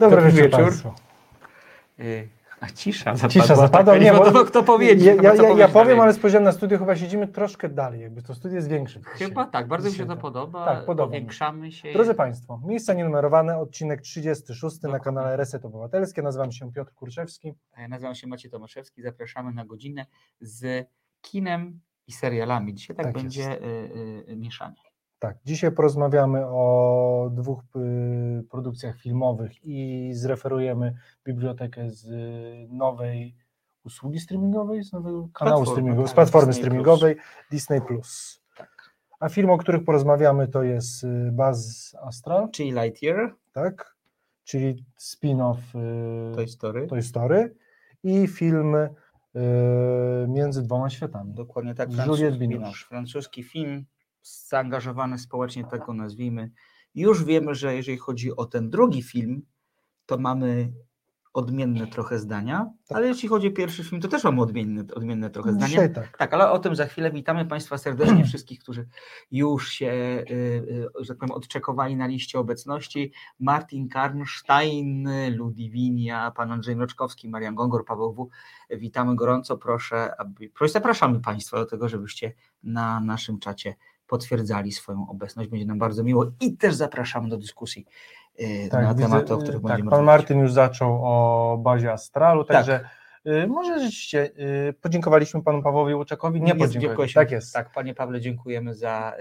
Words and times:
Dobry 0.00 0.16
Dobry 0.16 0.32
wieczór. 0.32 0.60
Państwu. 0.62 0.92
Y, 2.00 2.28
A 2.60 2.66
cisza 2.70 3.16
zapadła. 3.16 3.28
Cisza 3.42 3.54
zapadła, 3.56 3.92
tak, 3.94 4.02
nie, 4.02 4.10
nie 4.10 4.12
wiadomo 4.18 4.44
kto 4.44 4.62
powiedzieć. 4.62 5.04
Ja, 5.04 5.14
ja, 5.14 5.34
ja, 5.34 5.48
ja 5.56 5.68
powiem, 5.68 6.00
ale 6.00 6.14
spojrzałem 6.14 6.44
na 6.44 6.52
studio, 6.52 6.78
chyba 6.78 6.96
siedzimy 6.96 7.28
troszkę 7.28 7.68
dalej, 7.68 8.00
jakby 8.00 8.22
to 8.22 8.34
studio 8.34 8.56
jest 8.56 8.68
większe. 8.68 9.00
Chyba 9.04 9.46
tak, 9.46 9.68
bardzo 9.68 9.88
mi 9.90 9.94
się 9.94 10.06
to 10.06 10.12
tak. 10.12 10.20
podoba. 10.20 10.64
Tak, 10.64 10.84
podoba 10.86 11.06
się. 11.14 11.18
Powiększamy 11.20 11.72
się. 11.72 11.92
Drodzy 11.92 12.14
Państwo, 12.14 12.60
miejsca 12.64 12.94
nienumerowane, 12.94 13.58
odcinek 13.58 14.00
36 14.00 14.62
na 14.62 14.88
Dokładnie. 14.88 15.04
kanale 15.04 15.36
Reset 15.36 15.64
Obywatelskie. 15.64 16.22
Nazywam 16.22 16.52
się 16.52 16.72
Piotr 16.72 16.92
Kurczewski. 16.94 17.54
A 17.72 17.80
Ja 17.82 17.88
nazywam 17.88 18.14
się 18.14 18.26
Maciej 18.26 18.50
Tomaszewski. 18.50 19.02
Zapraszamy 19.02 19.52
na 19.52 19.64
godzinę 19.64 20.06
z 20.40 20.86
kinem 21.20 21.80
i 22.06 22.12
serialami. 22.12 22.74
Dzisiaj 22.74 22.96
tak, 22.96 23.06
Tak 23.06 23.14
będzie 23.14 23.40
jest. 23.42 23.62
y, 23.62 23.64
y, 24.32 24.36
mieszanie. 24.36 24.87
Tak, 25.18 25.36
dzisiaj 25.44 25.72
porozmawiamy 25.72 26.46
o 26.46 27.30
dwóch 27.32 27.62
y, 27.76 28.44
produkcjach 28.50 28.98
filmowych 28.98 29.52
i 29.64 30.10
zreferujemy 30.14 30.94
bibliotekę 31.24 31.90
z 31.90 32.04
y, 32.06 32.68
nowej 32.70 33.34
usługi 33.84 34.20
streamingowej, 34.20 34.84
z 34.84 34.92
nowego 34.92 35.28
kanału 35.34 35.34
Platformy, 35.34 35.66
streamingovego, 35.66 36.08
z 36.08 36.10
tak, 36.10 36.14
platformy 36.14 36.46
Disney 36.46 36.62
streamingowej 36.62 37.16
Disney+. 37.50 37.80
Plus. 37.80 38.40
Tak. 38.56 38.94
A 39.20 39.28
film, 39.28 39.50
o 39.50 39.58
których 39.58 39.84
porozmawiamy, 39.84 40.48
to 40.48 40.62
jest 40.62 41.04
y, 41.04 41.32
Buzz 41.32 41.94
Astral, 41.94 42.50
Czyli 42.50 42.72
Lightyear, 42.72 43.34
tak? 43.52 43.98
czyli 44.44 44.84
spin-off 44.98 45.56
Toy 46.34 46.48
Story. 46.48 46.86
Toy 46.86 47.02
Story 47.02 47.54
i 48.02 48.26
film 48.26 48.76
Między 50.28 50.62
dwoma 50.62 50.90
światami. 50.90 51.34
Dokładnie 51.34 51.74
tak. 51.74 51.88
Juliette 51.90 52.14
francuski, 52.16 52.38
Binoche. 52.38 52.84
francuski 52.88 53.42
film, 53.42 53.84
zaangażowany 54.22 55.18
społecznie, 55.18 55.64
tak 55.64 55.86
go 55.86 55.94
nazwijmy. 55.94 56.50
Już 56.94 57.24
wiemy, 57.24 57.54
że 57.54 57.74
jeżeli 57.74 57.98
chodzi 57.98 58.36
o 58.36 58.44
ten 58.44 58.70
drugi 58.70 59.02
film, 59.02 59.42
to 60.06 60.18
mamy 60.18 60.72
odmienne 61.38 61.86
trochę 61.86 62.18
zdania, 62.18 62.70
ale 62.90 63.06
jeśli 63.06 63.28
chodzi 63.28 63.48
o 63.48 63.50
pierwszy 63.50 63.84
film, 63.84 64.00
to 64.00 64.08
też 64.08 64.24
mamy 64.24 64.42
odmienne, 64.42 64.84
odmienne 64.94 65.30
trochę 65.30 65.52
zdania. 65.52 65.68
Dzisiaj 65.68 65.92
tak. 65.92 66.16
Tak, 66.16 66.34
ale 66.34 66.50
o 66.50 66.58
tym 66.58 66.76
za 66.76 66.86
chwilę. 66.86 67.10
Witamy 67.10 67.46
Państwa 67.46 67.78
serdecznie, 67.78 68.24
wszystkich, 68.28 68.58
którzy 68.60 68.88
już 69.30 69.68
się, 69.70 69.86
y, 69.86 70.34
y, 70.34 71.04
że 71.04 71.08
tak 71.08 71.18
powiem, 71.18 71.34
odczekowali 71.34 71.96
na 71.96 72.06
liście 72.06 72.38
obecności. 72.38 73.12
Martin 73.40 73.88
Karnstein, 73.88 75.08
Ludiwinia, 75.36 76.30
pan 76.30 76.52
Andrzej 76.52 76.76
Mroczkowski, 76.76 77.28
Marian 77.28 77.54
Gongor, 77.54 77.84
Paweł 77.84 78.12
W. 78.12 78.28
Witamy 78.76 79.16
gorąco. 79.16 79.56
Proszę, 79.56 80.20
aby, 80.20 80.50
proszę, 80.54 80.72
zapraszamy 80.72 81.20
Państwa 81.20 81.56
do 81.56 81.66
tego, 81.66 81.88
żebyście 81.88 82.32
na 82.62 83.00
naszym 83.00 83.38
czacie 83.38 83.74
potwierdzali 84.08 84.72
swoją 84.72 85.06
obecność. 85.08 85.50
Będzie 85.50 85.66
nam 85.66 85.78
bardzo 85.78 86.02
miło 86.04 86.26
i 86.40 86.56
też 86.56 86.74
zapraszamy 86.74 87.28
do 87.28 87.38
dyskusji 87.38 87.86
y, 88.40 88.68
na 88.72 88.94
widzę, 88.94 89.02
tematy, 89.08 89.34
o 89.34 89.38
y, 89.38 89.42
których 89.42 89.62
tak, 89.62 89.62
będziemy 89.62 89.90
Pan 89.90 89.98
rozmawiać. 89.98 90.20
Martin 90.20 90.38
już 90.38 90.52
zaczął 90.52 91.00
o 91.04 91.58
bazie 91.62 91.92
Astralu, 91.92 92.44
Tak. 92.44 92.56
także 92.56 92.80
y, 93.26 93.46
może 93.46 93.80
rzeczywiście 93.80 94.30
podziękowaliśmy 94.80 95.42
panu 95.42 95.62
Pawłowi 95.62 95.94
Łuczakowi, 95.94 96.42
nie 96.42 96.54
podziękowaliśmy. 96.54 97.22
Tak 97.22 97.30
jest. 97.30 97.54
Tak, 97.54 97.70
Panie 97.72 97.94
Pawle, 97.94 98.20
dziękujemy 98.20 98.74
za 98.74 99.14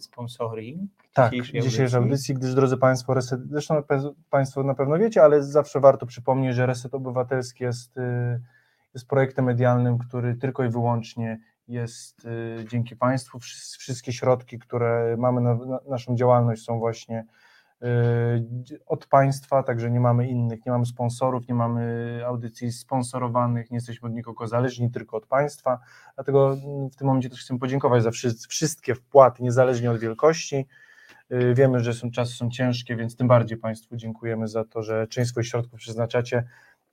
sponsoring 0.00 0.90
Tak, 1.12 1.32
dzisiejszej 1.32 1.60
dzisiejszej 1.60 1.84
audycji. 1.84 1.98
audycji, 1.98 2.34
gdyż 2.34 2.54
drodzy 2.54 2.76
Państwo, 2.76 3.14
Reset, 3.14 3.40
zresztą 3.50 3.82
Państwo 4.30 4.62
na 4.62 4.74
pewno 4.74 4.98
wiecie, 4.98 5.22
ale 5.22 5.42
zawsze 5.42 5.80
warto 5.80 6.06
przypomnieć, 6.06 6.54
że 6.56 6.66
Reset 6.66 6.94
Obywatelski 6.94 7.64
jest, 7.64 7.94
jest 8.94 9.08
projektem 9.08 9.44
medialnym, 9.44 9.98
który 9.98 10.34
tylko 10.34 10.64
i 10.64 10.68
wyłącznie 10.68 11.40
jest 11.72 12.24
y, 12.24 12.64
dzięki 12.70 12.96
Państwu. 12.96 13.38
Wsz- 13.38 13.78
Wszystkie 13.78 14.12
środki, 14.12 14.58
które 14.58 15.16
mamy 15.18 15.40
na, 15.40 15.54
na 15.54 15.78
naszą 15.88 16.16
działalność 16.16 16.64
są 16.64 16.78
właśnie 16.78 17.24
y, 17.82 17.86
od 18.86 19.06
państwa, 19.06 19.62
także 19.62 19.90
nie 19.90 20.00
mamy 20.00 20.28
innych, 20.28 20.66
nie 20.66 20.72
mamy 20.72 20.86
sponsorów, 20.86 21.48
nie 21.48 21.54
mamy 21.54 22.20
audycji 22.26 22.72
sponsorowanych, 22.72 23.70
nie 23.70 23.76
jesteśmy 23.76 24.08
od 24.08 24.14
nikogo 24.14 24.46
zależni, 24.46 24.90
tylko 24.90 25.16
od 25.16 25.26
państwa. 25.26 25.78
Dlatego 26.14 26.52
mm, 26.52 26.90
w 26.90 26.96
tym 26.96 27.06
momencie 27.06 27.30
też 27.30 27.40
chcę 27.40 27.58
podziękować 27.58 28.02
za 28.02 28.10
wszy- 28.10 28.48
wszystkie 28.48 28.94
wpłaty, 28.94 29.42
niezależnie 29.42 29.90
od 29.90 29.98
wielkości. 29.98 30.66
Y, 31.32 31.54
Wiemy, 31.54 31.80
że 31.80 31.94
są, 31.94 32.10
czasy 32.10 32.32
są 32.34 32.50
ciężkie, 32.50 32.96
więc 32.96 33.16
tym 33.16 33.28
bardziej 33.28 33.58
Państwu 33.58 33.96
dziękujemy 33.96 34.48
za 34.48 34.64
to, 34.64 34.82
że 34.82 35.06
część 35.06 35.30
swoich 35.30 35.46
środków 35.48 35.78
przeznaczacie 35.78 36.44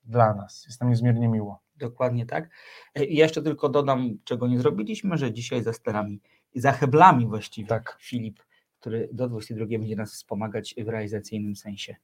dla 0.06 0.34
nas. 0.34 0.66
Jest 0.66 0.81
nam 0.81 0.89
niezmiernie 0.89 1.28
miło. 1.28 1.59
Dokładnie 1.79 2.25
tak. 2.25 2.50
E, 2.95 3.06
I 3.06 3.16
jeszcze 3.16 3.41
tylko 3.41 3.69
dodam, 3.69 4.17
czego 4.23 4.47
nie 4.47 4.59
zrobiliśmy, 4.59 5.17
że 5.17 5.34
dzisiaj 5.34 5.63
za 5.63 5.73
sterami 5.73 6.22
i 6.53 6.59
za 6.59 6.72
heblami 6.72 7.28
właściwie 7.28 7.67
Tak. 7.67 7.97
Filip, 8.01 8.40
który 8.79 9.09
do 9.13 9.29
22 9.29 9.66
będzie 9.79 9.95
nas 9.95 10.13
wspomagać 10.13 10.75
w 10.85 10.88
realizacyjnym 10.88 11.56
sensie. 11.56 11.95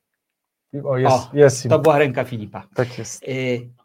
O, 0.84 0.98
jest, 0.98 1.16
O, 1.16 1.30
jest. 1.34 1.70
To 1.70 1.80
była 1.80 1.98
ręka 2.00 2.24
Filipa. 2.24 2.68
Tak 2.76 2.98
jest. 2.98 3.24
E, 3.24 3.28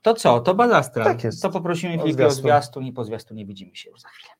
To 0.03 0.15
co? 0.15 0.41
To 0.41 0.55
Bazastra. 0.55 1.05
Tak 1.05 1.25
jest. 1.25 1.43
To 1.43 1.51
poprosimy 1.51 1.95
O 1.95 2.03
Filipie 2.03 2.27
o 2.27 2.31
zwiastun. 2.31 2.43
zwiastun 2.43 2.87
i 2.87 2.93
po 2.93 3.05
zwiastun 3.05 3.37
nie 3.37 3.47
widzimy 3.47 3.77
się 3.77 3.91
już 3.91 4.01
za 4.01 4.09
chwilę. 4.09 4.33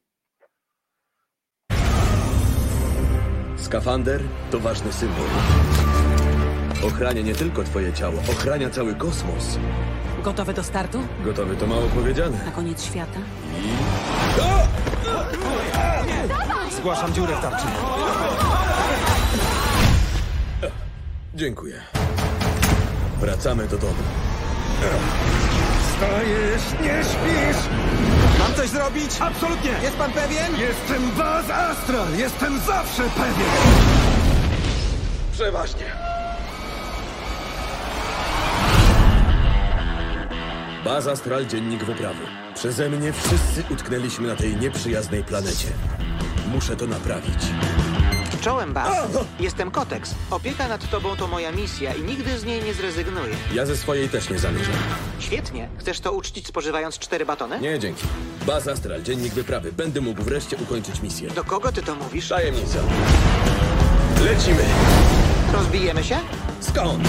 Skafander 3.57 4.21
to 4.51 4.59
ważny 4.61 4.93
symbol. 4.93 5.27
Ochrania 6.87 7.23
nie 7.23 7.35
tylko 7.35 7.65
twoje 7.65 7.93
ciało, 7.93 8.19
ochrania 8.31 8.71
cały 8.71 8.95
kosmos. 8.95 9.59
Gotowy 10.23 10.55
do 10.55 10.63
startu? 10.63 10.99
Gotowy 11.25 11.57
to 11.57 11.67
mało 11.67 11.83
powiedziane. 11.83 12.45
Na 12.45 12.51
koniec 12.51 12.85
świata? 12.85 13.21
Zgłaszam 16.77 17.13
dziurę 17.15 17.37
w 17.37 17.41
tarczy. 17.41 17.67
Dziękuję. 21.35 21.81
Wracamy 23.21 23.69
do 23.69 23.79
domu. 23.79 23.95
Stajesz, 25.97 26.63
nie 26.83 27.05
śpisz! 27.05 27.63
Mam 28.39 28.55
coś 28.55 28.69
zrobić? 28.69 29.11
Absolutnie! 29.21 29.71
Jest 29.83 29.97
pan 29.97 30.13
pewien? 30.13 30.57
Jestem 30.61 31.11
Baz 31.19 31.51
Astral! 31.51 32.17
Jestem 32.17 32.61
zawsze 32.61 33.03
pewien! 33.03 33.51
Przeważnie. 35.33 36.10
Baz 40.85 41.07
Astral, 41.07 41.47
dziennik 41.47 41.85
wyprawy. 41.85 42.25
Przeze 42.55 42.89
mnie 42.91 43.13
wszyscy 43.13 43.65
utknęliśmy 43.75 44.29
na 44.29 44.37
tej 44.37 44.57
nieprzyjaznej 44.57 45.25
planecie. 45.25 45.67
Muszę 46.53 46.77
to 46.77 46.87
naprawić. 46.87 47.39
Czołem, 48.41 48.73
Bas. 48.75 49.09
Jestem 49.41 49.71
Kotex. 49.71 50.15
Opieka 50.31 50.69
nad 50.69 50.91
tobą 50.91 51.17
to 51.17 51.27
moja 51.27 51.53
misja 51.53 51.95
i 51.95 52.03
nigdy 52.03 52.39
z 52.39 52.45
niej 52.45 52.63
nie 52.63 52.75
zrezygnuję. 52.75 53.35
Ja 53.55 53.67
ze 53.67 53.77
swojej 53.77 54.09
też 54.09 54.31
nie 54.31 54.39
zamierzam. 54.39 54.75
Świetnie. 55.19 55.69
Chcesz 55.79 56.01
to 56.01 56.13
uczcić 56.13 56.47
spożywając 56.47 56.99
cztery 56.99 57.27
batony? 57.27 57.61
Nie, 57.61 57.79
dzięki. 57.79 58.07
Baz 58.47 58.69
Astral, 58.69 59.03
dziennik 59.03 59.35
wyprawy. 59.35 59.73
Będę 59.73 60.01
mógł 60.01 60.23
wreszcie 60.23 60.57
ukończyć 60.57 61.03
misję. 61.03 61.31
Do 61.31 61.45
kogo 61.45 61.73
ty 61.73 61.83
to 61.83 61.95
mówisz? 61.95 62.29
Tajemnica. 62.29 62.79
Lecimy. 64.25 64.65
Rozbijemy 65.53 66.05
się? 66.05 66.19
Skąd? 66.61 67.09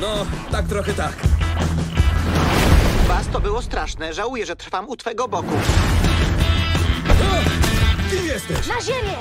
No, 0.00 0.26
tak 0.52 0.66
trochę 0.66 0.94
tak. 0.94 1.12
Bas, 3.08 3.26
to 3.32 3.40
było 3.40 3.62
straszne. 3.62 4.14
Żałuję, 4.14 4.46
że 4.46 4.56
trwam 4.56 4.88
u 4.88 4.96
twego 4.96 5.28
boku. 5.28 5.54
Kim 8.10 8.26
jesteś? 8.26 8.66
Na 8.66 8.80
ziemię! 8.80 9.16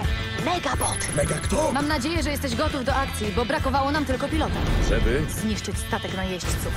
Megabot! 0.46 0.98
Mega 1.16 1.36
kto? 1.36 1.72
Mam 1.72 1.88
nadzieję, 1.88 2.24
że 2.24 2.30
jesteś 2.32 2.56
gotów 2.56 2.86
do 2.86 2.96
akcji, 2.96 3.28
bo 3.36 3.46
brakowało 3.46 3.92
nam 3.92 4.06
tylko 4.06 4.28
pilota. 4.28 4.56
Żeby? 4.90 5.22
Zniszczyć 5.42 5.78
statek 5.88 6.16
najeźdźców. 6.16 6.72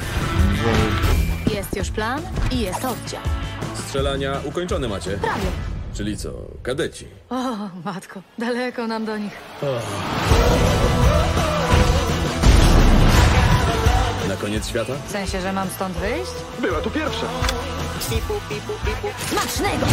Jest 1.54 1.76
już 1.76 1.90
plan 1.90 2.22
i 2.50 2.60
jest 2.60 2.84
oddział. 2.84 3.20
Strzelania 3.86 4.40
ukończone 4.44 4.88
macie. 4.88 5.10
Prawie. 5.10 5.46
Czyli 5.94 6.16
co, 6.16 6.30
kadeci? 6.62 7.06
O, 7.30 7.56
matko, 7.84 8.22
daleko 8.38 8.86
nam 8.86 9.04
do 9.04 9.18
nich. 9.18 9.32
Na 9.62 10.95
koniec 14.46 14.68
świata? 14.68 14.92
W 15.08 15.10
sensie, 15.12 15.40
że 15.40 15.52
mam 15.52 15.70
stąd 15.70 15.96
wyjść? 15.96 16.30
Była 16.58 16.80
tu 16.80 16.90
pierwsza. 16.90 17.26
Pipu, 18.10 18.34
pipu, 18.48 18.72
pipu. 18.84 19.08
Smacznego! 19.30 19.86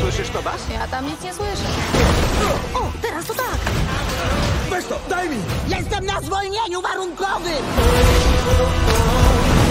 Słyszysz 0.00 0.28
to, 0.30 0.42
Bas? 0.42 0.60
Ja 0.72 0.88
tam 0.88 1.06
nic 1.06 1.22
nie 1.22 1.34
słyszę. 1.34 1.68
O, 2.74 2.92
teraz 3.02 3.26
to 3.26 3.34
tak! 3.34 3.58
Weź 4.70 4.84
to, 4.84 5.00
daj 5.08 5.28
mi! 5.28 5.36
Jestem 5.68 6.06
na 6.06 6.20
zwolnieniu 6.20 6.82
warunkowym! 6.82 7.64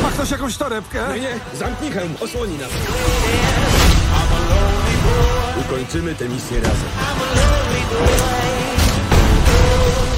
Ma 0.03 0.09
ktoś 0.11 0.31
jakąś 0.31 0.57
torebkę? 0.57 1.03
Nie, 1.13 1.19
nie, 1.19 1.39
zamknij 1.53 1.91
hełm, 1.91 2.15
osłoni 2.21 2.57
nas. 2.57 2.69
Ukończymy 5.61 6.15
tę 6.15 6.29
misję 6.29 6.57
razem. 6.59 6.89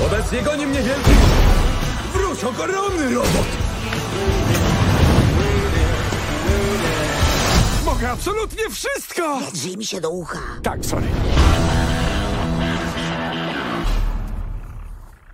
Obecnie 0.06 0.42
goni 0.42 0.68
mnie 0.68 0.82
wielki... 0.82 1.12
Wróć, 2.38 2.44
ogromny 2.44 3.16
robot! 3.16 3.48
Mogę 7.86 8.10
absolutnie 8.10 8.70
wszystko! 8.70 9.40
Drzyj 9.54 9.78
mi 9.78 9.86
się 9.86 10.02
do 10.02 10.10
ucha. 10.10 10.40
Tak, 10.64 10.86
sorry. 10.86 11.08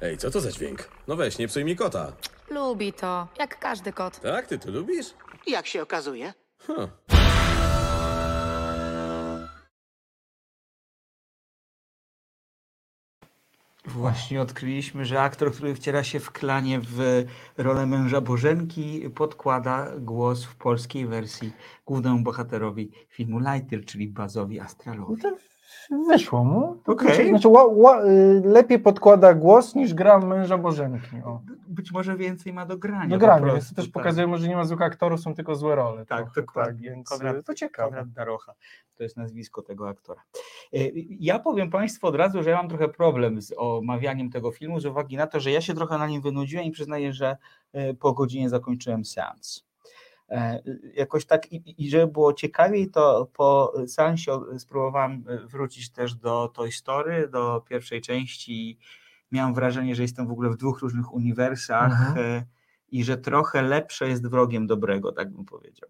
Ej, 0.02 0.18
co 0.18 0.32
to 0.32 0.42
za 0.42 0.52
dźwięk? 0.52 0.90
No 1.08 1.16
weź, 1.16 1.38
nie 1.38 1.48
psuj 1.48 1.66
mi 1.66 1.76
kota. 1.76 2.12
Lubi 2.50 2.94
to, 2.94 3.28
jak 3.40 3.60
każdy 3.60 3.94
kot. 3.94 4.20
Tak, 4.20 4.48
ty 4.48 4.60
to 4.60 4.72
lubisz? 4.72 5.08
Jak 5.48 5.68
się 5.68 5.82
okazuje. 5.82 6.34
Huh. 6.68 6.90
Właśnie 13.86 14.42
odkryliśmy, 14.42 15.06
że 15.06 15.22
aktor, 15.22 15.54
który 15.54 15.76
wciela 15.76 16.04
się 16.04 16.20
w 16.20 16.32
klanie 16.32 16.80
w 16.80 17.26
rolę 17.58 17.86
męża 17.86 18.22
Bożenki, 18.22 19.10
podkłada 19.16 19.92
głos 20.00 20.44
w 20.46 20.56
polskiej 20.56 21.08
wersji 21.08 21.54
głównemu 21.86 22.24
bohaterowi 22.24 22.92
filmu 23.10 23.40
Lightyear, 23.40 23.86
czyli 23.86 24.08
Bazowi 24.08 24.58
No 24.58 24.64
Astralowi. 24.64 25.22
to 25.22 25.38
wyszło 26.08 26.44
mu. 26.44 26.76
To 26.86 26.92
Okej. 26.92 27.08
Znaczy, 27.08 27.30
znaczy 27.30 27.48
ła, 27.48 27.66
ła, 27.66 28.06
y, 28.06 28.42
lepiej 28.46 28.80
podkłada 28.80 29.34
głos 29.34 29.76
niż 29.76 29.94
gra 29.94 30.20
męża 30.20 30.58
Bożenki. 30.58 31.16
O. 31.26 31.42
Być 31.68 31.92
może 31.92 32.18
więcej 32.18 32.54
ma 32.54 32.66
do 32.66 32.78
grania. 32.78 33.20
Prostu, 33.20 33.46
więc 33.46 33.70
to 33.70 33.76
też 33.76 33.86
tak. 33.86 33.94
pokazuje, 33.94 34.28
może 34.28 34.48
nie 34.48 34.56
ma 34.56 34.66
złych 34.66 34.82
aktorów, 34.82 35.20
są 35.20 35.34
tylko 35.36 35.56
złe 35.56 35.76
role. 35.76 36.06
Tak, 36.06 36.20
trochę, 36.20 36.42
dokładnie. 36.42 36.88
Tak, 36.90 36.96
więc 36.96 37.10
Konrad- 37.10 37.38
y, 37.38 37.44
to 37.44 37.54
ciekawe. 37.54 37.90
Konrad 37.90 38.10
Darocha. 38.10 38.54
To 38.96 39.04
jest 39.04 39.18
nazwisko 39.18 39.62
tego 39.62 39.90
aktora. 39.90 40.22
E, 40.74 40.78
Ja 41.20 41.40
powiem 41.40 41.70
Państwu 41.70 42.08
od 42.08 42.16
razu, 42.16 42.44
że 42.44 42.50
ja 42.50 42.58
mam 42.58 42.70
trochę 42.70 42.90
problem 42.90 43.42
z 43.42 43.54
omawianiem 43.58 44.30
tego 44.30 44.52
filmu 44.52 44.80
z 44.80 44.86
uwagi 44.86 45.18
na 45.18 45.28
to, 45.28 45.40
że 45.40 45.52
ja 45.52 45.62
się 45.62 45.74
trochę 45.74 45.98
na 45.98 46.08
nim 46.08 46.22
wynudziłem 46.22 46.66
i 46.66 46.72
przyznaję, 46.72 47.14
że 47.14 47.38
e, 47.74 47.94
po 47.94 48.14
godzinie 48.14 48.50
zakończyłem 48.50 49.06
seans. 49.06 49.66
E, 50.30 50.64
Jakoś 50.96 51.26
tak, 51.26 51.52
i, 51.52 51.84
i 51.86 51.90
żeby 51.90 52.08
było 52.12 52.34
ciekawiej, 52.34 52.92
to 52.92 53.30
po 53.34 53.74
seansie 53.88 54.32
spróbowałem 54.58 55.24
e, 55.28 55.38
wrócić 55.48 55.92
też 55.92 56.16
do 56.16 56.48
Toy 56.48 56.72
Story, 56.72 57.28
do 57.28 57.62
pierwszej 57.70 58.02
części. 58.02 58.78
Miałem 59.32 59.54
wrażenie, 59.54 59.96
że 59.96 60.02
jestem 60.02 60.28
w 60.28 60.32
ogóle 60.32 60.50
w 60.50 60.58
dwóch 60.58 60.80
różnych 60.80 61.14
uniwersach 61.14 61.92
Mhm. 62.10 62.18
e, 62.18 62.46
i 62.92 63.04
że 63.04 63.18
trochę 63.18 63.62
lepsze 63.62 64.10
jest 64.10 64.28
wrogiem 64.28 64.68
dobrego, 64.68 65.12
tak 65.12 65.32
bym 65.32 65.46
powiedział. 65.46 65.90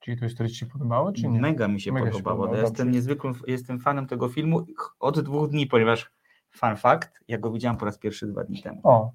Czyli 0.00 0.18
to 0.18 0.24
jest, 0.24 0.38
Ci 0.38 0.54
się 0.54 0.66
podobało, 0.66 1.12
czy 1.12 1.28
nie? 1.28 1.40
Mega 1.40 1.68
mi 1.68 1.80
się 1.80 1.92
Mega 1.92 2.06
się 2.06 2.12
podobało. 2.12 2.36
podobało, 2.36 2.56
ja 2.56 2.62
jestem 2.62 2.90
niezwykłym, 2.90 3.34
jestem 3.46 3.80
fanem 3.80 4.06
tego 4.06 4.28
filmu 4.28 4.66
od 5.00 5.20
dwóch 5.20 5.50
dni, 5.50 5.66
ponieważ 5.66 6.10
fun 6.50 6.76
fact, 6.76 7.20
ja 7.28 7.38
go 7.38 7.50
widziałem 7.52 7.76
po 7.76 7.84
raz 7.84 7.98
pierwszy 7.98 8.26
dwa 8.26 8.44
dni 8.44 8.62
temu. 8.62 8.80
O, 8.84 9.12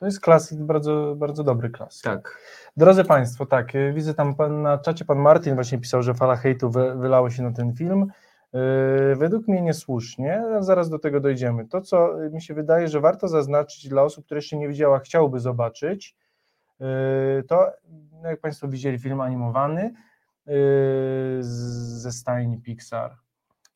to 0.00 0.06
jest 0.06 0.20
klasyk, 0.20 0.58
bardzo, 0.62 1.14
bardzo 1.16 1.44
dobry 1.44 1.70
klasyk. 1.70 2.04
Tak. 2.04 2.38
Drodzy 2.76 3.04
Państwo, 3.04 3.46
tak, 3.46 3.74
y, 3.74 3.92
widzę 3.92 4.14
tam 4.14 4.34
pan, 4.34 4.62
na 4.62 4.78
czacie 4.78 5.04
pan 5.04 5.18
Martin 5.18 5.54
właśnie 5.54 5.78
pisał, 5.78 6.02
że 6.02 6.14
fala 6.14 6.36
hejtu 6.36 6.70
wy, 6.70 6.94
wylało 6.96 7.30
się 7.30 7.42
na 7.42 7.52
ten 7.52 7.74
film. 7.74 8.06
Yy, 8.52 8.60
według 9.16 9.48
mnie 9.48 9.62
niesłusznie, 9.62 10.42
zaraz 10.60 10.90
do 10.90 10.98
tego 10.98 11.20
dojdziemy. 11.20 11.68
To, 11.68 11.80
co 11.80 12.24
y, 12.24 12.30
mi 12.30 12.42
się 12.42 12.54
wydaje, 12.54 12.88
że 12.88 13.00
warto 13.00 13.28
zaznaczyć 13.28 13.88
dla 13.88 14.02
osób, 14.02 14.24
które 14.24 14.38
jeszcze 14.38 14.56
nie 14.56 14.68
widziała, 14.68 14.98
chciałyby 14.98 15.40
zobaczyć, 15.40 16.16
yy, 16.80 16.86
to 17.48 17.72
no 18.22 18.28
jak 18.28 18.40
Państwo 18.40 18.68
widzieli 18.68 18.98
film 18.98 19.20
animowany 19.20 19.92
yy, 20.46 20.54
ze 21.42 22.12
stajni 22.12 22.58
Pixar 22.58 23.16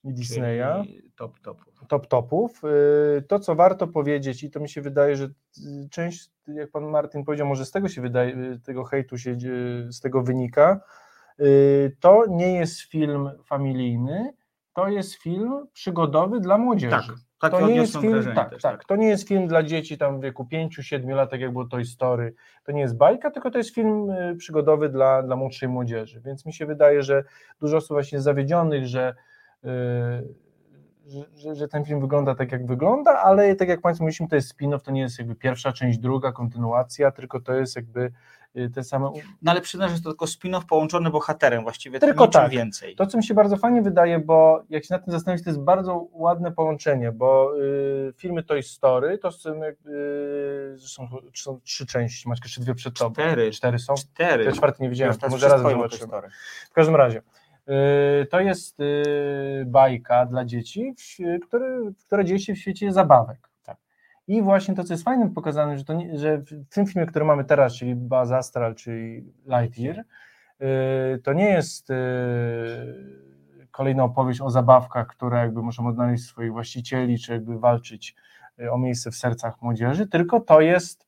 Disneya 0.04 0.84
Top, 1.16 1.40
top. 1.40 1.58
top 1.88 2.06
topów. 2.06 2.62
Y, 3.18 3.22
To, 3.22 3.38
co 3.38 3.54
warto 3.54 3.86
powiedzieć, 3.86 4.42
i 4.42 4.50
to 4.50 4.60
mi 4.60 4.68
się 4.68 4.82
wydaje, 4.82 5.16
że 5.16 5.24
y, 5.24 5.88
część, 5.90 6.30
jak 6.46 6.70
pan 6.70 6.84
Martin 6.84 7.24
powiedział, 7.24 7.46
może 7.46 7.64
z 7.64 7.70
tego 7.70 7.88
się 7.88 8.02
wydaje, 8.02 8.36
y, 8.36 8.60
tego 8.60 8.84
hejtu 8.84 9.18
się 9.18 9.36
z 9.88 10.00
tego 10.00 10.22
wynika, 10.22 10.80
to 12.00 12.24
nie 12.28 12.54
jest 12.54 12.80
film 12.80 13.30
familijny, 13.46 14.32
to 14.74 14.88
jest 14.88 15.14
film 15.14 15.66
przygodowy 15.72 16.40
dla 16.40 16.58
młodzieży. 16.58 16.96
Tak, 16.96 17.04
tak 17.40 17.52
to 17.52 17.66
nie 17.68 17.74
jest 17.74 17.98
film, 18.00 18.24
tak, 18.34 18.50
też, 18.50 18.62
tak, 18.62 18.84
to 18.84 18.96
nie 18.96 19.08
jest 19.08 19.28
film 19.28 19.48
dla 19.48 19.62
dzieci 19.62 19.98
tam 19.98 20.20
w 20.20 20.22
wieku 20.22 20.48
5-7 20.52 21.14
lat, 21.14 21.30
tak 21.30 21.40
jak 21.40 21.52
było 21.52 21.64
Toy 21.64 21.84
Story. 21.84 22.34
To 22.64 22.72
nie 22.72 22.80
jest 22.80 22.96
bajka, 22.96 23.30
tylko 23.30 23.50
to 23.50 23.58
jest 23.58 23.74
film 23.74 24.12
przygodowy 24.38 24.88
dla, 24.88 25.22
dla 25.22 25.36
młodszej 25.36 25.68
młodzieży. 25.68 26.20
Więc 26.20 26.46
mi 26.46 26.52
się 26.52 26.66
wydaje, 26.66 27.02
że 27.02 27.24
dużo 27.60 27.76
osób 27.76 27.90
właśnie 27.90 28.20
zawiedzionych, 28.20 28.86
że, 28.86 29.14
że, 31.06 31.24
że, 31.36 31.54
że 31.54 31.68
ten 31.68 31.84
film 31.84 32.00
wygląda 32.00 32.34
tak, 32.34 32.52
jak 32.52 32.66
wygląda, 32.66 33.10
ale 33.10 33.56
tak 33.56 33.68
jak 33.68 33.80
Państwo 33.80 34.04
mówiliśmy, 34.04 34.28
to 34.28 34.36
jest 34.36 34.58
spin-off, 34.58 34.80
to 34.80 34.90
nie 34.90 35.00
jest 35.00 35.18
jakby 35.18 35.34
pierwsza 35.34 35.72
część, 35.72 35.98
druga, 35.98 36.32
kontynuacja, 36.32 37.10
tylko 37.10 37.40
to 37.40 37.54
jest 37.54 37.76
jakby 37.76 38.12
y, 38.56 38.70
te 38.70 38.84
same 38.84 39.10
No 39.42 39.50
ale 39.50 39.60
przyznam, 39.60 39.90
że 39.90 40.00
to 40.02 40.10
tylko 40.10 40.24
spin-off 40.24 40.66
połączony 40.66 41.10
bohaterem, 41.10 41.62
właściwie 41.62 42.00
Tylko 42.00 42.28
tak. 42.28 42.50
więcej. 42.50 42.96
To, 42.96 43.06
co 43.06 43.18
mi 43.18 43.24
się 43.24 43.34
bardzo 43.34 43.56
fajnie 43.56 43.82
wydaje, 43.82 44.18
bo 44.18 44.62
jak 44.70 44.84
się 44.84 44.94
nad 44.94 45.04
tym 45.04 45.12
zastanowić, 45.12 45.44
to 45.44 45.50
jest 45.50 45.60
bardzo 45.60 46.06
ładne 46.12 46.52
połączenie, 46.52 47.12
bo 47.12 47.58
y, 47.58 48.12
filmy 48.16 48.42
Toy 48.42 48.62
Story 48.62 49.18
to 49.18 49.32
są, 49.32 49.62
y, 49.62 50.78
są, 50.78 51.08
są 51.34 51.60
trzy 51.60 51.86
części, 51.86 52.28
masz 52.28 52.38
jeszcze 52.42 52.60
dwie 52.60 52.74
przed 52.74 52.98
tobą. 52.98 53.14
Cztery. 53.14 53.50
Cztery 53.50 53.78
są. 53.78 53.94
Cztery. 53.94 54.44
Ja 54.44 54.52
czwarty 54.52 54.82
nie 54.82 54.90
widziałem, 54.90 55.14
może 55.30 55.48
raz 55.48 55.60
wszystko 55.60 55.70
zobaczymy. 55.70 56.30
W 56.70 56.72
każdym 56.72 56.96
razie, 56.96 57.18
y, 57.18 57.22
to 58.30 58.40
jest 58.40 58.80
y, 58.80 59.64
bajka 59.66 60.26
dla 60.26 60.44
dzieci, 60.44 60.94
który, 61.42 61.92
która 62.06 62.24
dzieje 62.24 62.38
się 62.38 62.54
w 62.54 62.58
świecie 62.58 62.92
zabawek. 62.92 63.48
Tak. 63.62 63.76
I 64.28 64.42
właśnie 64.42 64.74
to, 64.74 64.84
co 64.84 64.94
jest 64.94 65.04
fajnym 65.04 65.34
pokazane, 65.34 65.78
że, 65.78 65.96
nie, 65.96 66.18
że 66.18 66.38
w 66.38 66.68
tym 66.68 66.86
filmie, 66.86 67.06
który 67.06 67.24
mamy 67.24 67.44
teraz, 67.44 67.74
czyli 67.74 67.94
Buzz 67.94 68.30
Astral, 68.30 68.74
czyli 68.74 69.32
Lightyear, 69.46 69.98
y, 69.98 70.04
to 71.22 71.32
nie 71.32 71.48
jest 71.48 71.90
y, 71.90 71.94
kolejna 73.70 74.04
opowieść 74.04 74.40
o 74.40 74.50
zabawkach, 74.50 75.06
które 75.06 75.38
jakby 75.38 75.62
muszą 75.62 75.86
odnaleźć 75.86 76.24
swoich 76.24 76.52
właścicieli, 76.52 77.18
czy 77.18 77.32
jakby 77.32 77.58
walczyć 77.58 78.14
y, 78.60 78.72
o 78.72 78.78
miejsce 78.78 79.10
w 79.10 79.16
sercach 79.16 79.62
młodzieży, 79.62 80.06
tylko 80.06 80.40
to 80.40 80.60
jest 80.60 81.06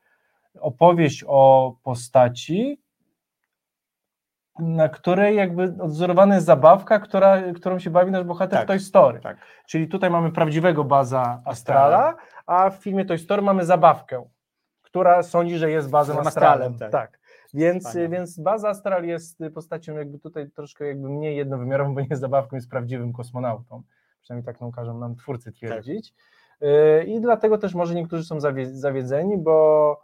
opowieść 0.60 1.24
o 1.26 1.74
postaci, 1.82 2.80
na 4.58 4.88
której 4.88 5.36
jakby 5.36 5.74
odzorowana 5.80 6.34
jest 6.34 6.46
zabawka, 6.46 6.98
która, 7.00 7.52
którą 7.52 7.78
się 7.78 7.90
bawi 7.90 8.10
nasz 8.10 8.24
bohater 8.24 8.58
Tak, 8.58 8.64
w 8.64 8.68
Toy 8.68 8.80
Story. 8.80 9.20
tak. 9.20 9.36
Czyli 9.66 9.88
tutaj 9.88 10.10
mamy 10.10 10.32
prawdziwego 10.32 10.84
baza 10.84 11.42
Astrala, 11.44 12.14
a 12.46 12.70
w 12.70 12.74
filmie 12.76 13.04
Toy 13.04 13.18
Story 13.18 13.42
mamy 13.42 13.64
zabawkę, 13.64 14.24
która 14.82 15.22
sądzi, 15.22 15.56
że 15.58 15.70
jest 15.70 15.90
bazem 15.90 16.18
Astralem. 16.18 16.72
Astralem, 16.72 16.78
tak. 16.78 16.90
tak. 16.92 17.18
Więc, 17.54 17.84
Wspaniale. 17.86 18.08
więc 18.08 18.40
baza 18.40 18.68
Astral 18.68 19.04
jest 19.04 19.38
postacią 19.54 19.94
jakby 19.94 20.18
tutaj 20.18 20.50
troszkę 20.50 20.86
jakby 20.86 21.08
mniej 21.08 21.36
jednowymiarową, 21.36 21.94
bo 21.94 22.00
nie 22.00 22.06
jest 22.10 22.20
zabawką, 22.20 22.56
jest 22.56 22.70
prawdziwym 22.70 23.12
kosmonautą. 23.12 23.82
Przynajmniej 24.22 24.46
tak 24.46 24.60
nam 24.60 24.72
każą 24.72 24.98
nam 24.98 25.16
twórcy 25.16 25.52
twierdzić. 25.52 26.14
Yy, 26.60 27.04
I 27.04 27.20
dlatego 27.20 27.58
też 27.58 27.74
może 27.74 27.94
niektórzy 27.94 28.24
są 28.24 28.38
zawie- 28.38 28.74
zawiedzeni, 28.74 29.38
bo, 29.38 30.00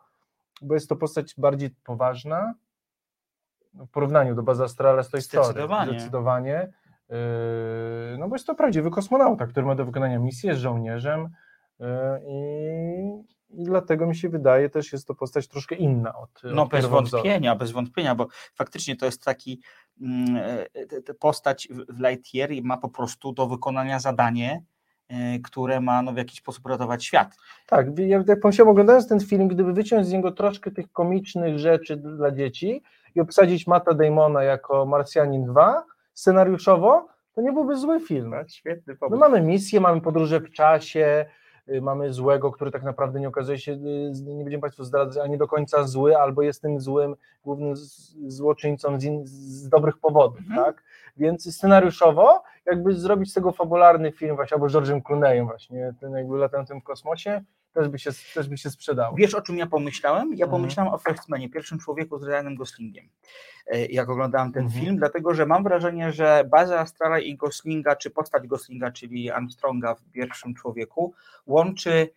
bo 0.62 0.74
jest 0.74 0.88
to 0.88 0.96
postać 0.96 1.34
bardziej 1.38 1.70
poważna 1.84 2.54
w 3.74 3.88
porównaniu 3.88 4.34
do 4.34 4.42
bazy 4.42 4.64
Astrala 4.64 5.02
Story. 5.02 5.22
Zdecydowanie. 5.22 5.92
Zdecydowanie. 5.92 6.72
Yy, 7.08 7.16
No 8.18 8.28
bo 8.28 8.34
jest 8.34 8.46
to 8.46 8.54
prawdziwy 8.54 8.90
kosmonauta, 8.90 9.46
który 9.46 9.66
ma 9.66 9.74
do 9.74 9.84
wykonania 9.84 10.18
misję, 10.18 10.50
jest 10.50 10.62
żołnierzem 10.62 11.28
yy, 11.80 11.86
i, 12.28 13.32
i 13.50 13.64
dlatego 13.64 14.06
mi 14.06 14.16
się 14.16 14.28
wydaje 14.28 14.70
też 14.70 14.92
jest 14.92 15.06
to 15.06 15.14
postać 15.14 15.48
troszkę 15.48 15.74
inna 15.74 16.14
od 16.14 16.42
No 16.44 16.62
od 16.62 16.70
bez 16.70 16.86
wątpienia, 16.86 17.56
bez 17.56 17.70
wątpienia, 17.70 18.14
bo 18.14 18.28
faktycznie 18.54 18.96
to 18.96 19.06
jest 19.06 19.24
taki 19.24 19.60
mm, 20.00 20.36
e, 21.08 21.14
postać 21.14 21.68
w 21.88 22.00
Lightyear 22.00 22.50
i 22.52 22.62
ma 22.62 22.76
po 22.76 22.88
prostu 22.88 23.32
do 23.32 23.46
wykonania 23.46 24.00
zadanie, 24.00 24.62
e, 25.08 25.38
które 25.38 25.80
ma 25.80 26.02
no, 26.02 26.12
w 26.12 26.16
jakiś 26.16 26.38
sposób 26.38 26.66
ratować 26.66 27.04
świat. 27.04 27.36
Tak, 27.66 27.98
ja 27.98 28.24
tak 28.24 28.40
pomyślałem, 28.40 28.70
oglądając 28.70 29.08
ten 29.08 29.20
film, 29.20 29.48
gdyby 29.48 29.72
wyciąć 29.72 30.06
z 30.06 30.12
niego 30.12 30.32
troszkę 30.32 30.70
tych 30.70 30.92
komicznych 30.92 31.58
rzeczy 31.58 31.96
dla 31.96 32.30
dzieci 32.30 32.82
i 33.14 33.20
obsadzić 33.20 33.66
Matta 33.66 33.94
Damona 33.94 34.42
jako 34.42 34.86
Marsjanin 34.86 35.44
2 35.46 35.84
scenariuszowo, 36.14 37.06
to 37.34 37.40
nie 37.40 37.52
byłby 37.52 37.76
zły 37.76 38.00
film. 38.00 38.34
Świetny 38.48 38.96
No 39.10 39.16
mamy 39.16 39.40
misję, 39.40 39.80
mamy 39.80 40.00
podróże 40.00 40.40
w 40.40 40.50
czasie, 40.50 41.26
y, 41.68 41.80
mamy 41.80 42.12
złego, 42.12 42.50
który 42.52 42.70
tak 42.70 42.82
naprawdę 42.82 43.20
nie 43.20 43.28
okazuje 43.28 43.58
się, 43.58 43.72
y, 43.72 43.76
nie 44.24 44.44
będziemy 44.44 44.60
Państwu 44.60 44.84
zdradzać, 44.84 45.24
ani 45.24 45.38
do 45.38 45.48
końca 45.48 45.84
zły, 45.84 46.16
albo 46.18 46.42
jest 46.42 46.62
tym 46.62 46.80
złym, 46.80 47.14
głównym 47.44 47.74
złoczyńcą 48.26 49.00
z, 49.00 49.04
in, 49.04 49.22
z 49.26 49.68
dobrych 49.68 49.98
powodów, 49.98 50.38
Mhm. 50.40 50.64
tak? 50.64 50.82
Więc 51.16 51.56
scenariuszowo, 51.56 52.42
jakby 52.66 52.94
zrobić 52.94 53.30
z 53.30 53.34
tego 53.34 53.52
fabularny 53.52 54.12
film 54.12 54.36
właśnie, 54.36 54.54
albo 54.54 54.66
George'em 54.66 55.02
Clooneyem 55.02 55.46
właśnie, 55.46 55.94
ten 56.00 56.12
jakby 56.12 56.36
latającym 56.38 56.80
w 56.80 56.84
kosmosie, 56.84 57.42
też 57.72 57.88
by 57.88 57.98
się, 57.98 58.10
też 58.34 58.48
by 58.48 58.58
się 58.58 58.70
sprzedało. 58.70 59.16
Wiesz, 59.16 59.34
o 59.34 59.42
czym 59.42 59.58
ja 59.58 59.66
pomyślałem? 59.66 60.28
Ja 60.34 60.44
Mhm. 60.44 60.50
pomyślałem 60.50 60.92
o 60.94 60.98
Firstmanie, 60.98 61.50
pierwszym 61.50 61.78
człowieku 61.78 62.18
z 62.18 62.22
Ryanem 62.22 62.54
Goslingiem, 62.56 63.08
e, 63.66 63.86
jak 63.86 64.08
oglądałem 64.08 64.52
ten 64.52 64.64
Mhm. 64.64 64.84
film, 64.84 64.96
dlatego 64.96 65.34
że 65.34 65.46
mam 65.46 65.62
wrażenie, 65.64 66.12
że 66.12 66.44
baza 66.50 66.80
Astrala 66.80 67.18
i 67.18 67.36
Goslinga, 67.36 67.96
czy 67.96 68.10
postać 68.10 68.46
Goslinga, 68.46 68.90
czyli 68.90 69.30
Armstronga 69.30 69.94
w 69.94 70.02
pierwszym 70.12 70.54
człowieku, 70.54 71.14
łączy 71.46 72.10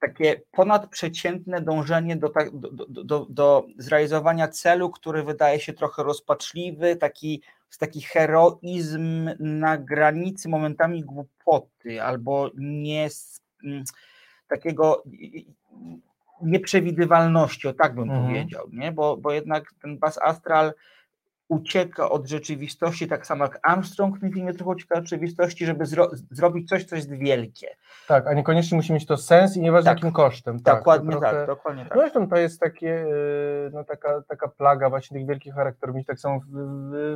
takie 0.00 0.40
ponadprzeciętne 0.50 1.60
dążenie 1.60 2.16
do, 2.16 2.28
tak- 2.28 2.58
do, 2.58 2.86
do, 3.04 3.26
do, 3.30 3.66
zrealizowania 3.78 4.48
celu, 4.48 4.90
który 4.90 5.22
wydaje 5.22 5.60
się 5.60 5.72
trochę 5.72 6.02
rozpaczliwy, 6.02 6.96
taki, 6.96 7.42
taki 7.78 8.00
heroizm 8.00 9.30
na 9.38 9.78
granicy 9.78 10.48
momentami 10.48 11.04
głupoty, 11.04 12.02
albo 12.02 12.50
nie, 12.56 13.08
mm, 13.64 13.84
takiego 14.48 15.02
nieprzewidywalności, 16.42 17.68
o 17.68 17.72
tak 17.72 17.94
bym 17.94 18.10
Mhm. 18.10 18.22
powiedział, 18.24 18.66
nie? 18.72 18.92
Bo, 18.92 19.16
bo 19.16 19.32
jednak 19.32 19.64
ten 19.82 19.98
Bas 19.98 20.18
Astral 20.18 20.72
ucieka 21.48 22.10
od 22.10 22.26
rzeczywistości, 22.28 23.06
tak 23.08 23.26
samo 23.26 23.44
jak 23.44 23.58
Armstrong 23.62 24.16
w 24.16 24.20
tym 24.20 24.32
filmie 24.32 24.54
trochę 24.54 24.70
ucieka 24.70 24.94
od 24.98 25.04
rzeczywistości, 25.04 25.66
żeby 25.66 25.86
zro 25.86 26.10
zrobić 26.30 26.68
coś, 26.68 26.84
co 26.84 26.96
jest 26.96 27.10
wielkie. 27.12 27.68
Tak, 28.08 28.26
a 28.26 28.34
niekoniecznie 28.34 28.76
musi 28.76 28.92
mieć 28.92 29.06
to 29.06 29.16
sens 29.16 29.56
i 29.56 29.60
nieważne 29.60 29.90
Tak. 29.90 29.98
jakim 29.98 30.12
kosztem. 30.12 30.60
Tak, 30.62 30.78
dokładnie 30.78 31.12
to 31.12 31.20
trochę- 31.20 31.36
tak, 31.36 31.46
dokładnie 31.46 31.84
tak. 31.86 31.98
Zresztą 31.98 32.28
to 32.28 32.36
jest 32.36 32.60
takie, 32.60 32.86
yy, 32.86 33.70
no 33.72 33.84
taka, 33.84 34.22
taka 34.28 34.48
plaga 34.48 34.90
właśnie 34.90 35.18
tych 35.18 35.26
wielkich 35.28 35.54
charakterów. 35.54 35.96
Tak 36.06 36.20
samo 36.20 36.40
w, 36.40 36.44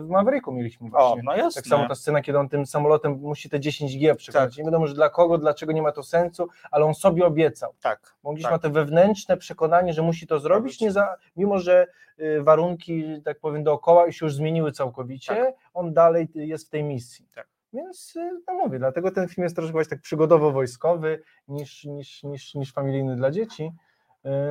w, 0.04 0.08
Mavericku 0.08 0.52
mieliśmy 0.52 0.86
O, 0.86 0.90
właśnie. 0.90 1.22
no 1.24 1.36
jasne. 1.36 1.62
Tak 1.62 1.68
samo 1.70 1.88
ta 1.88 1.94
scena, 1.94 2.22
kiedy 2.22 2.38
on 2.38 2.48
tym 2.48 2.66
samolotem 2.66 3.12
musi 3.12 3.50
te 3.50 3.58
10G 3.58 4.14
przekonać. 4.14 4.50
Tak. 4.50 4.58
Nie 4.58 4.64
wiadomo, 4.64 4.86
że 4.86 4.94
dla 4.94 5.10
kogo, 5.10 5.38
dlaczego 5.38 5.72
nie 5.72 5.82
ma 5.82 5.92
to 5.92 6.02
sensu, 6.02 6.48
ale 6.70 6.84
on 6.84 6.94
sobie 6.94 7.26
obiecał. 7.26 7.74
tak. 7.82 8.14
Bo 8.22 8.28
on 8.28 8.34
gdzieś 8.34 8.42
Tak. 8.44 8.52
ma 8.52 8.58
te 8.58 8.70
wewnętrzne 8.70 9.36
przekonanie, 9.36 9.92
że 9.92 10.02
musi 10.02 10.26
to 10.26 10.40
zrobić, 10.40 10.80
nie 10.80 10.92
za, 10.92 11.16
mimo 11.36 11.58
że 11.58 11.86
y, 11.86 12.12
warunki, 12.40 13.14
że 13.14 13.23
tak 13.23 13.40
powiem, 13.40 13.64
dookoła 13.64 14.07
i 14.07 14.12
się 14.12 14.26
już 14.26 14.35
zmieniły 14.35 14.73
całkowicie, 14.73 15.35
Tak. 15.37 15.54
on 15.75 15.92
dalej 15.95 16.28
y, 16.37 16.47
jest 16.47 16.66
w 16.66 16.71
tej 16.71 16.85
misji. 16.85 17.28
Tak. 17.35 17.47
Więc 17.73 18.16
y, 18.16 18.40
no 18.47 18.54
mówię, 18.54 18.78
dlatego 18.78 19.11
ten 19.11 19.28
film 19.28 19.42
jest 19.45 19.57
troszkę 19.57 19.85
tak 19.85 20.00
przygodowo-wojskowy 20.00 21.19
niż, 21.49 21.85
niż, 21.85 22.23
niż, 22.23 22.54
niż 22.54 22.73
familijny 22.73 23.16
dla 23.16 23.31
dzieci. 23.31 23.73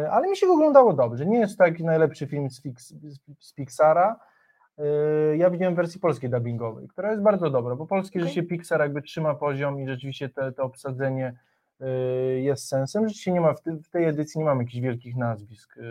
Y, 0.03 0.09
Ale 0.11 0.27
mi 0.27 0.37
się 0.37 0.47
go 0.47 0.53
oglądało 0.53 0.93
dobrze. 0.93 1.25
Nie 1.25 1.39
jest 1.39 1.57
to 1.57 1.63
taki 1.63 1.83
najlepszy 1.83 2.27
film 2.27 2.49
z, 2.49 2.61
Fix, 2.61 2.93
z 3.39 3.53
Pixara. 3.53 4.19
Y, 5.33 5.37
Ja 5.37 5.49
widziałem 5.49 5.75
wersję 5.75 6.01
polskiej 6.01 6.29
dubbingowej, 6.29 6.87
która 6.87 7.11
jest 7.11 7.23
bardzo 7.23 7.49
dobra, 7.49 7.75
bo 7.75 7.87
polskie 7.87 8.19
Okej. 8.19 8.21
rzeczywiście 8.29 8.49
Pixar 8.49 8.79
jakby 8.81 9.01
trzyma 9.01 9.35
poziom 9.35 9.79
i 9.79 9.87
rzeczywiście 9.87 10.29
te, 10.29 10.51
to 10.51 10.63
obsadzenie 10.63 11.33
y, 11.81 12.41
jest 12.41 12.67
sensem. 12.67 13.03
Rzeczywiście 13.03 13.31
nie 13.31 13.41
ma 13.41 13.53
w, 13.53 13.89
tej 13.91 14.05
edycji 14.05 14.39
nie 14.39 14.45
mamy 14.45 14.63
jakichś 14.63 14.81
wielkich 14.81 15.15
nazwisk 15.15 15.77
y, 15.77 15.81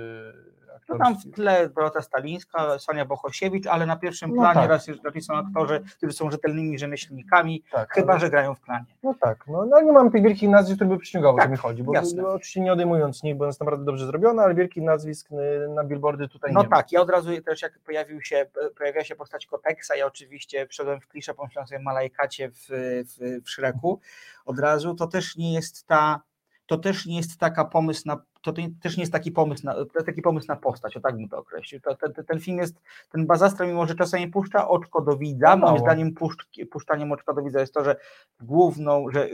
No 0.89 0.99
tam 0.99 1.17
w 1.19 1.31
tle 1.35 1.69
Dorota 1.69 2.03
Stalińska, 2.03 2.79
Sonia 2.79 3.05
Bohosiewicz, 3.05 3.67
ale 3.67 3.87
na 3.87 3.97
pierwszym 3.97 4.31
No 4.31 4.37
planie 4.43 4.61
tak. 4.61 4.71
raz 4.71 4.89
raczej 5.05 5.23
są 5.23 5.35
aktorzy, 5.35 5.81
którzy 5.97 6.13
są 6.13 6.31
rzetelnymi 6.31 6.79
rzemieślnikami, 6.79 7.63
Tak, 7.73 7.93
chyba 7.93 8.13
ale- 8.13 8.21
że 8.21 8.31
grają 8.31 8.55
w 8.55 8.61
planie. 8.61 8.85
No 9.03 9.15
tak, 9.21 9.45
no, 9.49 9.67
no 9.67 9.81
nie 9.81 9.93
mamy 9.93 10.11
tych 10.11 10.23
wielkich 10.23 10.49
nazwisk, 10.51 10.77
które 10.77 10.91
by 10.91 10.99
przyciągały, 10.99 11.37
Tak, 11.37 11.45
o 11.45 11.49
to 11.49 11.51
mi 11.53 11.57
chodzi, 11.57 11.83
bo, 11.83 11.95
jasne. 11.95 12.27
oczywiście 12.27 12.61
nie 12.61 12.73
odejmując 12.73 13.23
nich, 13.23 13.37
bo 13.37 13.47
jest 13.47 13.61
naprawdę 13.61 13.85
dobrze 13.85 14.07
zrobione, 14.07 14.43
ale 14.43 14.55
wielkich 14.55 14.83
nazwisk 14.83 15.29
y, 15.33 15.69
na 15.75 15.85
billboardy 15.85 16.29
tutaj 16.29 16.53
No 16.53 16.63
nie 16.63 16.69
ma. 16.69 16.77
tak, 16.77 16.93
ja 16.93 17.01
od 17.01 17.11
razu 17.11 17.43
też 17.43 17.63
jak 17.63 17.79
pojawił 17.79 18.21
się, 18.23 18.47
pojawia 18.79 19.05
się 19.05 19.17
postać 19.17 19.47
Koteksa, 19.47 19.97
ja 19.97 20.07
oczywiście 20.07 20.67
wszedłem 20.67 21.01
w 21.01 21.09
kliszę, 21.09 21.35
pomyślałem 21.35 21.69
sobie 21.69 21.81
Malajkacie 21.83 22.51
w, 22.51 22.57
w, 22.69 23.45
w 23.45 23.51
Szreku 23.51 24.01
od 24.47 24.59
razu, 24.59 24.95
to 24.95 25.07
też 25.07 25.37
nie 25.37 25.55
jest 25.55 25.87
ta, 25.87 26.21
to 26.71 26.79
też 26.79 27.07
nie 27.07 27.17
jest 27.17 27.41
taka 27.41 27.65
pomysł 27.65 28.03
na, 28.07 28.23
to 28.43 28.53
też 28.83 28.97
nie 28.97 29.03
jest 29.03 29.13
taki 29.13 29.33
pomysł 29.33 29.67
na, 29.67 29.75
taki 30.07 30.23
pomysł 30.23 30.47
na 30.49 30.57
postać, 30.57 30.97
o 30.97 31.01
tak 31.01 31.17
bym 31.17 31.29
to 31.29 31.39
określił. 31.39 31.81
To, 31.81 31.95
ten, 31.95 32.13
ten 32.27 32.41
film 32.41 32.59
jest, 32.59 32.81
ten 33.13 33.27
Bazastra, 33.27 33.67
mimo 33.67 33.87
że 33.87 33.95
czasami 33.95 34.29
puszcza 34.29 34.69
oczko 34.69 35.01
do 35.01 35.17
widza, 35.17 35.57
No 35.57 35.67
moim 35.67 35.79
zdaniem 35.79 36.15
puszcz, 36.15 36.47
puszczaniem 36.71 37.13
oczka 37.13 37.33
do 37.33 37.43
widza 37.43 37.61
jest 37.61 37.75
to, 37.75 37.85
że 37.85 37.97
główną, 38.41 39.11
że 39.11 39.29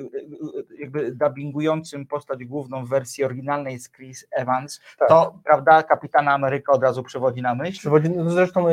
jakby 0.79 1.13
dubbingującym 1.13 2.07
postać 2.07 2.45
główną 2.45 2.85
w 2.85 2.89
wersji 2.89 3.25
oryginalnej 3.25 3.73
jest 3.73 3.93
Chris 3.97 4.27
Evans, 4.31 4.81
Tak. 4.99 5.09
to 5.09 5.39
prawda, 5.45 5.83
Kapitana 5.83 6.33
Ameryka 6.33 6.73
od 6.73 6.83
razu 6.83 7.03
przywodzi 7.03 7.43
na 7.43 7.55
myśl. 7.55 7.79
Przewodzi, 7.79 8.11
no 8.11 8.31
zresztą 8.31 8.69
y, 8.69 8.73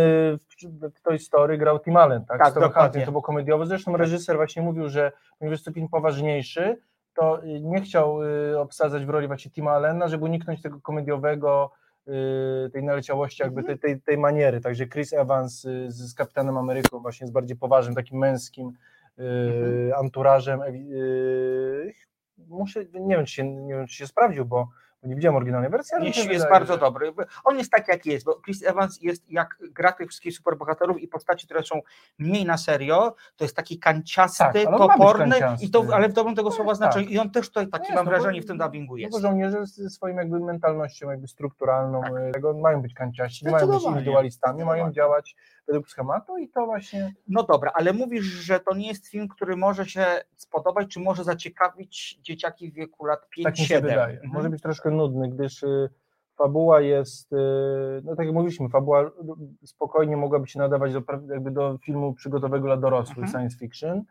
w- 0.64 1.02
Toy 1.04 1.20
Story 1.20 1.58
grał 1.58 1.80
Tim 1.80 1.98
Allen, 1.98 2.26
tak? 2.26 2.40
Tak, 2.40 2.54
dokładnie. 2.54 3.06
To 3.06 3.12
było 3.12 3.22
komediowe. 3.22 3.66
Zresztą 3.66 3.98
reżyser 3.98 4.36
właśnie 4.36 4.62
mówił, 4.62 4.90
że 4.90 5.12
ponieważ 5.40 5.56
jest 5.60 5.66
to 5.66 5.72
film 5.72 5.88
poważniejszy, 5.90 6.78
to 7.14 7.44
y, 7.44 7.62
nie 7.62 7.82
chciał 7.82 8.24
y, 8.24 8.60
obsadzać 8.60 9.06
w 9.06 9.10
roli 9.10 9.28
właśnie 9.28 9.52
Tima 9.52 9.72
Allena, 9.72 10.08
żeby 10.08 10.26
uniknąć 10.26 10.62
tego 10.62 10.82
komediowego, 10.82 11.72
y, 12.08 12.70
tej 12.70 12.84
naleciałości, 12.84 13.44
jakby 13.44 13.64
tej, 13.64 13.80
tej, 13.80 14.02
tej 14.02 14.18
maniery. 14.18 14.62
Także 14.62 14.88
Chris 14.88 15.14
Evans 15.14 15.62
z, 15.62 15.94
z 15.94 16.14
Kapitanem 16.14 16.58
Ameryką 16.58 17.00
właśnie 17.00 17.26
jest 17.26 17.34
bardziej 17.34 17.58
poważnym, 17.58 17.96
takim 17.96 18.18
męskim 18.18 18.72
y, 19.20 19.92
anturażem. 19.96 20.62
Muszę, 22.48 22.86
nie 22.94 23.16
wiem, 23.16 23.26
czy 23.26 23.34
się, 23.34 23.44
nie 23.44 23.74
wiem, 23.74 23.88
czy 23.88 23.96
się 23.96 24.08
sprawdził, 24.08 24.46
bo 24.46 24.68
nie 25.04 25.16
widziałem 25.16 25.36
oryginalnej 25.36 25.72
wersji, 25.72 25.92
ale 25.96 26.02
mi 26.02 26.08
Jest, 26.08 26.28
wydaje, 26.28 26.50
bardzo 26.52 26.74
że- 26.74 26.80
dobry. 26.80 27.14
On 27.44 27.58
jest 27.58 27.72
tak, 27.72 27.88
jak 27.88 28.06
jest, 28.06 28.26
bo 28.26 28.42
Chris 28.42 28.64
Evans 28.64 29.02
jest 29.02 29.32
jak 29.32 29.58
gra 29.62 29.92
tych 29.92 30.10
wszystkich 30.10 30.34
superbohaterów 30.38 31.02
i 31.02 31.08
postaci, 31.08 31.46
które 31.48 31.64
są 31.64 31.82
mniej 32.20 32.46
na 32.46 32.58
serio, 32.58 33.16
to 33.36 33.46
jest 33.46 33.56
taki 33.56 33.80
kanciasty, 33.80 34.44
Tak, 34.44 34.78
toporny, 34.78 35.30
kanciasty. 35.40 35.66
i 35.66 35.70
to, 35.70 35.86
ale 35.94 36.10
w 36.10 36.14
dobrym 36.14 36.36
tego 36.36 36.52
słowa 36.52 36.72
Tak. 36.72 36.78
znaczeniu. 36.78 37.08
I 37.10 37.20
on 37.20 37.32
też 37.32 37.48
tutaj 37.48 37.68
takie 37.68 37.84
jest, 37.84 37.96
mam 37.96 38.06
no 38.06 38.12
bo- 38.12 38.18
wrażenie 38.18 38.42
w 38.42 38.46
tym 38.46 38.58
dubbingu 38.58 38.94
No 38.94 38.98
jest. 39.00 39.12
bo 39.12 39.20
żołnierze 39.20 39.66
ze 39.66 39.90
swoją 39.90 40.16
jakby 40.16 40.40
mentalnością 40.40 41.10
jakby 41.10 41.28
strukturalną 41.28 42.02
Tak. 42.02 42.14
e, 42.18 42.32
tego 42.32 42.54
mają 42.54 42.82
być 42.82 42.94
kanciaści, 42.94 43.46
mają 43.50 43.68
być 43.68 43.84
indywidualistami, 43.84 44.64
mają 44.66 44.92
działać 44.92 45.36
według 45.68 45.90
schematu 45.90 46.38
i 46.38 46.50
to 46.50 46.66
właśnie 46.66 47.14
No 47.28 47.44
dobra, 47.44 47.72
ale 47.74 47.94
mówisz, 47.94 48.26
że 48.26 48.60
to 48.60 48.76
nie 48.76 48.88
jest 48.88 49.08
film, 49.08 49.28
który 49.28 49.56
może 49.56 49.86
się 49.86 50.06
spodobać, 50.36 50.88
czy 50.88 51.00
może 51.00 51.24
zaciekawić 51.24 52.20
dzieciaki 52.22 52.72
w 52.72 52.74
wieku 52.74 53.06
lat 53.06 53.20
5-7. 53.30 53.44
tak 53.44 53.60
mi 53.60 53.66
się 53.66 53.82
wydaje. 53.82 54.14
Mhm. 54.14 54.34
Może 54.34 54.50
być 54.50 54.62
troszkę 54.62 54.92
nudny, 54.94 55.30
gdyż 55.30 55.64
y, 55.64 55.90
fabuła 56.38 56.82
jest, 56.82 57.34
y, 57.34 57.38
no 58.04 58.16
tak 58.16 58.26
jak 58.26 58.36
mówiliśmy, 58.36 58.70
fabuła 58.70 59.12
spokojnie 59.66 60.18
mogłaby 60.18 60.48
się 60.48 60.60
nadawać 60.60 60.94
do, 60.94 61.02
jakby 61.30 61.52
do 61.52 61.78
filmu 61.78 62.14
przygotowego 62.14 62.66
dla 62.68 62.78
dorosłych, 62.78 63.18
Mhm. 63.18 63.32
science 63.34 63.58
fiction. 63.58 64.04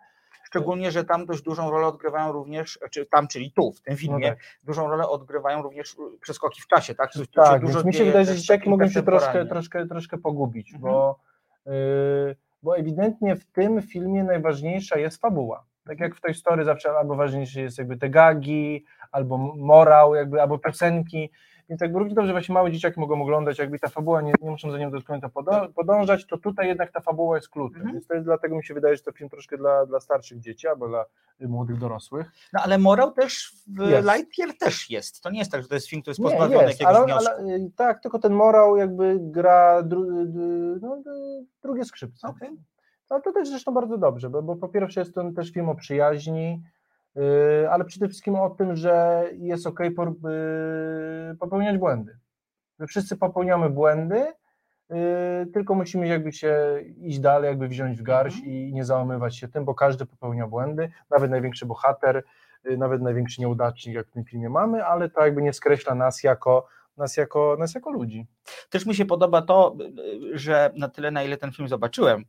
Szczególnie, 0.45 0.91
że 0.91 1.05
tam 1.05 1.27
dość 1.27 1.43
dużą 1.43 1.71
rolę 1.71 1.87
odgrywają 1.87 2.33
również, 2.33 2.79
czy 2.91 3.07
tam, 3.07 3.29
czyli 3.29 3.53
tu, 3.53 3.73
w 3.73 3.81
tym 3.83 3.97
filmie, 3.97 4.29
tak. 4.29 4.39
dużą 4.65 4.89
rolę 4.89 5.09
odgrywają 5.09 5.63
również 5.63 5.95
y, 5.95 5.97
przeskoki 6.21 6.63
w 6.63 6.67
czasie, 6.67 6.95
tak? 6.95 7.11
Czy- 7.11 7.27
czy 7.27 7.33
Tak, 7.33 7.61
dużo 7.61 7.73
więc 7.75 7.87
mi 7.87 7.95
się 7.95 8.05
wydaje, 8.05 8.25
że 8.25 8.47
takim 8.55 8.71
mogą 8.71 8.89
się 8.89 9.03
troszkę, 9.03 9.47
troszkę, 9.47 9.87
troszkę 9.87 10.19
pogubić, 10.19 10.75
Mhm. 10.75 10.93
bo, 10.93 11.19
yy, 11.67 12.37
bo 12.63 12.77
ewidentnie 12.77 13.37
w 13.37 13.45
tym 13.45 13.83
filmie 13.83 14.25
najważniejsza 14.25 14.99
jest 14.99 15.21
fabuła. 15.21 15.65
Tak 15.87 16.01
jak 16.01 16.15
w 16.17 16.21
tej 16.21 16.35
story 16.35 16.65
zawsze 16.65 16.91
albo 16.91 17.17
ważniejsze 17.17 17.61
jest 17.61 17.79
jakby 17.79 17.97
te 17.97 18.11
gagi, 18.11 18.85
albo 19.13 19.39
morał, 19.57 20.15
jakby, 20.15 20.43
albo 20.43 20.59
piosenki, 20.59 21.31
więc 21.69 21.81
jakby 21.81 21.99
równie 21.99 22.15
dobrze 22.15 22.33
właśnie 22.33 22.53
małe 22.55 22.73
dzieciaki 22.73 23.01
mogą 23.01 23.23
oglądać, 23.23 23.59
jakby 23.59 23.79
ta 23.79 23.89
fabuła, 23.89 24.21
nie, 24.23 24.33
nie 24.43 24.51
muszą 24.51 24.71
za 24.71 24.79
nią 24.79 24.91
do 24.91 25.03
końca 25.03 25.29
podążać, 25.75 26.27
to 26.27 26.39
tutaj 26.39 26.69
jednak 26.69 26.93
ta 26.93 27.01
fabuła 27.01 27.37
jest 27.37 27.49
kluczem, 27.49 27.77
Mhm. 27.81 27.95
więc 27.95 28.07
to 28.07 28.15
jest 28.15 28.27
dlatego 28.27 28.57
mi 28.57 28.65
się 28.65 28.75
wydaje, 28.75 28.97
że 28.97 29.03
to 29.03 29.13
film 29.13 29.31
troszkę 29.31 29.59
dla, 29.59 29.87
dla 29.87 30.01
starszych 30.01 30.41
dzieci, 30.41 30.69
albo 30.69 30.89
dla 30.89 31.05
młodych 31.41 31.79
dorosłych. 31.79 32.31
No 32.53 32.61
ale 32.63 32.79
morał 32.79 33.13
też 33.13 33.53
w 33.67 33.87
Jest. 33.89 34.09
Lightyear 34.15 34.59
też 34.59 34.91
jest. 34.91 35.23
To 35.23 35.31
nie 35.31 35.39
jest 35.39 35.53
tak, 35.53 35.63
że 35.63 35.69
to 35.69 35.75
jest 35.75 35.89
film, 35.89 36.03
który 36.03 36.11
jest 36.11 36.21
Nie, 36.21 36.31
pozbawiony 36.31 36.69
jest, 36.69 36.81
jakiegoś 36.81 36.97
ale, 36.97 37.05
wniosku. 37.07 37.33
ale 37.39 37.55
y, 37.55 37.71
tak, 37.77 38.03
tylko 38.03 38.19
ten 38.19 38.33
morał 38.33 38.77
jakby 38.77 39.19
gra 39.21 39.83
dru, 39.83 40.05
no, 40.81 41.03
drugie 41.63 41.85
skrzypce. 41.85 42.29
Okej. 42.29 42.51
Ale 43.13 43.23
to 43.23 43.33
też 43.33 43.49
zresztą 43.49 43.75
bardzo 43.75 43.99
dobrze, 43.99 44.31
bo, 44.31 44.43
bo 44.43 44.57
po 44.57 44.69
pierwsze 44.69 45.01
jest 45.01 45.15
to 45.15 45.33
też 45.33 45.51
film 45.51 45.69
o 45.69 45.75
przyjaźni, 45.75 46.63
y, 47.17 47.71
ale 47.71 47.85
przede 47.85 48.09
wszystkim 48.09 48.35
o 48.35 48.51
tym, 48.51 48.77
że 48.77 49.25
jest 49.33 49.67
ok 49.67 49.81
popełniać 51.39 51.79
błędy. 51.79 52.19
Że 52.81 52.87
wszyscy 52.87 53.17
popełniamy 53.17 53.71
błędy, 53.71 54.27
y, 54.91 55.47
tylko 55.53 55.75
musimy 55.75 56.07
jakby 56.07 56.33
się 56.33 56.57
iść 57.01 57.19
dalej, 57.19 57.49
jakby 57.49 57.69
wziąć 57.69 57.99
w 57.99 58.03
garść 58.03 58.37
Mhm. 58.37 58.55
i 58.55 58.73
nie 58.73 58.85
załamywać 58.85 59.37
się 59.37 59.49
tym, 59.49 59.65
bo 59.65 59.75
każdy 59.75 60.07
popełnia 60.07 60.47
błędy, 60.47 60.91
nawet 61.11 61.31
największy 61.31 61.67
bohater, 61.67 62.23
y, 62.71 62.77
nawet 62.77 63.03
największy 63.03 63.41
nieudacznik, 63.41 63.95
jak 63.95 64.07
w 64.07 64.11
tym 64.11 64.25
filmie 64.25 64.49
mamy, 64.51 64.85
ale 64.85 65.11
to 65.11 65.25
jakby 65.25 65.43
nie 65.43 65.53
skreśla 65.53 65.95
nas 65.95 66.23
jako, 66.23 66.67
nas 66.97 67.17
jako, 67.17 67.57
nas 67.59 67.75
jako 67.75 67.91
ludzi. 67.91 68.27
Też 68.71 68.87
mi 68.87 68.95
się 68.95 69.05
podoba 69.05 69.43
to, 69.43 69.77
y, 70.33 70.39
że 70.39 70.71
na 70.77 70.89
tyle, 70.89 71.11
na 71.11 71.23
ile 71.23 71.37
ten 71.37 71.53
film 71.53 71.69
zobaczyłem, 71.69 72.25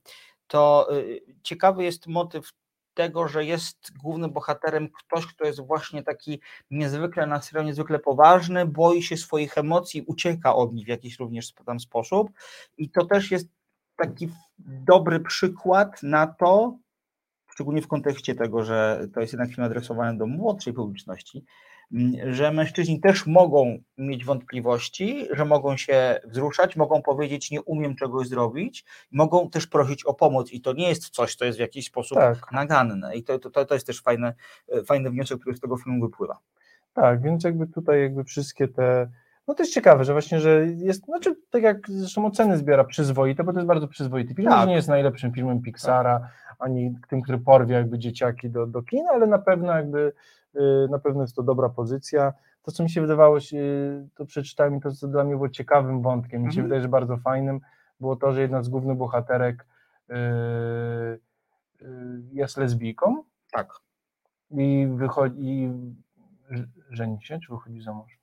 to 0.53 0.87
y, 0.97 1.21
ciekawy 1.43 1.83
jest 1.83 2.07
motyw 2.07 2.53
tego, 2.93 3.27
że 3.27 3.45
jest 3.45 3.97
głównym 3.97 4.31
bohaterem 4.31 4.89
ktoś, 4.89 5.25
kto 5.27 5.45
jest 5.45 5.61
właśnie 5.61 6.03
taki 6.03 6.39
niezwykle 6.71 7.27
na 7.27 7.41
serio, 7.41 7.63
niezwykle 7.63 7.99
poważny, 7.99 8.65
boi 8.65 9.03
się 9.03 9.17
swoich 9.17 9.57
emocji, 9.57 10.01
ucieka 10.01 10.55
od 10.55 10.73
nich 10.73 10.85
w 10.85 10.89
jakiś 10.89 11.19
również 11.19 11.53
tam 11.65 11.79
sposób. 11.79 12.31
I 12.77 12.89
to 12.89 13.05
też 13.05 13.31
jest 13.31 13.47
taki 13.97 14.29
dobry 14.59 15.19
przykład 15.19 16.03
na 16.03 16.27
to, 16.27 16.77
szczególnie 17.47 17.81
w 17.81 17.87
kontekście 17.87 18.35
tego, 18.35 18.63
że 18.63 19.07
to 19.13 19.21
jest 19.21 19.33
jednak 19.33 19.49
film 19.49 19.63
adresowany 19.63 20.17
do 20.17 20.27
młodszej 20.27 20.73
publiczności, 20.73 21.45
że 22.31 22.51
mężczyźni 22.51 22.99
też 22.99 23.27
mogą 23.27 23.77
mieć 23.97 24.25
wątpliwości, 24.25 25.27
że 25.31 25.45
mogą 25.45 25.77
się 25.77 26.19
wzruszać, 26.25 26.75
mogą 26.75 27.01
powiedzieć, 27.01 27.51
nie 27.51 27.61
umiem 27.61 27.95
czegoś 27.95 28.27
zrobić, 28.27 28.85
mogą 29.11 29.49
też 29.49 29.67
prosić 29.67 30.05
o 30.05 30.13
pomoc 30.13 30.51
i 30.51 30.61
to 30.61 30.73
nie 30.73 30.89
jest 30.89 31.09
coś, 31.09 31.35
co 31.35 31.45
jest 31.45 31.57
w 31.57 31.61
jakiś 31.61 31.85
sposób 31.85 32.17
Tak. 32.17 32.51
naganne 32.51 33.15
i 33.15 33.23
to, 33.23 33.39
to, 33.39 33.65
to 33.65 33.73
jest 33.73 33.87
też 33.87 34.01
fajne, 34.01 34.33
e, 34.71 34.83
fajny 34.83 35.09
wniosek, 35.09 35.39
który 35.39 35.57
z 35.57 35.59
tego 35.59 35.77
filmu 35.77 36.05
wypływa. 36.05 36.37
Tak, 36.93 37.21
więc 37.21 37.43
jakby 37.43 37.67
tutaj 37.67 38.01
jakby 38.01 38.23
wszystkie 38.23 38.67
te. 38.67 39.09
No 39.47 39.53
to 39.53 39.63
jest 39.63 39.73
ciekawe, 39.73 40.03
że 40.05 40.13
właśnie, 40.13 40.39
że 40.39 40.67
jest, 40.67 41.05
znaczy 41.05 41.35
tak 41.49 41.63
jak 41.63 41.89
zresztą 41.89 42.25
oceny 42.25 42.57
zbiera 42.57 42.83
przyzwoite, 42.83 43.43
bo 43.43 43.53
to 43.53 43.59
jest 43.59 43.67
bardzo 43.67 43.87
przyzwoity 43.87 44.35
film, 44.35 44.49
Tak. 44.49 44.67
Nie 44.67 44.75
jest 44.75 44.87
najlepszym 44.87 45.33
filmem 45.33 45.61
Pixara, 45.61 46.29
ani 46.59 46.95
tym, 47.09 47.21
który 47.21 47.37
porwie 47.37 47.75
jakby 47.75 47.99
dzieciaki 47.99 48.49
do, 48.49 48.67
do 48.67 48.83
kin, 48.83 49.05
ale 49.13 49.27
na 49.27 49.39
pewno 49.39 49.73
jakby 49.73 50.13
na 50.89 50.99
pewno 50.99 51.21
jest 51.21 51.35
to 51.35 51.43
dobra 51.43 51.69
pozycja. 51.69 52.33
To, 52.63 52.71
co 52.71 52.83
mi 52.83 52.89
się 52.89 53.01
wydawało, 53.01 53.39
się, 53.39 53.63
to 54.15 54.25
przeczytałem 54.25 54.75
i 54.77 54.81
to, 54.81 54.91
co 54.91 55.07
dla 55.07 55.23
mnie 55.23 55.33
było 55.35 55.49
ciekawym 55.49 56.01
wątkiem, 56.01 56.41
mi 56.41 56.47
się 56.47 56.49
Mhm. 56.61 56.65
wydaje, 56.65 56.81
że 56.81 56.87
bardzo 56.87 57.17
fajnym, 57.17 57.59
było 57.99 58.15
to, 58.15 58.33
że 58.33 58.41
jedna 58.41 58.63
z 58.63 58.69
głównych 58.69 58.97
bohaterek 58.97 59.65
y, 60.09 60.13
y, 61.81 62.21
jest 62.31 62.57
lesbijką 62.57 63.23
Tak. 63.51 63.73
i 64.51 64.87
wychodzi, 64.95 65.35
i 65.39 65.71
żeni 66.89 67.21
się, 67.21 67.39
czy 67.39 67.51
wychodzi 67.53 67.81
za 67.81 67.93
mąż? 67.93 68.19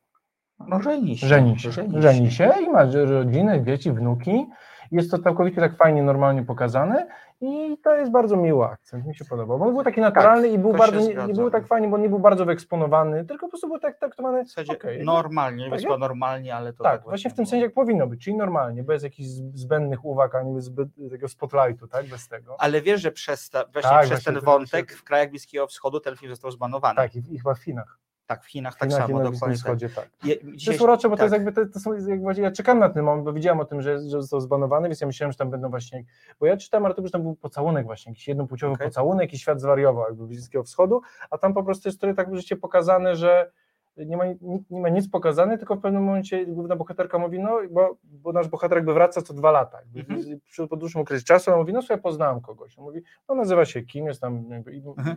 No 0.66 0.82
żeni 0.82 1.16
się. 1.18 1.26
Żeni 1.26 1.58
się, 1.58 1.70
żeni 1.98 2.30
się 2.30 2.52
i 2.66 2.68
ma 2.70 2.84
rodzinę, 3.10 3.64
dzieci, 3.64 3.92
wnuki. 3.92 4.46
Jest 4.90 5.10
to 5.10 5.18
całkowicie 5.18 5.60
tak 5.60 5.76
fajnie, 5.76 6.02
normalnie 6.02 6.42
pokazane 6.42 7.06
i 7.40 7.78
to 7.84 7.94
jest 7.94 8.10
bardzo 8.12 8.36
miły 8.36 8.64
akcent, 8.64 9.06
mi 9.06 9.14
się 9.14 9.24
podobał. 9.24 9.58
Bo 9.58 9.64
on 9.66 9.74
był 9.74 9.84
taki 9.84 10.00
naturalny 10.00 10.48
i 10.48 10.58
był 10.58 10.72
bardzo, 10.72 11.00
się 11.00 11.14
nie, 11.26 11.34
był 11.34 11.50
tak 11.50 11.66
fajnie, 11.66 11.88
bo 11.88 11.98
nie 11.98 12.08
był 12.08 12.18
bardzo 12.18 12.44
wyeksponowany, 12.44 13.24
tylko 13.24 13.46
po 13.46 13.50
prostu 13.50 13.68
był 13.68 13.78
tak 13.78 13.98
traktowany, 13.98 14.44
W 14.44 14.48
zasadzie 14.48 14.72
okej, 14.72 15.04
normalnie, 15.04 15.64
Tak, 15.70 15.78
wyszło 15.78 15.92
ja- 15.92 15.98
normalnie, 15.98 16.54
ale 16.54 16.72
to 16.72 16.84
tak, 16.84 17.02
właśnie 17.02 17.30
w 17.30 17.34
tym 17.34 17.46
sensie 17.46 17.64
jak 17.64 17.74
powinno 17.74 18.06
być, 18.06 18.24
czyli 18.24 18.36
normalnie, 18.36 18.82
bez 18.82 19.02
jakichś 19.02 19.28
zbędnych 19.54 20.04
uwag, 20.04 20.34
ani 20.34 20.60
zbyt, 20.60 20.88
tego 21.10 21.28
spotlightu, 21.28 21.88
tak, 21.88 22.06
bez 22.06 22.28
tego. 22.28 22.56
Ale 22.60 22.80
wiesz, 22.82 23.00
że 23.00 23.12
przez, 23.12 23.50
ta, 23.50 23.64
właśnie 23.72 23.90
Tak, 23.90 24.00
przez 24.00 24.10
właśnie 24.10 24.32
ten 24.32 24.44
wątek 24.44 24.92
w 24.92 25.04
krajach 25.04 25.30
Bliskiego 25.30 25.66
Wschodu 25.66 26.00
ten 26.00 26.16
film 26.16 26.32
został 26.32 26.50
zbanowany. 26.50 26.96
Tak, 26.96 27.14
i, 27.16 27.18
i 27.34 27.38
chyba 27.38 27.54
w 27.54 27.58
Chinach. 27.62 27.98
Tak, 28.30 28.44
w 28.44 28.46
Chinach 28.46 28.78
tak 28.78 28.88
Chinach 28.90 29.08
i 29.08 29.12
samo, 29.12 29.22
na 29.22 29.28
Bliskim 29.30 29.48
dokładnie 29.52 29.56
tak. 29.56 29.64
Wschodzie, 29.64 29.88
tak. 29.88 30.08
Je- 30.24 30.36
To 30.36 30.46
dzisiaj- 30.56 30.72
jest 30.74 30.82
urocze, 30.84 31.08
bo 31.08 31.16
to 31.16 31.18
tak. 31.18 31.32
jest 31.32 31.44
jakby, 31.44 31.52
to, 31.66 31.72
to 31.72 31.80
są, 31.80 31.92
jak 32.08 32.20
właśnie, 32.20 32.42
ja 32.42 32.50
czekam 32.50 32.78
na 32.78 32.88
ten 32.88 33.04
moment, 33.04 33.24
bo 33.24 33.32
wiedziałem 33.32 33.60
o 33.60 33.64
tym, 33.64 33.82
że, 33.82 33.98
że 33.98 34.08
został 34.08 34.40
zbanowany, 34.40 34.88
więc 34.88 35.00
ja 35.00 35.06
myślałem, 35.06 35.32
że 35.32 35.38
tam 35.38 35.50
będą 35.50 35.70
właśnie, 35.70 36.04
bo 36.40 36.46
ja 36.46 36.56
czytałem 36.56 36.86
artykuł, 36.86 37.06
że 37.06 37.10
tam 37.12 37.22
był 37.22 37.34
pocałunek 37.34 37.86
właśnie, 37.86 38.12
jakiś 38.12 38.28
jednopłciowy 38.28 38.74
Okej. 38.74 38.86
pocałunek, 38.86 39.22
jakiś 39.22 39.40
świat 39.42 39.60
zwariował 39.60 40.04
jakby 40.08 40.26
Bliskiego 40.26 40.64
Wschodu, 40.64 41.00
a 41.30 41.38
tam 41.38 41.54
po 41.54 41.62
prostu 41.62 41.88
jest 41.88 42.00
trochę 42.00 42.14
tak 42.14 42.36
życie 42.36 42.56
pokazane, 42.56 43.16
że 43.16 43.50
nie 43.96 44.16
ma, 44.16 44.26
ni- 44.26 44.64
nie 44.70 44.80
ma 44.80 44.88
nic 44.88 45.08
pokazane, 45.10 45.58
tylko 45.58 45.76
w 45.76 45.80
pewnym 45.80 46.02
momencie 46.04 46.46
główna 46.46 46.76
bohaterka 46.76 47.18
mówi, 47.18 47.38
no 47.38 47.58
bo, 47.70 47.96
bo 48.04 48.32
nasz 48.32 48.48
bohater 48.48 48.78
jakby 48.78 48.94
wraca 48.94 49.22
co 49.22 49.34
dwa 49.34 49.50
lata, 49.50 49.78
Mhm. 49.96 50.40
przy, 50.46 50.66
po 50.68 50.76
dłuższym 50.76 51.00
okresie 51.00 51.24
czasu, 51.24 51.50
on 51.52 51.58
mówi, 51.58 51.72
no 51.72 51.82
sobie 51.82 52.00
poznałem 52.02 52.40
kogoś, 52.40 52.78
on 52.78 52.84
mówi, 52.84 53.02
no 53.28 53.34
nazywa 53.34 53.64
się 53.64 53.82
Kim, 53.82 54.06
jest 54.06 54.20
tam 54.20 54.50
jakby, 54.50 54.72
i, 54.72 54.82
Mhm. 54.86 55.16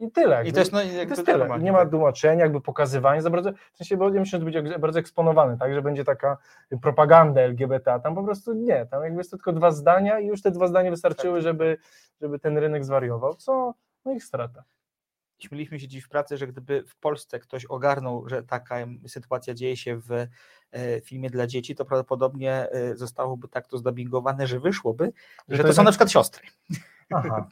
i, 0.00 0.04
i 0.04 0.10
tyle. 0.10 0.34
I 0.34 0.38
jakby. 0.38 0.52
to 0.52 0.58
jest, 0.58 0.72
no, 0.72 0.78
To 0.78 0.84
jest 0.86 1.26
tyle. 1.26 1.38
normalnie, 1.38 1.64
Nie 1.64 1.72
ma 1.72 1.78
tak. 1.78 1.90
tłumaczenia, 1.90 2.42
jakby 2.44 2.60
pokazywania 2.60 3.20
za 3.20 3.30
bardzo. 3.30 3.52
W 3.72 3.76
sensie, 3.76 3.96
bo 3.96 4.14
ja 4.14 4.20
myślę, 4.20 4.38
że 4.40 4.46
to 4.46 4.52
będzie 4.52 4.78
bardzo 4.78 4.98
eksponowany, 5.00 5.58
tak, 5.58 5.74
że 5.74 5.82
będzie 5.82 6.04
taka 6.04 6.36
propaganda 6.82 7.40
LGBT, 7.40 7.92
a 7.92 7.98
tam 7.98 8.14
po 8.14 8.24
prostu 8.24 8.52
nie. 8.52 8.86
Tam 8.86 9.02
jakby 9.04 9.18
jest 9.20 9.30
to 9.30 9.36
tylko 9.36 9.52
dwa 9.52 9.70
zdania 9.70 10.20
i 10.20 10.26
już 10.26 10.42
te 10.42 10.50
dwa 10.50 10.66
zdania 10.68 10.90
wystarczyły, 10.90 11.34
Tak. 11.38 11.42
żeby, 11.42 11.76
żeby 12.20 12.38
ten 12.38 12.58
rynek 12.58 12.84
zwariował, 12.84 13.34
co 13.34 13.74
no 14.04 14.12
ich 14.12 14.24
strata. 14.24 14.62
Śmieliśmy 15.38 15.80
się 15.80 15.88
dziś 15.88 16.04
w 16.04 16.08
pracy, 16.08 16.36
że 16.36 16.46
gdyby 16.46 16.84
w 16.86 16.96
Polsce 16.96 17.38
ktoś 17.38 17.64
ogarnął, 17.64 18.28
że 18.28 18.42
taka 18.42 18.76
sytuacja 19.06 19.54
dzieje 19.54 19.76
się 19.76 19.96
w 20.00 20.10
e, 20.12 20.28
filmie 21.00 21.30
dla 21.30 21.46
dzieci, 21.46 21.74
to 21.74 21.84
prawdopodobnie 21.84 22.70
e, 22.70 22.96
zostałoby 22.96 23.48
tak 23.48 23.68
to 23.68 23.78
zdubbingowane, 23.78 24.46
że 24.46 24.60
wyszłoby, 24.60 25.12
że, 25.48 25.64
to 25.64 25.72
są 25.72 25.82
na 25.82 25.90
przykład 25.90 26.10
siostry. 26.10 26.42
Aha. 27.14 27.48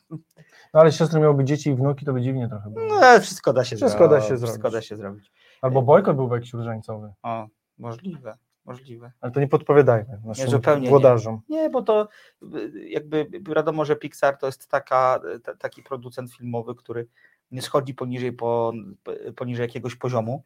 No 0.75 0.81
ale 0.81 0.93
siostry 0.93 1.21
miałyby 1.21 1.45
dzieci 1.45 1.71
i 1.71 1.75
wnuki, 1.75 2.05
to 2.05 2.12
by 2.12 2.21
dziwnie 2.23 2.49
trochę 2.49 2.71
było. 2.71 2.87
No, 2.87 2.95
ale 2.95 3.21
wszystko 3.21 3.53
da 3.53 3.65
się 3.65 3.77
Wszystko 3.77 4.09
da 4.09 4.21
zrobić. 4.21 4.29
się 4.29 4.37
Wszystko 4.37 4.71
zrobić. 4.71 4.73
da 4.73 4.83
się 4.83 4.97
zrobić. 4.97 5.33
Albo 5.62 5.83
bojkot 5.83 6.17
byłby 6.17 6.35
jakiś 6.35 6.53
różańcowy, 6.53 7.12
O, 7.23 7.47
możliwe, 7.79 8.37
możliwe. 8.65 9.12
ale 9.21 9.33
to 9.33 9.41
nie 9.41 9.49
podpowiadajmy 9.49 10.21
naszym 10.25 10.51
zupełnie 10.51 10.83
nie. 10.83 10.89
włodarzom. 10.89 11.41
Nie, 11.49 11.71
bo 11.71 11.83
to 11.83 12.09
jakby 12.87 13.27
wiadomo, 13.57 13.85
że 13.85 13.97
Pixar 13.97 14.37
to 14.39 14.47
jest 14.47 14.69
taka, 14.71 15.21
ta- 15.45 15.55
taki 15.57 15.83
producent 15.83 16.33
filmowy, 16.35 16.75
który 16.75 17.07
nie 17.52 17.62
schodzi 17.62 17.94
poniżej, 17.94 18.32
po, 18.32 18.73
poniżej 19.37 19.64
jakiegoś 19.64 19.97
poziomu 19.97 20.42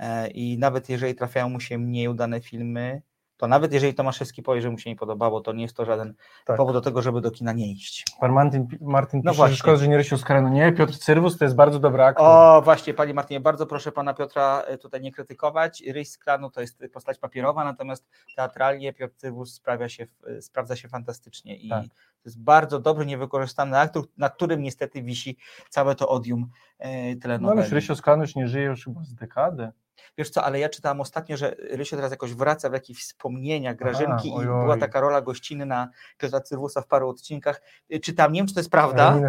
E, 0.00 0.28
i 0.28 0.58
nawet 0.58 0.88
jeżeli 0.88 1.14
trafiają 1.14 1.48
mu 1.48 1.60
się 1.60 1.78
mniej 1.78 2.08
udane 2.08 2.40
filmy, 2.40 3.02
to 3.36 3.46
nawet 3.46 3.72
jeżeli 3.72 3.94
Tomaszewski 3.94 4.42
powie, 4.42 4.62
że 4.62 4.70
mu 4.70 4.78
się 4.78 4.90
nie 4.90 4.96
podobało, 4.96 5.40
to 5.40 5.52
nie 5.52 5.62
jest 5.62 5.76
to 5.76 5.84
żaden 5.84 6.14
Tak. 6.46 6.56
powód 6.56 6.72
do 6.74 6.80
tego, 6.80 7.02
żeby 7.02 7.20
do 7.20 7.30
kina 7.30 7.52
nie 7.52 7.72
iść. 7.72 8.04
Pan 8.20 8.32
Martin, 8.32 8.68
Martin 8.80 9.20
No 9.24 9.30
pisze, 9.30 9.36
właśnie. 9.36 9.54
że 9.54 9.58
szkoda, 9.58 9.76
że 9.76 9.88
nie 9.88 9.96
Rysiu 9.96 10.18
Skara. 10.18 10.42
No 10.42 10.48
nie, 10.48 10.72
Piotr 10.72 10.98
Cyrwus 10.98 11.38
to 11.38 11.44
jest 11.44 11.56
bardzo 11.56 11.78
dobry 11.78 12.02
aktor. 12.02 12.26
O, 12.26 12.62
właśnie, 12.62 12.94
panie 12.94 13.14
Martinie, 13.14 13.40
bardzo 13.40 13.66
proszę 13.66 13.92
pana 13.92 14.14
Piotra 14.14 14.62
e, 14.66 14.78
tutaj 14.78 15.00
nie 15.00 15.12
krytykować. 15.12 15.82
Ryś 15.92 16.10
z 16.10 16.18
kranu 16.18 16.50
to 16.50 16.60
jest 16.60 16.82
postać 16.92 17.18
papierowa, 17.18 17.64
natomiast 17.64 18.08
teatralnie 18.36 18.92
Piotr 18.92 19.14
Cyrwus 19.16 19.54
sprawia 19.54 19.88
się, 19.88 20.06
e, 20.26 20.42
sprawdza 20.42 20.76
się 20.76 20.88
fantastycznie 20.88 21.56
i 21.56 21.68
Tak. 21.68 21.84
To 22.22 22.28
jest 22.28 22.42
bardzo 22.42 22.78
dobry, 22.78 23.06
niewykorzystany 23.06 23.78
aktor, 23.78 24.04
na 24.16 24.28
którym 24.28 24.62
niestety 24.62 25.02
wisi 25.02 25.36
całe 25.68 25.94
to 25.94 26.08
odium 26.08 26.50
e, 26.78 27.38
no 27.38 27.50
ale 27.50 27.68
Rysio 27.68 27.94
już 28.20 28.34
nie 28.36 28.48
żyje 28.48 28.64
już 28.64 28.84
chyba 28.84 29.04
z 29.04 29.14
dekadę. 29.14 29.72
Wiesz 30.18 30.30
co, 30.30 30.44
ale 30.44 30.58
ja 30.58 30.68
czytałem 30.68 31.00
ostatnio, 31.00 31.36
że 31.36 31.54
Rysio 31.58 31.96
teraz 31.96 32.10
jakoś 32.10 32.34
wraca 32.34 32.70
w 32.70 32.72
jakieś 32.72 32.98
wspomnienia 32.98 33.74
Grażynki 33.74 34.28
i 34.28 34.46
była 34.46 34.76
taka 34.76 35.00
rola 35.00 35.20
gościnna 35.20 35.88
Piotra 36.18 36.40
Cyrwusa 36.40 36.80
w 36.80 36.86
paru 36.86 37.08
odcinkach. 37.08 37.62
E, 37.90 37.98
Czytam, 37.98 38.32
nie 38.32 38.40
wiem 38.40 38.46
czy 38.46 38.54
to 38.54 38.60
jest 38.60 38.70
prawda, 38.70 39.20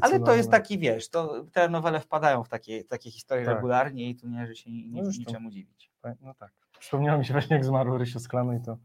ale 0.00 0.20
to 0.20 0.34
jest 0.34 0.50
taki, 0.50 0.78
wiesz, 0.78 1.10
to 1.10 1.44
te 1.52 1.68
nowele 1.68 2.00
wpadają 2.00 2.44
w 2.44 2.48
takie, 2.48 2.84
takie 2.84 3.10
historie 3.10 3.44
Tak. 3.44 3.54
regularnie 3.54 4.10
i 4.10 4.16
tu 4.16 4.28
nie 4.28 4.34
należy 4.34 4.56
się 4.56 4.70
ni- 4.70 4.88
No 4.90 5.10
niczemu 5.18 5.50
dziwić. 5.50 5.90
No 6.20 6.34
tak. 6.34 6.50
Przypomniało 6.78 7.18
mi 7.18 7.24
się 7.24 7.32
właśnie, 7.32 7.56
jak 7.56 7.64
zmarł 7.64 7.98
Rysio 7.98 8.20
Sklano 8.20 8.52
i 8.52 8.60
to 8.60 8.78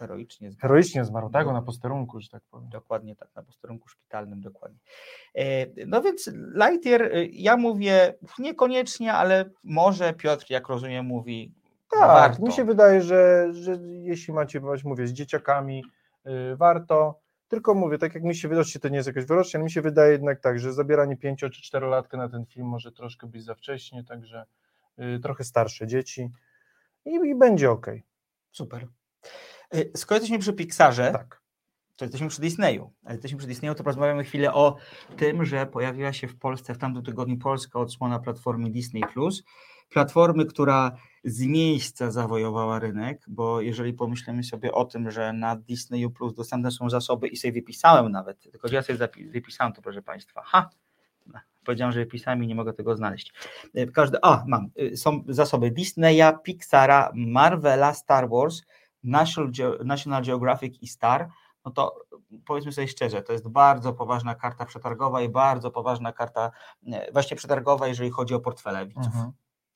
Heroicznie 0.00 0.50
zmarł. 0.50 0.60
heroicznie 0.60 1.04
zmarł, 1.04 1.30
tak? 1.30 1.46
Na 1.46 1.62
posterunku, 1.62 2.20
że 2.20 2.28
tak 2.28 2.42
powiem. 2.50 2.68
Dokładnie 2.70 3.16
tak, 3.16 3.28
na 3.36 3.42
posterunku 3.42 3.88
szpitalnym, 3.88 4.40
dokładnie. 4.40 4.78
E, 5.34 5.66
No 5.86 6.02
więc 6.02 6.30
Lightyear, 6.54 7.02
e, 7.02 7.24
ja 7.24 7.56
mówię 7.56 8.14
niekoniecznie, 8.38 9.12
ale 9.12 9.50
może 9.64 10.12
Piotr, 10.14 10.46
jak 10.50 10.68
rozumiem, 10.68 11.06
mówi 11.06 11.52
Tak, 11.90 12.00
warto. 12.08 12.42
mi 12.42 12.52
się 12.52 12.64
wydaje, 12.64 13.02
że, 13.02 13.48
że 13.52 13.78
jeśli 14.02 14.34
macie, 14.34 14.60
mówię, 14.84 15.06
z 15.06 15.12
dzieciakami, 15.12 15.84
y, 16.26 16.56
warto. 16.56 17.20
Tylko 17.48 17.74
mówię, 17.74 17.98
tak 17.98 18.14
jak 18.14 18.22
mi 18.22 18.34
się 18.34 18.48
wydaje, 18.48 18.64
to 18.82 18.88
nie 18.88 18.96
jest 18.96 19.06
jakaś 19.06 19.24
wyrocznia, 19.24 19.58
ale 19.58 19.64
mi 19.64 19.70
się 19.70 19.82
wydaje 19.82 20.12
jednak 20.12 20.40
tak, 20.40 20.58
że 20.60 20.72
zabieranie 20.72 21.16
pięcio 21.16 21.50
czy 21.50 21.62
czterolatkę 21.62 22.16
na 22.16 22.28
ten 22.28 22.46
film 22.46 22.66
może 22.66 22.92
troszkę 22.92 23.26
być 23.26 23.44
za 23.44 23.54
wcześnie, 23.54 24.04
także 24.04 24.44
y, 24.98 25.20
trochę 25.22 25.44
starsze 25.44 25.86
dzieci 25.86 26.30
i, 27.04 27.10
i 27.14 27.34
będzie 27.34 27.70
ok. 27.70 27.86
Super. 28.52 28.86
E, 29.70 29.98
Skoro 29.98 30.16
jesteśmy 30.16 30.38
przy 30.38 30.52
Pixarze, 30.52 31.10
Tak. 31.12 31.40
to 31.96 32.04
jesteśmy 32.04 32.28
przy 32.28 32.40
Disneyu. 32.40 32.92
A 33.04 33.12
jesteśmy 33.12 33.38
przy 33.38 33.46
Disneyu, 33.46 33.74
to 33.74 33.84
porozmawiamy 33.84 34.24
chwilę 34.24 34.54
o 34.54 34.76
tym, 35.16 35.44
że 35.44 35.66
pojawiła 35.66 36.12
się 36.12 36.28
w 36.28 36.36
Polsce 36.36 36.74
w 36.74 36.78
tamtym 36.78 37.02
tygodniu 37.02 37.36
polska 37.36 37.80
odsłona 37.80 38.18
platformy 38.18 38.70
Disney+. 38.70 39.02
Platformy, 39.88 40.46
która 40.46 40.96
z 41.24 41.40
miejsca 41.46 42.10
zawojowała 42.10 42.78
rynek, 42.78 43.24
bo 43.28 43.60
jeżeli 43.60 43.92
pomyślimy 43.92 44.44
sobie 44.44 44.72
o 44.72 44.84
tym, 44.84 45.10
że 45.10 45.32
na 45.32 45.56
Disneyu 45.56 46.10
Plus 46.10 46.34
dostępne 46.34 46.70
są 46.70 46.90
zasoby 46.90 47.28
i 47.28 47.36
sobie 47.36 47.52
wypisałem 47.52 48.12
nawet, 48.12 48.40
tylko 48.52 48.68
ja 48.72 48.82
sobie 48.82 49.08
wypisałem 49.30 49.72
to, 49.72 49.82
proszę 49.82 50.02
Państwa. 50.02 50.42
Ha! 50.44 50.70
Powiedziałem, 51.64 51.92
że 51.92 52.00
wypisałem 52.00 52.44
i 52.44 52.46
nie 52.46 52.54
mogę 52.54 52.72
tego 52.72 52.96
znaleźć. 52.96 53.32
E, 53.74 53.86
Każdy, 53.86 54.18
a, 54.22 54.44
mam. 54.46 54.70
Są 54.94 55.24
zasoby 55.28 55.70
Disneya, 55.70 56.32
Pixara, 56.42 57.10
Marvela, 57.14 57.94
Star 57.94 58.28
Wars, 58.28 58.62
National, 59.04 59.50
Geo- 59.52 59.84
National 59.84 60.22
Geographic 60.24 60.82
i 60.82 60.86
Star, 60.86 61.28
no 61.64 61.70
to 61.70 62.04
powiedzmy 62.46 62.72
sobie 62.72 62.88
szczerze, 62.88 63.22
to 63.22 63.32
jest 63.32 63.48
bardzo 63.48 63.92
poważna 63.92 64.34
karta 64.34 64.64
przetargowa 64.66 65.22
i 65.22 65.28
bardzo 65.28 65.70
poważna 65.70 66.12
karta 66.12 66.50
e, 66.92 67.12
właśnie 67.12 67.36
przetargowa, 67.36 67.88
jeżeli 67.88 68.10
chodzi 68.10 68.34
o 68.34 68.40
portfele 68.40 68.86
widzów. 68.86 69.06
Mhm. 69.06 69.32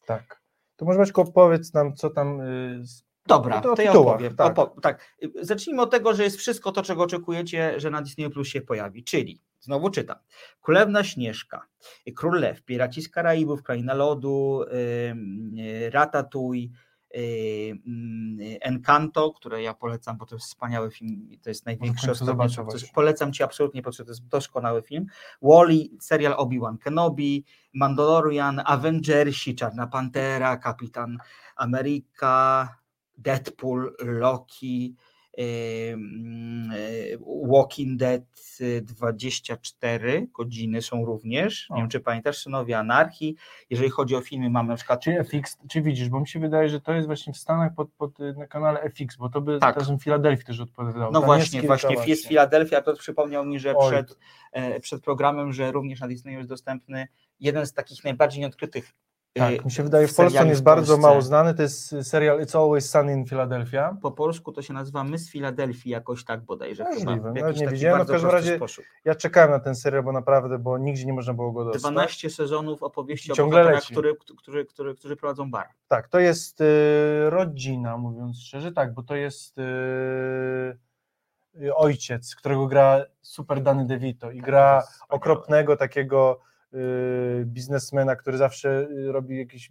Tak. 0.07 0.41
To 0.77 0.85
może 0.85 0.99
Maćko 0.99 1.25
powiedz 1.25 1.73
nam, 1.75 1.95
co 1.95 2.11
tam 2.11 2.41
y, 2.41 2.83
Dobra, 3.27 3.61
To 3.61 3.73
o 3.73 3.77
to, 3.77 3.83
ja 3.83 3.93
opowiem. 3.93 4.37
tak. 4.37 4.55
Opo- 4.57 4.81
tak. 4.81 5.17
Zacznijmy 5.41 5.83
od 5.83 5.91
tego, 5.91 6.15
że 6.15 6.23
jest 6.25 6.37
wszystko 6.37 6.73
to, 6.73 6.83
czego 6.83 7.03
oczekujecie, 7.03 7.81
że 7.81 7.91
na 7.91 8.03
Disney 8.03 8.31
Plus 8.31 8.49
się 8.49 8.61
pojawi, 8.61 9.05
czyli, 9.05 9.41
znowu 9.61 9.91
czytam, 9.91 10.17
Królewna 10.61 11.05
Śnieżka, 11.05 11.67
Król 12.17 12.41
Lew, 12.41 12.63
Piraci 12.63 13.03
z 13.03 13.09
Karaibów, 13.09 13.63
Kraina 13.63 13.95
Lodu, 13.95 14.63
ym, 15.11 15.55
y, 15.59 15.91
Y, 17.17 17.79
mm, 17.87 18.59
Encanto, 18.61 19.33
które 19.33 19.63
ja 19.63 19.75
polecam, 19.75 20.17
bo 20.17 20.27
to 20.27 20.35
jest 20.35 20.47
wspaniały 20.47 20.91
film, 20.91 21.31
i 21.31 21.39
to 21.39 21.51
jest 21.51 21.67
największy 21.67 22.07
końcu 22.07 22.13
ostatni 22.13 22.27
zobaczę 22.27 22.55
sukces. 22.55 22.81
właśnie. 22.81 22.95
Polecam 22.95 23.33
Ci 23.33 23.43
absolutnie, 23.43 23.83
bo 23.83 23.93
to 23.93 24.03
jest 24.03 24.29
doskonały 24.29 24.83
film. 24.83 25.07
Wally, 25.43 25.89
serial 26.01 26.35
Obi-Wan 26.37 26.79
Kenobi, 26.79 27.45
Mandalorian, 27.75 28.63
Avengersi, 28.65 29.55
Czarna 29.55 29.87
Pantera, 29.87 30.57
Kapitan 30.57 31.19
Ameryka, 31.57 32.69
Deadpool, 33.19 33.97
Loki, 33.99 34.97
Walking 37.47 37.99
Dead 37.99 38.23
y, 38.61 38.83
24 38.83 40.27
godziny 40.33 40.83
są 40.83 41.05
również. 41.05 41.71
Nie 41.71 41.77
wiem, 41.77 41.89
czy 41.89 42.01
pamiętasz, 42.01 42.39
Synowie 42.39 42.79
Anarchii. 42.79 43.37
Jeżeli 43.71 43.91
chodzi 43.91 44.17
o 44.17 44.21
filmy, 44.21 44.51
mamy 44.51 44.69
na 44.69 44.77
przykład 44.77 45.01
Czy 45.01 45.25
FX, 45.25 45.59
czy 45.71 45.83
widzisz, 45.83 46.09
bo 46.09 46.21
mi 46.21 46.29
się 46.29 46.41
wydaje, 46.41 46.69
że 46.69 46.81
to 46.81 46.93
jest 46.93 47.07
właśnie 47.07 47.33
w 47.33 47.37
Stanach 47.37 47.75
pod, 47.75 47.93
pod, 47.93 48.21
y, 48.21 48.35
na 48.39 48.47
kanale 48.47 48.83
FX, 48.83 49.17
bo 49.17 49.29
to 49.29 49.41
by 49.41 49.59
Tak. 49.59 49.83
w 49.83 50.03
Filadelfii 50.03 50.47
też 50.47 50.61
odpowiadało. 50.61 51.13
No 51.13 51.21
Tam 51.21 51.27
właśnie, 51.27 51.61
kilka 51.61 51.67
właśnie 51.67 51.97
jest 52.07 52.27
Filadelfia, 52.27 52.83
to 52.83 52.97
przypomniał 52.97 53.47
mi, 53.47 53.59
że 53.59 53.77
Oj. 53.77 53.93
przed, 53.93 54.19
e, 54.53 54.81
przed 54.81 55.03
programem, 55.03 55.53
że 55.53 55.73
również 55.73 56.01
na 56.01 56.09
Disneyu 56.09 56.37
jest 56.37 56.49
dostępny 56.49 57.09
jeden 57.41 57.67
z 57.67 57.73
takich 57.73 58.05
najbardziej 58.05 58.41
nieodkrytych 58.41 58.95
Tak, 59.35 59.65
mi 59.65 59.71
się 59.71 59.83
wydaje, 59.83 60.09
w 60.09 60.15
Polsce 60.15 60.41
on 60.41 60.49
jest 60.49 60.63
bardzo 60.63 60.97
mało 60.97 61.23
znany, 61.23 61.55
to 61.55 61.63
jest 61.63 61.95
serial 62.03 62.41
It's 62.41 62.59
Always 62.59 62.91
Sunny 62.91 63.13
in 63.13 63.27
Philadelphia. 63.27 63.97
Po 64.03 64.11
polsku 64.11 64.53
to 64.53 64.63
się 64.63 64.73
nazywa 64.73 65.05
My 65.05 65.19
z 65.19 65.31
Filadelfii, 65.31 65.91
jakoś 65.91 66.25
tak 66.25 66.45
bodajże. 66.45 66.85
chyba, 66.85 67.17
w 67.17 67.37
jakiś 67.37 67.61
nie 67.61 67.69
widziałem, 67.69 67.99
no 67.99 68.05
w 68.05 68.09
każdym 68.09 68.31
razie 68.31 68.57
sposób. 68.57 68.85
Ja 69.05 69.15
czekałem 69.15 69.51
na 69.51 69.61
ten 69.61 69.75
serial, 69.75 70.03
bo 70.03 70.13
naprawdę, 70.13 70.59
bo 70.59 70.79
nigdzie 70.79 71.07
nie 71.07 71.13
można 71.13 71.35
było 71.35 71.53
go 71.53 71.65
dostać. 71.65 71.83
12 71.83 72.31
sezonów 72.31 72.83
opowieści 72.83 73.33
o 73.33 73.37
bohaterach, 73.37 73.75
leci. 73.75 73.93
który, 73.93 74.17
który, 74.39 74.65
który, 74.65 74.95
którzy 74.95 75.17
prowadzą 75.17 75.51
bar. 75.51 75.69
Tak, 75.89 76.09
to 76.09 76.19
jest 76.21 76.61
y, 76.61 76.65
rodzina, 77.31 77.97
mówiąc 77.97 78.41
szczerze, 78.41 78.73
tak, 78.73 78.95
bo 78.95 79.03
to 79.03 79.17
jest 79.17 79.59
y, 79.59 79.63
y, 81.63 81.75
ojciec, 81.75 82.37
którego 82.37 82.67
gra 82.67 83.05
super 83.23 83.63
Danny 83.63 83.87
DeVito 83.87 84.31
i 84.31 84.41
gra 84.41 84.77
jest 84.77 84.89
wspaniałe. 84.89 85.17
okropnego 85.17 85.77
takiego 85.77 86.41
biznesmena, 87.45 88.17
który 88.17 88.37
zawsze 88.37 88.89
y, 88.91 89.13
robi 89.13 89.39
jakieś 89.39 89.71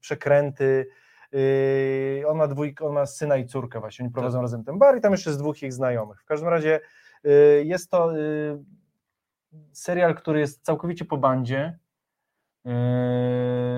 przekręty. 0.00 0.86
Y, 1.34 2.24
on 2.28 2.36
ma 2.36 2.48
dwójkę, 2.48 2.84
on 2.86 2.92
ma 2.92 3.06
syna 3.06 3.36
i 3.36 3.46
córkę 3.46 3.80
właśnie, 3.80 4.04
oni 4.04 4.12
prowadzą 4.12 4.38
Tak. 4.38 4.42
razem 4.42 4.64
ten 4.64 4.78
bar 4.78 4.98
i 4.98 5.00
tam 5.00 5.12
jeszcze 5.12 5.30
jest 5.30 5.40
dwóch 5.40 5.62
ich 5.62 5.72
znajomych. 5.72 6.22
W 6.22 6.24
każdym 6.24 6.48
razie 6.48 6.80
y, 7.26 7.62
jest 7.64 7.90
to 7.90 8.16
y, 8.18 8.64
serial, 9.72 10.14
który 10.14 10.40
jest 10.40 10.64
całkowicie 10.64 11.04
po 11.04 11.16
bandzie, 11.16 11.78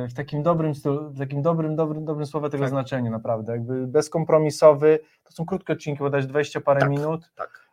w 0.09 0.15
takim 0.17 0.43
dobrym 0.43 0.75
stylu, 0.75 1.11
w 1.11 1.19
takim 1.19 1.43
dobrym, 1.43 1.77
dobrym, 1.77 2.05
dobrym 2.05 2.27
słowa 2.27 2.49
tego 2.49 2.63
Tak. 2.65 2.71
znaczeniu 2.71 3.11
naprawdę, 3.11 3.53
jakby 3.53 3.87
bezkompromisowy, 3.87 4.99
to 5.25 5.33
są 5.33 5.47
krótkie 5.47 5.73
odcinki, 5.73 5.99
bo 5.99 6.11
dać 6.11 6.27
20 6.27 6.61
parę 6.61 6.81
Tak, 6.81 6.91
minut, 6.91 7.33
tak. 7.35 7.69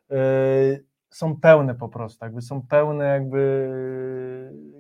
Są 1.16 1.40
pełne 1.40 1.76
po 1.76 1.90
prostu, 1.90 2.26
jakby 2.26 2.42
są 2.42 2.62
pełne 2.62 3.06
jakby 3.06 3.70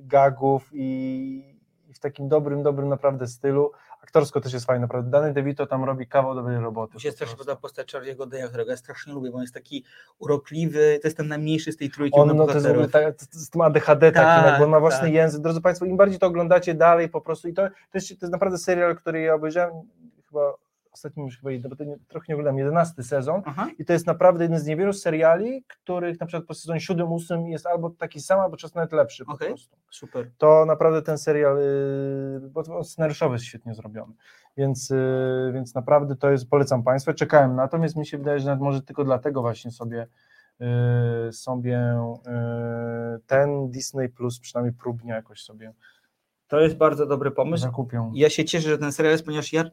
gagów 0.03 0.69
i, 0.73 1.55
w 1.93 1.99
takim 1.99 2.29
dobrym, 2.29 2.63
dobrym 2.63 2.89
naprawdę 2.89 3.27
stylu, 3.27 3.71
aktorsko 4.03 4.41
też 4.41 4.53
jest 4.53 4.65
fajne, 4.65 4.81
naprawdę, 4.81 5.11
Danny 5.11 5.33
DeVito 5.33 5.67
tam 5.67 5.83
robi 5.83 6.07
kawał 6.07 6.35
dobrej 6.35 6.57
roboty. 6.57 6.95
Mi 6.95 7.01
się 7.01 7.11
strasznie 7.11 7.37
podoba 7.37 7.61
postać 7.61 7.93
Charlie'ego 7.93 8.27
Daya, 8.27 8.47
którego 8.47 8.71
ja 8.71 8.77
strasznie 8.77 9.13
lubię, 9.13 9.29
bo 9.29 9.35
on 9.35 9.41
jest 9.41 9.53
taki 9.53 9.83
urokliwy, 10.19 10.99
to 11.01 11.07
jest 11.07 11.17
ten 11.17 11.27
najmniejszy 11.27 11.71
z 11.71 11.77
tej 11.77 11.89
trójki 11.89 12.19
On 12.19 12.37
no, 12.37 12.45
to 12.45 12.53
jest 12.53 12.67
w 12.67 12.91
tak, 12.91 13.21
z 13.21 13.49
tym 13.49 13.61
ADHD 13.61 14.11
takim, 14.11 14.43
Tak, 14.43 14.45
jakby 14.45 14.63
on 14.63 14.69
ma 14.69 14.79
własny 14.79 15.07
tak. 15.07 15.13
język. 15.13 15.41
Drodzy 15.41 15.61
Państwo, 15.61 15.85
im 15.85 15.97
bardziej 15.97 16.19
to 16.19 16.27
oglądacie 16.27 16.73
dalej 16.73 17.09
po 17.09 17.21
prostu 17.21 17.47
i 17.47 17.53
to, 17.53 17.67
to, 17.67 17.71
jest, 17.93 18.07
to 18.07 18.13
jest 18.21 18.31
naprawdę 18.31 18.57
serial, 18.57 18.95
który 18.95 19.21
ja 19.21 19.35
obejrzałem 19.35 19.73
chyba 20.29 20.53
ostatnim 20.93 21.25
już 21.25 21.37
chyba, 21.37 21.49
nie, 21.85 21.97
trochę 22.07 22.25
nie 22.29 22.35
oglądam, 22.35 22.57
11 22.57 23.03
sezon 23.03 23.41
Aha. 23.45 23.69
i 23.79 23.85
to 23.85 23.93
jest 23.93 24.07
naprawdę 24.07 24.43
jeden 24.43 24.59
z 24.59 24.65
niewielu 24.65 24.93
seriali, 24.93 25.63
których 25.67 26.19
na 26.19 26.25
przykład 26.25 26.47
po 26.47 26.53
sezonie 26.53 26.79
7, 26.79 27.11
8 27.13 27.47
jest 27.47 27.65
albo 27.67 27.89
taki 27.89 28.19
sam, 28.21 28.39
albo 28.39 28.57
czasem 28.57 28.75
nawet 28.75 28.91
lepszy 28.91 29.25
po 29.25 29.31
Okej. 29.33 29.47
prostu. 29.47 29.77
Super. 29.91 30.31
To 30.37 30.65
naprawdę 30.65 31.01
ten 31.01 31.17
serial, 31.17 31.57
yy, 31.57 32.49
bo 32.49 32.83
scenariuszowy 32.83 33.35
jest 33.35 33.45
świetnie 33.45 33.73
zrobiony, 33.73 34.13
więc, 34.57 34.89
yy, 34.89 35.51
więc 35.53 35.75
naprawdę 35.75 36.15
to 36.15 36.31
jest, 36.31 36.49
polecam 36.49 36.83
Państwu, 36.83 37.13
czekałem 37.13 37.55
na 37.55 37.67
to, 37.67 37.79
więc 37.79 37.95
mi 37.95 38.05
się 38.05 38.17
wydaje, 38.17 38.39
że 38.39 38.45
nawet 38.45 38.61
może 38.61 38.81
tylko 38.81 39.03
dlatego 39.03 39.41
właśnie 39.41 39.71
sobie 39.71 40.07
yy, 40.59 40.67
sobie 41.33 41.99
ten 43.27 43.69
Disney 43.71 44.09
Plus 44.09 44.39
przynajmniej 44.39 44.73
próbnie 44.73 45.11
jakoś 45.11 45.41
sobie 45.43 45.73
To 46.47 46.59
jest 46.59 46.77
bardzo 46.77 47.05
dobry 47.05 47.31
pomysł. 47.31 47.63
zakupią. 47.63 48.11
Ja 48.15 48.29
się 48.29 48.45
cieszę, 48.45 48.69
że 48.69 48.77
ten 48.77 48.91
serial 48.91 49.11
jest, 49.11 49.25
ponieważ 49.25 49.53
ja 49.53 49.63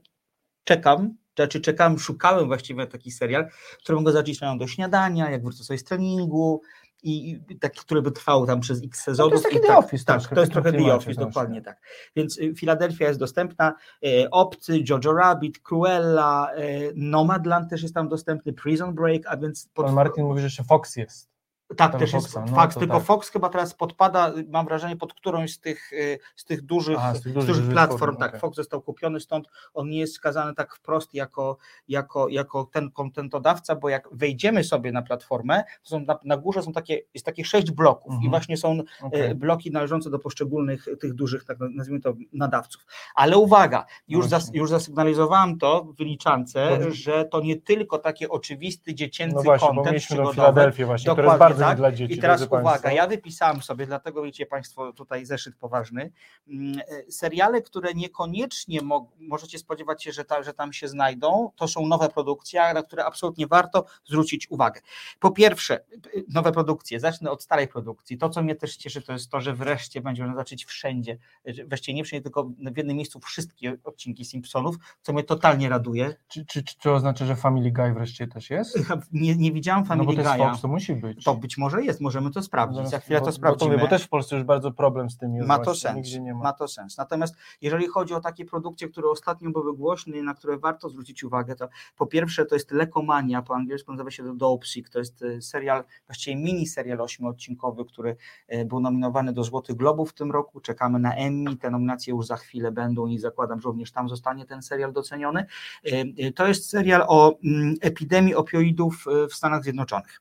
czekam, 0.64 1.14
znaczy 1.36 1.60
czekałem, 1.60 1.98
szukałem 1.98 2.46
właściwie 2.46 2.86
taki 2.86 3.10
serial, 3.10 3.48
który 3.82 3.98
mogę 3.98 4.12
zacząć 4.12 4.38
do 4.58 4.66
śniadania, 4.66 5.30
jak 5.30 5.42
wrócę 5.42 5.64
sobie 5.64 5.78
z 5.78 5.84
treningu 5.84 6.62
i 7.02 7.40
i 7.48 7.58
taki, 7.58 7.80
który 7.80 8.02
by 8.02 8.12
trwał 8.12 8.46
tam 8.46 8.60
przez 8.60 8.82
x 8.84 9.02
sezonów. 9.02 9.32
No 9.32 9.36
jest 9.36 9.44
taki 9.44 9.60
The 9.60 9.66
tak, 9.66 9.78
Office 9.78 10.04
tak, 10.04 10.16
troszkę, 10.16 10.34
to 10.34 10.40
jest 10.40 10.52
trochę 10.52 10.72
The 10.72 10.94
Office, 10.94 11.20
dokładnie 11.20 11.62
tak. 11.62 11.80
Więc 12.16 12.38
y, 12.38 12.54
Filadelfia 12.54 13.08
jest 13.08 13.20
dostępna, 13.20 13.74
e, 14.04 14.30
Obcy, 14.30 14.78
Jojo 14.88 15.12
Rabbit, 15.12 15.58
Cruella, 15.58 16.52
e, 16.54 16.62
Nomadland 16.94 17.70
też 17.70 17.82
jest 17.82 17.94
tam 17.94 18.08
dostępny, 18.08 18.52
Prison 18.52 18.94
Break, 18.94 19.22
a 19.26 19.36
więc... 19.36 19.68
pod- 19.74 19.86
Pan 19.86 19.94
Martin 19.94 20.24
mówi, 20.24 20.40
że 20.40 20.46
jeszcze 20.46 20.64
Fox 20.64 20.96
jest. 20.96 21.29
Tak, 21.76 21.98
też 21.98 22.12
jest 22.12 22.26
Foxa, 22.32 22.50
no 22.50 22.56
Fox, 22.56 22.74
to 22.74 22.80
tylko 22.80 22.94
tak. 22.96 23.04
Fox 23.04 23.28
chyba 23.30 23.48
teraz 23.48 23.74
podpada, 23.74 24.32
mam 24.48 24.66
wrażenie, 24.66 24.96
pod 24.96 25.14
którąś 25.14 25.52
z 25.52 25.60
tych, 25.60 25.92
y, 25.92 26.18
z 26.36 26.44
tych 26.44 26.62
dużych, 26.62 26.96
Aha, 26.98 27.14
z 27.14 27.18
z 27.18 27.22
tych 27.22 27.32
dużych 27.32 27.48
dużych 27.48 27.70
platform, 27.70 27.98
platform. 27.98 28.16
Tak. 28.32 28.40
Fox 28.40 28.56
został 28.56 28.82
kupiony, 28.82 29.20
stąd 29.20 29.48
on 29.74 29.88
nie 29.88 29.98
jest 29.98 30.14
skazany 30.14 30.54
tak 30.54 30.74
wprost 30.76 31.14
jako, 31.14 31.56
jako, 31.88 32.28
jako 32.28 32.64
ten 32.64 32.90
kontentodawca, 32.90 33.74
bo 33.76 33.88
jak 33.88 34.08
wejdziemy 34.12 34.64
sobie 34.64 34.92
na 34.92 35.02
platformę, 35.02 35.64
to 35.82 35.88
są 35.88 36.00
na, 36.00 36.18
na 36.24 36.36
górze 36.36 36.62
są 36.62 36.72
takie, 36.72 37.00
jest 37.14 37.26
takie 37.26 37.44
sześć 37.44 37.70
bloków 37.70 38.12
i 38.12 38.14
Mhm. 38.14 38.30
właśnie 38.30 38.56
są 38.56 38.78
Okej. 39.02 39.20
e, 39.30 39.34
bloki 39.34 39.70
należące 39.70 40.10
do 40.10 40.18
poszczególnych 40.18 40.86
tych 41.00 41.14
dużych, 41.14 41.44
tak 41.44 41.58
nazwijmy 41.74 42.00
to, 42.00 42.14
nadawców. 42.32 42.82
Ale 43.14 43.36
uwaga, 43.38 43.84
już, 44.08 44.24
No 44.24 44.28
zas, 44.28 44.42
właśnie. 44.44 44.60
już 44.60 44.70
zasygnalizowałem 44.70 45.58
to 45.58 45.84
w 45.84 45.96
wyliczance, 45.96 46.78
Bo- 46.84 46.90
że 46.90 47.24
to 47.24 47.40
nie 47.40 47.56
tylko 47.56 47.98
takie 47.98 48.28
oczywisty, 48.28 48.94
dziecięcy 48.94 49.36
No 49.36 49.42
właśnie, 49.42 49.68
bo 49.68 49.74
content 49.74 49.92
mieliśmy 49.92 50.16
do 50.16 50.32
Filadelfii 50.32 50.84
właśnie, 50.84 51.10
jest 51.10 51.16
Dokładnie 51.20 51.59
tak. 51.64 51.76
dla 51.76 51.92
dzieci. 51.92 52.14
I 52.14 52.18
teraz 52.18 52.42
uwaga, 52.42 52.62
państwo. 52.62 52.90
ja 52.90 53.06
wypisałem 53.06 53.62
sobie, 53.62 53.86
dlatego 53.86 54.22
wiecie 54.22 54.46
Państwo 54.46 54.92
tutaj 54.92 55.26
zeszyt 55.26 55.56
poważny. 55.56 56.12
mm, 56.48 56.78
e, 56.78 57.12
Seriale, 57.12 57.62
które 57.62 57.94
niekoniecznie 57.94 58.82
mo 58.82 59.10
możecie 59.18 59.58
spodziewać 59.58 60.04
się, 60.04 60.12
że, 60.12 60.24
ta, 60.24 60.42
że 60.42 60.54
tam 60.54 60.72
się 60.72 60.88
znajdą, 60.88 61.50
to 61.56 61.68
są 61.68 61.86
nowe 61.86 62.08
produkcje, 62.08 62.74
na 62.74 62.82
które 62.82 63.04
absolutnie 63.04 63.46
warto 63.46 63.84
zwrócić 64.04 64.50
uwagę. 64.50 64.80
Po 65.18 65.30
pierwsze, 65.30 65.84
nowe 66.28 66.52
produkcje. 66.52 67.00
Zacznę 67.00 67.30
od 67.30 67.42
starej 67.42 67.68
produkcji. 67.68 68.18
To, 68.18 68.28
co 68.28 68.42
mnie 68.42 68.54
też 68.54 68.76
cieszy, 68.76 69.02
to 69.02 69.12
jest 69.12 69.30
to, 69.30 69.40
że 69.40 69.54
wreszcie 69.54 70.00
będzie 70.00 70.22
można 70.22 70.34
zobaczyć 70.34 70.64
wszędzie, 70.64 71.18
wreszcie 71.66 71.94
nie 71.94 72.04
wszędzie, 72.04 72.22
tylko 72.22 72.44
w 72.44 72.76
jednym 72.76 72.96
miejscu 72.96 73.20
wszystkie 73.20 73.76
odcinki 73.84 74.24
Simpsonów, 74.24 74.76
co 75.02 75.12
mnie 75.12 75.22
totalnie 75.22 75.68
raduje. 75.68 76.14
Czy, 76.28 76.46
czy, 76.46 76.62
czy 76.62 76.78
to 76.78 76.94
oznacza, 76.94 77.26
że 77.26 77.36
Family 77.36 77.72
Guy 77.72 77.94
wreszcie 77.94 78.26
też 78.26 78.50
jest? 78.50 78.78
Nie, 79.12 79.36
nie 79.36 79.52
widziałam 79.52 79.82
No 79.82 79.88
Family 79.88 80.06
bo 80.06 80.12
to 80.12 80.20
jest 80.20 80.30
Guy'a. 80.30 80.50
Fox, 80.50 80.62
to 80.62 80.68
musi 80.68 80.94
być. 80.94 81.24
To 81.24 81.34
być 81.50 81.58
może 81.58 81.82
jest, 81.84 82.00
możemy 82.00 82.30
to 82.30 82.42
sprawdzić. 82.42 82.88
Za 82.88 82.98
chwilę 82.98 83.20
bo- 83.20 83.26
to 83.26 83.30
bo 83.30 83.36
sprawdzimy. 83.36 83.70
mówię, 83.70 83.82
Bo 83.84 83.88
też 83.90 84.02
w 84.04 84.08
Polsce 84.08 84.36
już 84.36 84.44
bardzo 84.44 84.70
problem 84.72 85.10
z 85.10 85.16
tym 85.18 85.34
jest. 85.34 85.48
Ma 85.48 85.58
to 85.58 85.64
właśnie, 85.64 85.80
sens. 85.80 85.96
Nigdzie 85.96 86.20
nie 86.20 86.34
ma. 86.34 86.42
Ma 86.42 86.52
to 86.52 86.68
sens. 86.68 86.96
Natomiast 86.98 87.34
jeżeli 87.60 87.86
chodzi 87.86 88.14
o 88.14 88.20
takie 88.20 88.44
produkcje, 88.44 88.88
które 88.88 89.08
ostatnio 89.08 89.50
były 89.50 89.76
głośne 89.76 90.16
i 90.18 90.22
na 90.22 90.34
które 90.34 90.58
warto 90.58 90.88
zwrócić 90.88 91.24
uwagę, 91.24 91.56
to 91.56 91.68
po 91.96 92.06
pierwsze 92.06 92.46
to 92.46 92.54
jest 92.54 92.70
Lekomania, 92.70 93.42
po 93.42 93.54
angielsku 93.54 93.92
nazywa 93.92 94.10
się 94.10 94.22
to 94.24 94.34
Dope 94.34 94.66
Sick. 94.66 94.88
To 94.88 94.98
jest 94.98 95.22
e, 95.22 95.42
serial, 95.42 95.84
właściwie 96.06 96.36
mini 96.36 96.66
serial 96.66 97.00
ośmiodcinkowy, 97.00 97.84
który 97.84 98.16
e, 98.48 98.64
był 98.64 98.80
nominowany 98.80 99.32
do 99.32 99.44
Złotych 99.44 99.76
Globów 99.76 100.10
w 100.10 100.14
tym 100.14 100.30
roku. 100.32 100.60
Czekamy 100.60 100.98
na 100.98 101.14
Emmy. 101.14 101.56
Te 101.56 101.70
nominacje 101.70 102.10
już 102.14 102.26
za 102.26 102.36
chwilę 102.36 102.72
będą 102.72 103.06
i 103.06 103.18
zakładam, 103.18 103.60
że 103.60 103.64
również 103.68 103.92
tam 103.92 104.08
zostanie 104.08 104.46
ten 104.46 104.62
serial 104.62 104.92
doceniony. 104.92 105.46
E, 105.84 106.32
To 106.32 106.46
jest 106.46 106.70
serial 106.70 107.04
o 107.08 107.38
mm, 107.44 107.74
epidemii 107.80 108.34
opioidów 108.34 109.04
w 109.30 109.34
Stanach 109.34 109.62
Zjednoczonych 109.62 110.20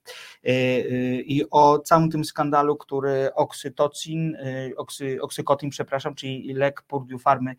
i 1.22 1.44
o 1.52 1.80
całym 1.80 2.10
tym 2.10 2.26
skandalu, 2.26 2.76
który 2.78 3.34
oksytocin, 3.34 4.36
e, 4.36 4.76
oksy, 4.78 5.18
oksykotin, 5.22 5.70
przepraszam, 5.70 6.16
czyli 6.16 6.54
lek 6.54 6.82
Purdue 6.82 7.20
Farmy 7.20 7.56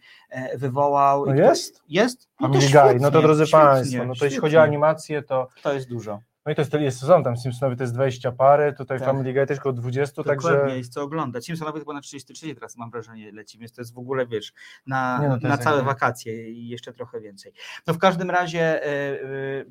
wywołał. 0.56 1.26
No 1.26 1.32
to- 1.32 1.38
jest? 1.38 1.82
Jest? 1.88 2.28
No 2.40 2.48
to 2.48 2.54
Family 2.54 2.72
Guy. 2.72 2.80
No 2.82 2.92
to 2.92 2.98
świetnie, 3.10 3.22
drodzy 3.22 3.46
świetnie, 3.46 3.66
Państwo, 3.66 4.04
no 4.04 4.14
to 4.14 4.24
jeśli 4.24 4.40
chodzi 4.40 4.56
o 4.56 4.60
świetnie. 4.60 4.68
animację, 4.68 5.22
to 5.22 5.48
To 5.62 5.72
jest 5.72 5.88
dużo. 5.88 6.20
no 6.46 6.52
i 6.52 6.54
to 6.54 6.60
jest, 6.62 6.72
jest 6.72 7.00
sezon, 7.00 7.24
tam 7.24 7.36
Simpsonowie 7.36 7.76
to 7.76 7.82
jest 7.82 7.94
20 7.94 8.32
parę, 8.32 8.72
tutaj 8.72 8.98
Tak. 8.98 9.08
Family 9.08 9.32
Guy 9.32 9.46
też 9.46 9.58
około 9.58 9.72
20, 9.72 10.22
Dokładnie, 10.22 10.50
także 10.50 10.76
jest 10.76 10.92
co 10.92 11.02
oglądać. 11.02 11.46
Simpsonowie 11.46 11.78
chyba 11.80 11.92
na 11.92 12.00
33 12.00 12.54
teraz 12.54 12.76
mam 12.76 12.90
wrażenie 12.90 13.32
leci, 13.32 13.58
więc 13.58 13.72
to 13.72 13.80
jest 13.80 13.94
w 13.94 13.98
ogóle, 13.98 14.26
wiesz, 14.26 14.52
na, 14.86 15.18
Nie 15.22 15.28
no, 15.28 15.38
to 15.40 15.48
na 15.48 15.58
całe 15.58 15.76
jakby- 15.76 15.90
wakacje 15.92 16.50
i 16.50 16.68
jeszcze 16.68 16.92
trochę 16.92 17.20
więcej. 17.20 17.52
No 17.86 17.94
w 17.94 17.98
każdym 17.98 18.30
razie 18.30 18.84
e, 18.86 18.86
e, 18.86 19.64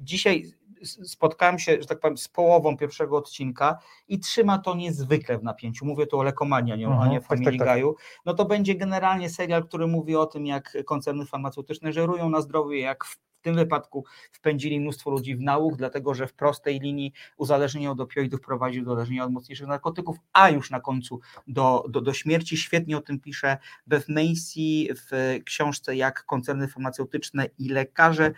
dzisiaj 0.00 0.44
spotkałem 0.84 1.58
się, 1.58 1.80
że 1.80 1.86
tak 1.86 2.00
powiem, 2.00 2.18
z 2.18 2.28
połową 2.28 2.76
pierwszego 2.76 3.16
odcinka 3.16 3.78
i 4.08 4.18
trzyma 4.18 4.58
to 4.58 4.74
niezwykle 4.74 5.38
w 5.38 5.42
napięciu. 5.42 5.86
Mówię 5.86 6.06
tu 6.06 6.18
o 6.18 6.22
Lekomanii, 6.22 6.72
a 6.72 6.76
nie, 6.76 6.86
a 6.86 6.90
Mhm, 6.90 7.10
nie 7.10 7.20
tak, 7.20 7.28
Family 7.28 7.58
tak, 7.58 7.66
tak. 7.66 7.78
Guy'u. 7.78 7.92
No 8.26 8.34
to 8.34 8.44
będzie 8.44 8.74
generalnie 8.74 9.30
serial, 9.30 9.64
który 9.64 9.86
mówi 9.86 10.16
o 10.16 10.26
tym, 10.26 10.46
jak 10.46 10.76
koncerny 10.86 11.26
farmaceutyczne 11.26 11.92
żerują 11.92 12.30
na 12.30 12.40
zdrowie, 12.40 12.80
jak 12.80 13.04
w 13.04 13.18
tym 13.42 13.54
wypadku 13.54 14.04
wpędzili 14.32 14.80
mnóstwo 14.80 15.10
ludzi 15.10 15.36
w 15.36 15.40
nauk, 15.40 15.76
dlatego 15.76 16.14
że 16.14 16.26
w 16.26 16.34
prostej 16.34 16.80
linii 16.80 17.12
uzależnienie 17.36 17.90
od 17.90 18.00
opioidów 18.00 18.40
prowadzi 18.40 18.82
do 18.82 18.92
uzależnienia 18.92 19.24
od 19.24 19.32
mocniejszych 19.32 19.66
narkotyków, 19.66 20.16
a 20.32 20.50
już 20.50 20.70
na 20.70 20.80
końcu 20.80 21.20
do, 21.46 21.84
do, 21.88 22.00
do 22.00 22.12
śmierci. 22.12 22.56
Świetnie 22.56 22.96
o 22.96 23.00
tym 23.00 23.20
pisze 23.20 23.58
Beth 23.86 24.08
Macy 24.08 24.94
w 24.94 25.38
książce 25.44 25.96
Jak 25.96 26.24
koncerny 26.24 26.68
farmaceutyczne 26.68 27.46
i 27.58 27.68
lekarze 27.68 28.32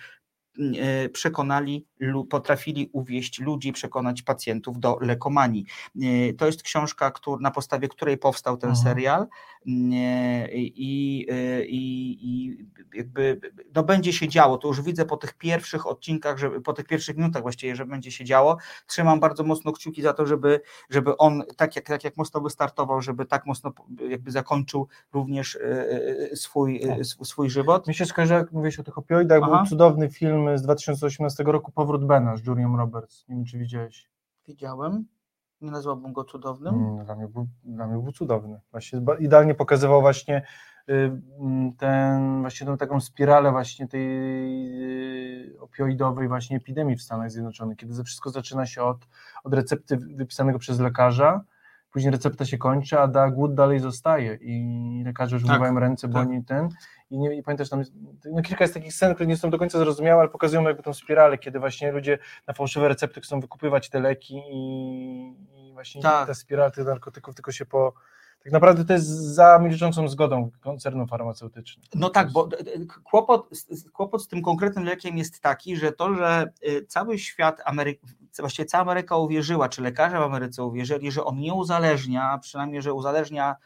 przekonali, 1.12 1.86
lu- 2.00 2.24
potrafili 2.24 2.90
uwieść 2.92 3.40
ludzi, 3.40 3.72
przekonać 3.72 4.22
pacjentów 4.22 4.80
do 4.80 4.98
lekomanii. 5.00 5.64
E, 6.02 6.32
To 6.32 6.46
jest 6.46 6.62
książka, 6.62 7.12
na 7.40 7.50
podstawie 7.50 7.88
której 7.88 8.18
powstał 8.18 8.56
ten 8.56 8.70
Mhm. 8.70 8.84
serial 8.88 9.26
Nie, 9.66 10.48
i, 10.52 11.26
e, 11.30 11.64
i, 11.64 12.18
i 12.22 12.58
jakby 12.94 13.40
no 13.74 13.82
będzie 13.82 14.12
się 14.12 14.28
działo. 14.28 14.58
To 14.58 14.68
już 14.68 14.82
widzę 14.82 15.04
po 15.04 15.16
tych 15.16 15.32
pierwszych 15.34 15.86
odcinkach, 15.86 16.38
że, 16.38 16.50
po 16.60 16.72
tych 16.72 16.86
pierwszych 16.86 17.16
minutach 17.16 17.42
właściwie, 17.42 17.76
że 17.76 17.86
będzie 17.86 18.10
się 18.10 18.24
działo. 18.24 18.56
Trzymam 18.86 19.20
bardzo 19.20 19.44
mocno 19.44 19.72
kciuki 19.72 20.02
za 20.02 20.12
to, 20.12 20.26
żeby, 20.26 20.60
żeby 20.90 21.16
on 21.16 21.42
tak 21.56 21.76
jak, 21.76 21.84
tak 21.86 22.04
jak 22.04 22.16
mocno 22.16 22.40
wystartował, 22.40 23.00
żeby 23.02 23.26
tak 23.26 23.46
mocno 23.46 23.72
jakby 24.08 24.30
zakończył 24.30 24.88
również 25.12 25.56
e, 25.56 25.60
e, 26.32 26.36
swój, 26.36 26.82
e, 26.82 26.96
sw- 27.00 27.24
swój 27.24 27.50
żywot. 27.50 27.88
Mi 27.88 27.94
się 27.94 28.06
skojarzy, 28.06 28.34
jak 28.34 28.52
mówiłeś 28.52 28.78
o 28.78 28.82
tych 28.84 28.98
opioidach, 28.98 29.40
Aha. 29.42 29.56
był 29.56 29.66
cudowny 29.66 30.10
film 30.10 30.43
z 30.54 30.62
2018 30.62 31.44
roku, 31.44 31.72
Powrót 31.72 32.06
Bena 32.06 32.36
z 32.36 32.46
Julią 32.46 32.76
Roberts. 32.76 33.28
Nie 33.28 33.36
wiem, 33.36 33.44
czy 33.44 33.58
widziałeś. 33.58 34.10
Widziałem. 34.48 35.04
Nie 35.60 35.70
nazwałbym 35.70 36.12
go 36.12 36.24
cudownym. 36.24 36.74
Mm, 36.74 37.04
Dla 37.04 37.14
mnie, 37.16 37.28
był, 37.28 37.46
dla 37.64 37.86
mnie 37.86 38.02
był 38.02 38.12
cudowny. 38.12 38.60
Właśnie 38.70 39.00
idealnie 39.18 39.54
pokazywał 39.54 40.00
właśnie 40.00 40.42
y, 40.88 40.92
mm, 41.40 41.72
ten, 41.72 42.40
właśnie 42.40 42.66
tą 42.66 42.76
taką 42.76 43.00
spiralę 43.00 43.50
właśnie 43.50 43.88
tej 43.88 44.04
y, 45.52 45.60
opioidowej 45.60 46.28
właśnie 46.28 46.56
epidemii 46.56 46.96
w 46.96 47.02
Stanach 47.02 47.30
Zjednoczonych, 47.30 47.78
kiedy 47.78 48.04
wszystko 48.04 48.30
zaczyna 48.30 48.66
się 48.66 48.82
od, 48.82 49.08
od 49.44 49.54
recepty 49.54 49.96
wypisanego 49.96 50.58
przez 50.58 50.80
lekarza, 50.80 51.44
później 51.94 52.12
recepta 52.12 52.44
się 52.44 52.58
kończy, 52.58 52.98
a 52.98 53.06
da, 53.08 53.30
głód 53.30 53.54
dalej 53.54 53.80
zostaje 53.80 54.38
i 54.40 55.02
lekarze 55.06 55.36
już 55.36 55.42
Tak, 55.42 55.50
umywają 55.50 55.80
ręce, 55.80 56.08
bo 56.08 56.14
tak. 56.14 56.28
oni 56.28 56.44
ten 56.44 56.68
i, 57.10 57.18
nie, 57.18 57.34
i 57.36 57.42
pamiętasz, 57.42 57.68
tam 57.68 57.78
jest, 57.78 57.92
no 58.32 58.42
kilka 58.42 58.64
jest 58.64 58.74
takich 58.74 58.92
scen, 58.94 59.14
które 59.14 59.26
nie 59.26 59.36
są 59.36 59.50
do 59.50 59.58
końca 59.58 59.78
zrozumiałe, 59.78 60.20
ale 60.20 60.30
pokazują 60.30 60.62
jakby 60.62 60.82
tą 60.82 60.94
spiralę, 60.94 61.38
kiedy 61.38 61.58
właśnie 61.58 61.92
ludzie 61.92 62.18
na 62.46 62.54
fałszywe 62.54 62.88
recepty 62.88 63.20
chcą 63.20 63.40
wykupywać 63.40 63.90
te 63.90 64.00
leki 64.00 64.42
i, 64.52 65.26
i 65.54 65.72
właśnie 65.72 66.02
Tak. 66.02 66.26
ta 66.26 66.34
spirala 66.34 66.70
tych 66.70 66.86
narkotyków 66.86 67.34
tylko 67.34 67.52
się 67.52 67.66
po... 67.66 67.94
Tak 68.44 68.52
naprawdę 68.52 68.84
to 68.84 68.92
jest 68.92 69.06
za 69.08 69.58
milczącą 69.58 70.08
zgodą 70.08 70.50
koncernów 70.60 71.10
farmaceutycznych. 71.10 71.86
No 71.94 72.10
tak, 72.10 72.32
bo 72.32 72.46
d- 72.46 72.56
d- 72.64 72.72
kłopot, 73.04 73.48
kłopot 73.92 74.22
z 74.22 74.28
tym 74.28 74.42
konkretnym 74.42 74.84
lekiem 74.84 75.18
jest 75.18 75.40
taki, 75.40 75.76
że 75.76 75.92
to, 75.92 76.14
że 76.14 76.52
y, 76.68 76.86
cały 76.86 77.18
świat, 77.18 77.60
Amery... 77.64 77.98
właściwie 78.38 78.66
cała 78.66 78.82
Ameryka 78.82 79.16
uwierzyła, 79.16 79.68
czy 79.68 79.82
lekarze 79.82 80.18
w 80.18 80.22
Ameryce 80.22 80.64
uwierzyli, 80.64 81.12
że 81.12 81.24
on 81.24 81.38
nie 81.38 81.54
uzależnia, 81.54 82.38
przynajmniej, 82.38 82.82
że 82.82 82.92
uzależnia 82.92 83.50
e, 83.50 83.56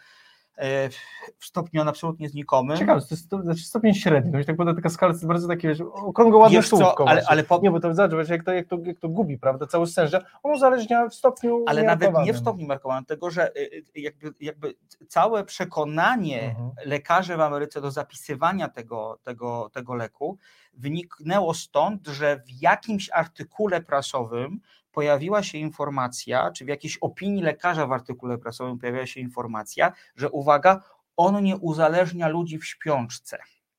w 1.38 1.44
stopniu 1.46 1.82
absolutnie 1.82 2.28
znikomym. 2.28 2.76
Ciekawe, 2.76 3.00
to 3.00 3.06
jest 3.10 3.30
to, 3.30 3.42
znaczy 3.42 3.62
stopień 3.62 3.94
średni, 3.94 4.38
się 4.38 4.44
tak 4.44 4.56
poda 4.56 4.74
taka 4.74 4.88
skala, 4.88 5.12
jest 5.12 5.26
bardzo 5.26 5.48
takie, 5.48 5.68
wiesz, 5.68 5.80
okrągłe 5.80 6.38
ładne 6.40 6.56
Wiesz 6.58 6.68
co, 6.68 6.76
słówko 6.76 7.04
ale- 7.08 7.14
właśnie. 7.20 7.30
ale 7.30 7.44
po- 7.44 7.60
Nie, 7.62 7.70
bo 7.70 7.80
to 7.80 7.94
zobacz, 7.94 8.28
jak 8.28 8.44
to, 8.44 8.52
jak, 8.52 8.66
to, 8.68 8.78
jak 8.84 8.98
to 8.98 9.08
gubi, 9.08 9.38
prawda, 9.38 9.66
cały 9.66 9.86
że 9.86 10.24
on 10.42 10.52
uzależnia 10.52 11.08
w 11.08 11.14
stopniu 11.14 11.64
ale 11.66 11.82
nawet 11.82 12.12
nie 12.24 12.32
w 12.32 12.38
stopniu 12.38 12.66
markowanym, 12.66 13.04
tego, 13.04 13.30
że 13.30 13.56
y, 13.56 13.60
y, 13.96 14.00
jakby, 14.00 14.34
jakby 14.40 14.74
całe 15.08 15.44
przekonanie 15.44 16.42
Mhm. 16.42 16.70
lekarzy 16.84 17.36
w 17.36 17.40
Ameryce 17.40 17.80
do 17.80 17.90
zapisywania 17.90 18.68
tego, 18.68 19.18
tego, 19.22 19.70
tego 19.72 19.94
leku 19.94 20.38
wyniknęło 20.74 21.54
stąd, 21.54 22.06
że 22.06 22.36
w 22.46 22.62
jakimś 22.62 23.10
artykule 23.12 23.80
prasowym 23.82 24.60
pojawiła 24.98 25.42
się 25.42 25.58
informacja, 25.58 26.50
czy 26.50 26.64
w 26.64 26.68
jakiejś 26.68 26.96
opinii 26.96 27.42
lekarza 27.42 27.86
w 27.86 27.92
artykule 27.92 28.38
prasowym 28.38 28.78
pojawiła 28.78 29.06
się 29.06 29.20
informacja, 29.20 29.92
że 30.16 30.30
uwaga, 30.30 30.82
on 31.16 31.42
nie 31.42 31.56
uzależnia 31.56 32.28
ludzi 32.28 32.58
w 32.58 32.66
śpiączce. 32.66 33.38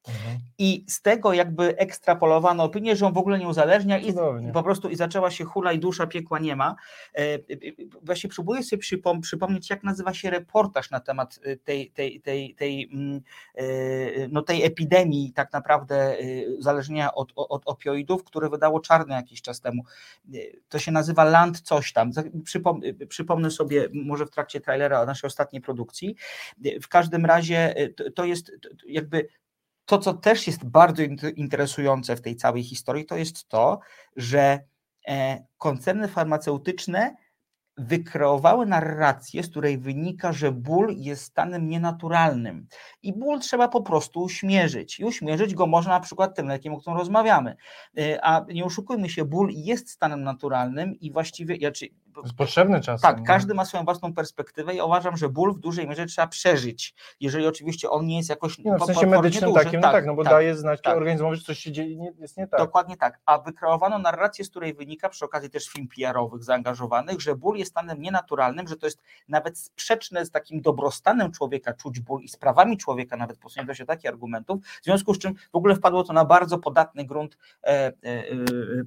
Mhm. 0.09 0.39
I 0.57 0.85
z 0.87 1.01
tego 1.01 1.33
jakby 1.33 1.77
ekstrapolowano 1.77 2.63
opinię, 2.63 2.95
że 2.95 3.05
on 3.07 3.13
w 3.13 3.17
ogóle 3.17 3.39
nie 3.39 3.47
uzależnia 3.47 3.97
i 3.97 4.05
Cudownie. 4.05 4.51
po 4.51 4.63
prostu 4.63 4.89
i 4.89 4.95
zaczęła 4.95 5.31
się 5.31 5.43
hula 5.45 5.71
i 5.73 5.79
dusza, 5.79 6.07
piekła 6.07 6.39
nie 6.39 6.55
ma. 6.55 6.75
E, 7.15 7.19
e, 7.19 7.35
e, 7.35 7.37
Właśnie 8.03 8.29
próbuję 8.29 8.63
sobie 8.63 8.81
przypom- 8.81 9.19
przypomnieć, 9.21 9.69
jak 9.69 9.83
nazywa 9.83 10.13
się 10.13 10.29
reportaż 10.29 10.91
na 10.91 10.99
temat 10.99 11.39
tej, 11.63 11.91
tej, 11.91 12.21
tej, 12.21 12.55
tej, 12.55 12.89
mm, 12.93 13.21
no 14.31 14.41
tej 14.41 14.63
epidemii 14.65 15.33
tak 15.33 15.53
naprawdę 15.53 16.17
uzależnienia 16.57 17.13
od, 17.13 17.31
od 17.35 17.61
opioidów, 17.65 18.23
które 18.23 18.49
wydało 18.49 18.79
Czarne 18.79 19.15
jakiś 19.15 19.41
czas 19.41 19.61
temu. 19.61 19.83
To 20.69 20.79
się 20.79 20.91
nazywa 20.91 21.23
Land 21.23 21.61
coś 21.61 21.93
tam. 21.93 22.11
Przypom 22.43 22.81
przypomnę 23.09 23.51
sobie 23.51 23.87
może 23.93 24.25
w 24.25 24.29
trakcie 24.29 24.61
trailera 24.61 25.05
naszej 25.05 25.27
ostatniej 25.27 25.61
produkcji. 25.61 26.15
W 26.81 26.87
każdym 26.87 27.25
razie 27.25 27.75
to, 28.15 28.25
jest 28.25 28.51
jakby 28.87 29.27
to, 29.89 29.97
co 29.97 30.13
też 30.13 30.47
jest 30.47 30.65
bardzo 30.65 31.03
int- 31.03 31.33
interesujące 31.35 32.15
w 32.15 32.21
tej 32.21 32.35
całej 32.35 32.63
historii, 32.63 33.05
to 33.05 33.17
jest 33.17 33.47
to, 33.47 33.79
że 34.15 34.59
e, 35.07 35.43
koncerny 35.57 36.07
farmaceutyczne 36.07 37.15
wykreowały 37.77 38.65
narrację, 38.65 39.43
z 39.43 39.49
której 39.49 39.77
wynika, 39.77 40.33
że 40.33 40.51
ból 40.51 40.95
jest 40.97 41.23
stanem 41.23 41.69
nienaturalnym. 41.69 42.67
I 43.03 43.13
ból 43.13 43.39
trzeba 43.39 43.67
po 43.67 43.81
prostu 43.81 44.21
uśmierzyć. 44.21 44.99
I 44.99 45.05
uśmierzyć 45.05 45.55
go 45.55 45.67
można 45.67 45.91
na 45.91 45.99
przykład 45.99 46.35
tym 46.35 46.47
lekiem, 46.47 46.73
o 46.73 46.79
którym 46.79 46.99
rozmawiamy. 46.99 47.55
E, 47.97 48.25
A 48.25 48.45
nie 48.53 48.65
oszukujmy 48.65 49.09
się, 49.09 49.25
ból 49.25 49.49
jest 49.51 49.89
stanem 49.89 50.23
naturalnym 50.23 50.95
i 50.95 51.11
właściwie, 51.11 51.57
znaczy, 51.57 51.85
To 52.15 52.21
jest 52.21 52.35
potrzebny 52.35 52.81
czasem. 52.81 53.01
tak, 53.01 53.19
no. 53.19 53.25
każdy 53.25 53.53
ma 53.53 53.65
swoją 53.65 53.83
własną 53.83 54.13
perspektywę 54.13 54.75
i 54.75 54.81
uważam, 54.81 55.17
że 55.17 55.29
ból 55.29 55.53
w 55.53 55.59
dużej 55.59 55.87
mierze 55.87 56.05
trzeba 56.05 56.27
przeżyć, 56.27 56.93
jeżeli 57.19 57.47
oczywiście 57.47 57.89
on 57.89 58.05
nie 58.05 58.17
jest 58.17 58.29
jakoś 58.29 58.57
Nie, 58.57 58.71
no, 58.71 58.77
w 58.77 58.85
sensie 58.85 59.07
medycznym 59.07 59.53
duży. 59.53 59.65
takim, 59.65 59.79
no 59.79 59.91
tak, 59.91 60.05
no 60.05 60.15
bo 60.15 60.23
tak. 60.23 60.33
daje 60.33 60.55
znać 60.55 60.81
tak. 60.81 60.97
organizmowi, 60.97 61.37
że 61.37 61.43
coś 61.43 61.59
się 61.59 61.71
dzieje, 61.71 61.95
nie, 61.95 62.13
jest 62.19 62.37
nie 62.37 62.47
tak. 62.47 62.59
Dokładnie 62.59 62.97
tak. 62.97 63.19
A 63.25 63.37
wykreowano 63.37 63.99
narrację, 63.99 64.45
z 64.45 64.49
której 64.49 64.73
wynika 64.73 65.09
przy 65.09 65.25
okazji 65.25 65.49
też 65.49 65.67
film 65.67 65.87
PR-owych 65.87 66.43
zaangażowanych, 66.43 67.21
że 67.21 67.35
ból 67.35 67.57
jest 67.57 67.71
stanem 67.71 68.01
nienaturalnym, 68.01 68.67
że 68.67 68.75
to 68.75 68.87
jest 68.87 69.01
nawet 69.27 69.57
sprzeczne 69.57 70.25
z 70.25 70.31
takim 70.31 70.61
dobrostanem 70.61 71.31
człowieka 71.31 71.73
czuć 71.73 71.99
ból 71.99 72.21
i 72.21 72.27
z 72.27 72.37
prawami 72.37 72.77
człowieka, 72.77 73.17
nawet 73.17 73.37
posunięto 73.37 73.73
się 73.73 73.85
takich 73.85 74.09
argumentów, 74.09 74.63
w 74.81 74.83
związku 74.83 75.13
z 75.13 75.19
czym 75.19 75.33
w 75.51 75.55
ogóle 75.55 75.75
wpadło 75.75 76.03
to 76.03 76.13
na 76.13 76.25
bardzo 76.25 76.57
podatny 76.57 77.05
grunt, 77.05 77.37
e, 77.63 77.67
e, 77.67 77.91
e, 78.03 78.23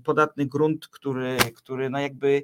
podatny 0.05 0.47
grunt, 0.47 0.89
który, 0.89 1.37
który 1.55 1.91
no 1.91 2.01
jakby 2.01 2.43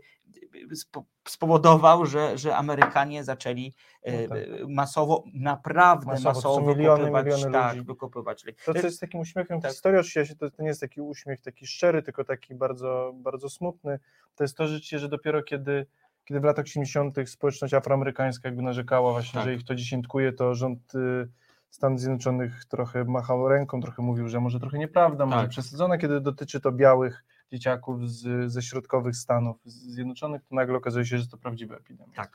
spowodował, 1.29 2.07
że, 2.07 2.38
że 2.38 2.57
Amerykanie 2.57 3.24
zaczęli 3.24 3.74
e, 4.03 4.22
No 4.22 4.29
tak. 4.29 4.38
masowo, 4.68 5.24
naprawdę 5.35 6.07
Masowo, 6.07 6.29
masowo, 6.35 6.61
miliony, 6.61 7.05
wykopywać, 7.05 7.27
miliony 7.27 7.53
tak, 7.53 7.74
ludzi. 7.74 7.87
wykopywać. 7.87 8.44
To, 8.64 8.74
co 8.74 8.81
jest 8.87 9.01
takim 9.01 9.20
uśmiechem 9.20 9.61
tak. 9.61 9.70
historii, 9.70 10.01
oczywiście 10.01 10.37
to, 10.37 10.51
to 10.51 10.62
nie 10.62 10.68
jest 10.68 10.81
taki 10.81 11.01
uśmiech 11.01 11.40
taki 11.40 11.66
szczery, 11.66 12.03
tylko 12.03 12.24
taki 12.24 12.55
bardzo, 12.55 13.12
bardzo 13.14 13.48
smutny. 13.48 13.98
To 14.35 14.44
jest 14.44 14.57
to 14.57 14.66
życie, 14.66 14.98
że 14.98 15.09
dopiero 15.09 15.42
kiedy, 15.42 15.87
kiedy 16.24 16.40
w 16.40 16.44
latach 16.44 16.64
80. 16.64 17.16
społeczność 17.27 17.74
afroamerykańska 17.74 18.48
jakby 18.48 18.62
narzekała 18.62 19.12
właśnie, 19.12 19.33
Tak. 19.38 19.44
że 19.44 19.55
ich 19.55 19.64
to 19.64 19.74
dziesiętkuje, 19.74 20.33
to 20.33 20.55
rząd 20.55 20.94
y, 20.94 21.29
Stanów 21.70 22.01
Zjednoczonych 22.01 22.64
trochę 22.64 23.05
machał 23.05 23.48
ręką, 23.48 23.81
trochę 23.81 24.03
mówił, 24.03 24.29
że 24.29 24.40
może 24.40 24.61
trochę 24.61 24.79
nieprawda, 24.79 25.27
może 25.27 25.40
Tak. 25.40 25.51
przesadzone, 25.51 25.98
kiedy 25.98 26.20
dotyczy 26.20 26.61
to 26.61 26.72
białych 26.72 27.24
dzieciaków 27.53 28.11
z, 28.11 28.53
ze 28.53 28.63
środkowych 28.63 29.17
Stanów 29.17 29.57
Zjednoczonych, 29.65 30.43
to 30.49 30.55
nagle 30.55 30.77
okazuje 30.77 31.07
się, 31.07 31.19
że 31.19 31.27
to 31.27 31.37
prawdziwa 31.37 31.77
epidemia. 31.77 32.15
Tak. 32.15 32.31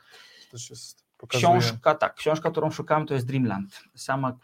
To 0.46 0.52
też 0.52 0.70
jest, 0.70 1.04
pokazuje... 1.18 1.60
Książka, 1.60 1.96
tak, 1.96 2.16
książka, 2.16 2.52
którą 2.52 2.72
szukałem, 2.72 3.08
to 3.08 3.14
jest 3.14 3.26
Dreamland. 3.26 3.84
Sama 3.96 4.38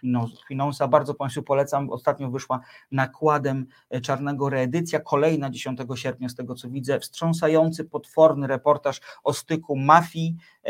Quinonsa, 0.47 0.87
bardzo 0.87 1.13
Państwu 1.13 1.43
polecam. 1.43 1.89
Ostatnio 1.89 2.29
wyszła 2.29 2.59
nakładem 2.91 3.65
e, 3.89 4.01
czarnego 4.01 4.49
reedycja, 4.49 4.99
kolejna 4.99 5.49
10 5.49 5.79
sierpnia, 5.95 6.29
z 6.29 6.35
tego 6.35 6.55
co 6.55 6.69
widzę, 6.69 6.99
wstrząsający, 6.99 7.85
potworny 7.85 8.47
reportaż 8.47 9.01
o 9.23 9.33
styku 9.33 9.75
mafii 9.75 10.35
e, 10.63 10.69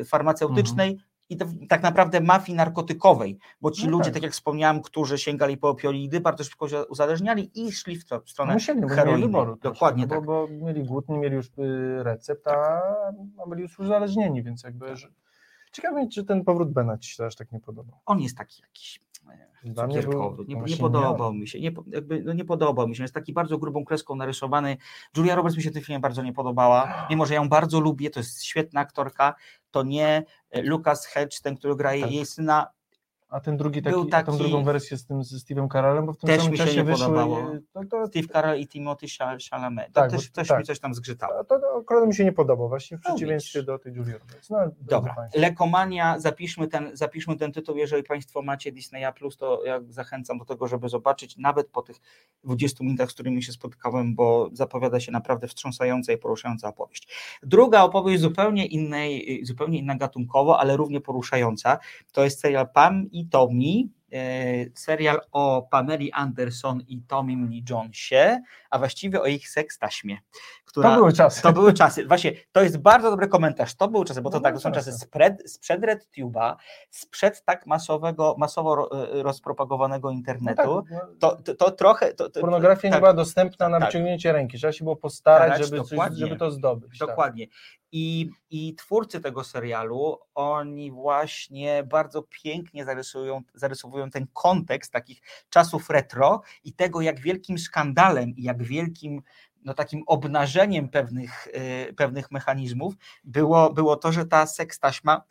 e, 0.00 0.04
farmaceutycznej. 0.04 0.98
I 1.28 1.36
to, 1.36 1.46
tak 1.68 1.82
naprawdę 1.82 2.20
mafii 2.20 2.56
narkotykowej, 2.56 3.38
bo 3.60 3.70
ci 3.70 3.84
No 3.84 3.90
ludzie, 3.90 4.04
tak. 4.04 4.14
tak 4.14 4.22
jak 4.22 4.32
wspomniałem, 4.32 4.82
którzy 4.82 5.18
sięgali 5.18 5.56
po 5.56 5.68
opioidy, 5.68 6.20
bardzo 6.20 6.44
szybko 6.44 6.68
się 6.68 6.86
uzależniali 6.86 7.50
i 7.54 7.72
szli 7.72 7.96
w, 7.96 8.04
to, 8.04 8.20
w 8.20 8.30
stronę 8.30 8.52
Musieli, 8.54 8.80
mieli 8.80 8.94
heroiny. 8.94 9.20
wyboru. 9.26 9.56
Dokładnie 9.62 10.06
troszkę, 10.06 10.20
tak. 10.20 10.26
bo, 10.26 10.48
bo 10.48 10.66
mieli 10.66 10.84
głód, 10.84 11.08
nie 11.08 11.18
mieli 11.18 11.34
już 11.34 11.46
y, 11.46 12.02
recept, 12.02 12.48
a, 12.48 12.82
a 13.44 13.48
byli 13.48 13.62
już 13.62 13.78
uzależnieni, 13.78 14.42
więc 14.42 14.62
jakby... 14.62 14.96
Że... 14.96 15.08
Ciekawe, 15.72 16.08
czy 16.08 16.24
ten 16.24 16.44
powrót 16.44 16.72
Bena 16.72 16.98
ci 16.98 17.10
się 17.10 17.24
aż 17.24 17.36
tak 17.36 17.52
nie 17.52 17.60
podobał. 17.60 17.98
On 18.06 18.20
jest 18.20 18.36
taki 18.36 18.62
jakiś 18.62 19.00
Dla 19.64 19.86
mnie 19.86 19.94
był- 19.94 20.02
cukierkowy. 20.04 20.42
Nie, 20.42 20.54
no 20.54 20.54
nie 20.54 20.56
właśnie 20.56 20.76
podobał 20.76 21.32
nie. 21.32 21.38
mi 21.38 21.48
się. 21.48 21.60
Nie, 21.60 21.72
jakby, 21.92 22.22
no 22.24 22.32
nie 22.32 22.44
podobał 22.44 22.88
mi 22.88 22.96
się. 22.96 23.04
Jest 23.04 23.14
taki 23.14 23.32
bardzo 23.32 23.58
grubą 23.58 23.84
kreską 23.84 24.14
narysowany. 24.14 24.76
Julia 25.16 25.34
Roberts 25.34 25.56
mi 25.56 25.62
się 25.62 25.70
w 25.70 25.72
tym 25.72 25.82
filmie 25.82 26.00
bardzo 26.00 26.22
nie 26.22 26.32
podobała. 26.32 27.06
Mimo, 27.10 27.26
że 27.26 27.34
ja 27.34 27.40
ją 27.40 27.48
bardzo 27.48 27.80
lubię, 27.80 28.10
to 28.10 28.20
jest 28.20 28.44
świetna 28.44 28.80
aktorka. 28.80 29.34
To 29.70 29.82
nie 29.82 30.24
e, 30.50 30.62
Lucas 30.62 31.06
Hedge, 31.06 31.40
ten, 31.40 31.56
który 31.56 31.76
gra 31.76 31.92
jej- 31.94 32.02
Tak. 32.02 32.12
jej 32.12 32.26
syna. 32.26 32.66
A 33.28 33.40
ten 33.40 33.56
drugi 33.56 33.82
taki, 33.82 33.96
a 33.96 33.98
tą 33.98 34.08
taki- 34.08 34.38
drugą 34.38 34.64
wersję 34.64 34.96
z 34.96 35.06
tym 35.06 35.24
ze 35.24 35.36
Steve'em 35.36 35.68
Carellem, 35.72 36.06
bo 36.06 36.12
w 36.12 36.16
tym 36.18 36.28
Też 36.28 36.48
mi 36.48 36.58
się 36.58 36.64
czasie 36.64 36.76
nie 36.76 36.84
wyszły... 36.84 37.06
podobało. 37.06 37.52
To, 37.72 37.80
to, 37.90 38.06
Steve 38.06 38.28
Carell 38.28 38.60
i 38.60 38.68
Timothy 38.68 39.06
Chal- 39.06 39.38
Chalamet. 39.50 39.86
To 39.86 39.92
Tak, 40.00 40.10
też 40.10 40.30
coś 40.30 40.48
tak. 40.48 40.58
mi 40.58 40.64
coś 40.64 40.80
tam 40.80 40.94
zgrzytało. 40.94 41.44
to, 41.44 41.58
to 41.60 41.66
akurat 41.80 42.06
mi 42.06 42.14
się 42.14 42.24
nie 42.24 42.32
podoba, 42.32 42.68
właśnie 42.68 42.98
w 42.98 43.00
No, 43.04 43.10
przeciwieństwie 43.10 43.62
do 43.62 43.78
tej 43.78 43.94
Julie 43.94 44.12
Roberts. 44.18 44.50
No, 44.50 44.58
Dobra. 44.80 45.14
Lekomania, 45.34 46.18
zapiszmy 46.18 46.68
ten, 46.68 46.90
zapiszmy 46.96 47.36
ten 47.36 47.52
tytuł, 47.52 47.76
jeżeli 47.76 48.02
Państwo 48.02 48.42
macie 48.42 48.72
Disneya+, 48.72 49.12
Plus, 49.14 49.36
to 49.36 49.64
ja 49.64 49.80
zachęcam 49.88 50.38
do 50.38 50.44
tego, 50.44 50.66
żeby 50.68 50.88
zobaczyć, 50.88 51.36
nawet 51.36 51.68
po 51.68 51.82
tych 51.82 51.96
20 52.44 52.84
minutach, 52.84 53.10
z 53.10 53.14
którymi 53.14 53.42
się 53.42 53.52
spotkałem, 53.52 54.14
bo 54.14 54.48
zapowiada 54.52 55.00
się 55.00 55.12
naprawdę 55.12 55.48
wstrząsająca 55.48 56.12
i 56.12 56.18
poruszająca 56.18 56.68
opowieść. 56.68 57.08
Druga 57.42 57.82
opowieść 57.82 58.20
zupełnie 58.20 58.66
innej, 58.66 59.40
zupełnie 59.44 59.78
inna 59.78 59.94
gatunkowo, 59.96 60.60
ale 60.60 60.76
równie 60.76 61.00
poruszająca, 61.00 61.78
to 62.12 62.24
jest 62.24 62.40
serial 62.40 62.68
Pam 62.72 63.08
i 63.20 63.24
Tommy, 63.24 63.90
e, 64.05 64.05
serial 64.74 65.20
o 65.32 65.68
Pameli 65.70 66.12
Anderson 66.12 66.80
i 66.88 67.02
Tomim 67.02 67.50
Lee 67.50 67.64
Jonesie, 67.70 68.42
a 68.70 68.78
właściwie 68.78 69.20
o 69.22 69.26
ich 69.26 69.48
seks 69.48 69.78
taśmie, 69.78 70.18
która... 70.64 70.90
To 70.90 70.96
były 70.96 71.12
czasy. 71.12 71.42
To 71.42 71.52
były 71.52 71.72
czasy. 71.72 72.06
Właśnie, 72.06 72.32
to 72.52 72.62
jest 72.62 72.78
bardzo 72.78 73.10
dobry 73.10 73.28
komentarz. 73.28 73.74
To 73.74 73.88
były 73.88 74.04
czasy, 74.04 74.22
bo 74.22 74.30
to 74.30 74.36
No 74.36 74.42
tak, 74.42 74.54
to 74.54 74.60
są 74.60 74.72
czasy 74.72 74.92
spred, 74.92 75.50
sprzed 75.50 75.80
RedTube'a, 75.80 76.56
sprzed 76.90 77.44
tak 77.44 77.66
masowego, 77.66 78.34
masowo 78.38 79.02
e, 79.18 79.22
rozpropagowanego 79.22 80.08
No 80.08 80.14
internetu. 80.14 80.82
tak, 80.82 80.90
no, 80.90 81.00
To, 81.20 81.36
to, 81.42 81.54
to 81.54 81.70
trochę. 81.70 82.14
To, 82.14 82.30
to, 82.30 82.40
pornografia 82.40 82.88
nie 82.88 82.92
tak, 82.92 83.00
była 83.00 83.12
dostępna 83.14 83.68
na 83.68 83.78
tak. 83.80 83.88
wyciągnięcie 83.88 84.32
ręki. 84.32 84.58
Trzeba 84.58 84.72
się 84.72 84.84
było 84.84 84.96
postarać, 84.96 85.48
Starać, 85.52 85.64
żeby, 85.70 85.84
coś, 85.84 86.12
żeby 86.18 86.36
to 86.36 86.50
zdobyć. 86.50 86.98
tak. 86.98 87.08
Dokładnie. 87.08 87.46
I, 87.92 88.30
I 88.50 88.74
twórcy 88.74 89.20
tego 89.20 89.44
serialu, 89.44 90.18
oni 90.34 90.90
właśnie 90.92 91.84
bardzo 91.84 92.22
pięknie 92.42 92.84
zarysują, 92.84 93.42
zarysowują 93.54 94.05
ten 94.10 94.26
kontekst 94.32 94.92
takich 94.92 95.20
czasów 95.50 95.90
retro 95.90 96.42
i 96.64 96.72
tego, 96.72 97.00
jak 97.00 97.20
wielkim 97.20 97.58
skandalem 97.58 98.36
i 98.36 98.42
jak 98.42 98.62
wielkim 98.62 99.22
no, 99.64 99.74
takim 99.74 100.02
obnażeniem 100.06 100.88
pewnych, 100.88 101.46
y, 101.88 101.94
pewnych 101.94 102.30
mechanizmów 102.30 102.94
było, 103.24 103.72
było 103.72 103.96
to, 103.96 104.12
że 104.12 104.26
ta 104.26 104.46
sekstaśma 104.46 105.22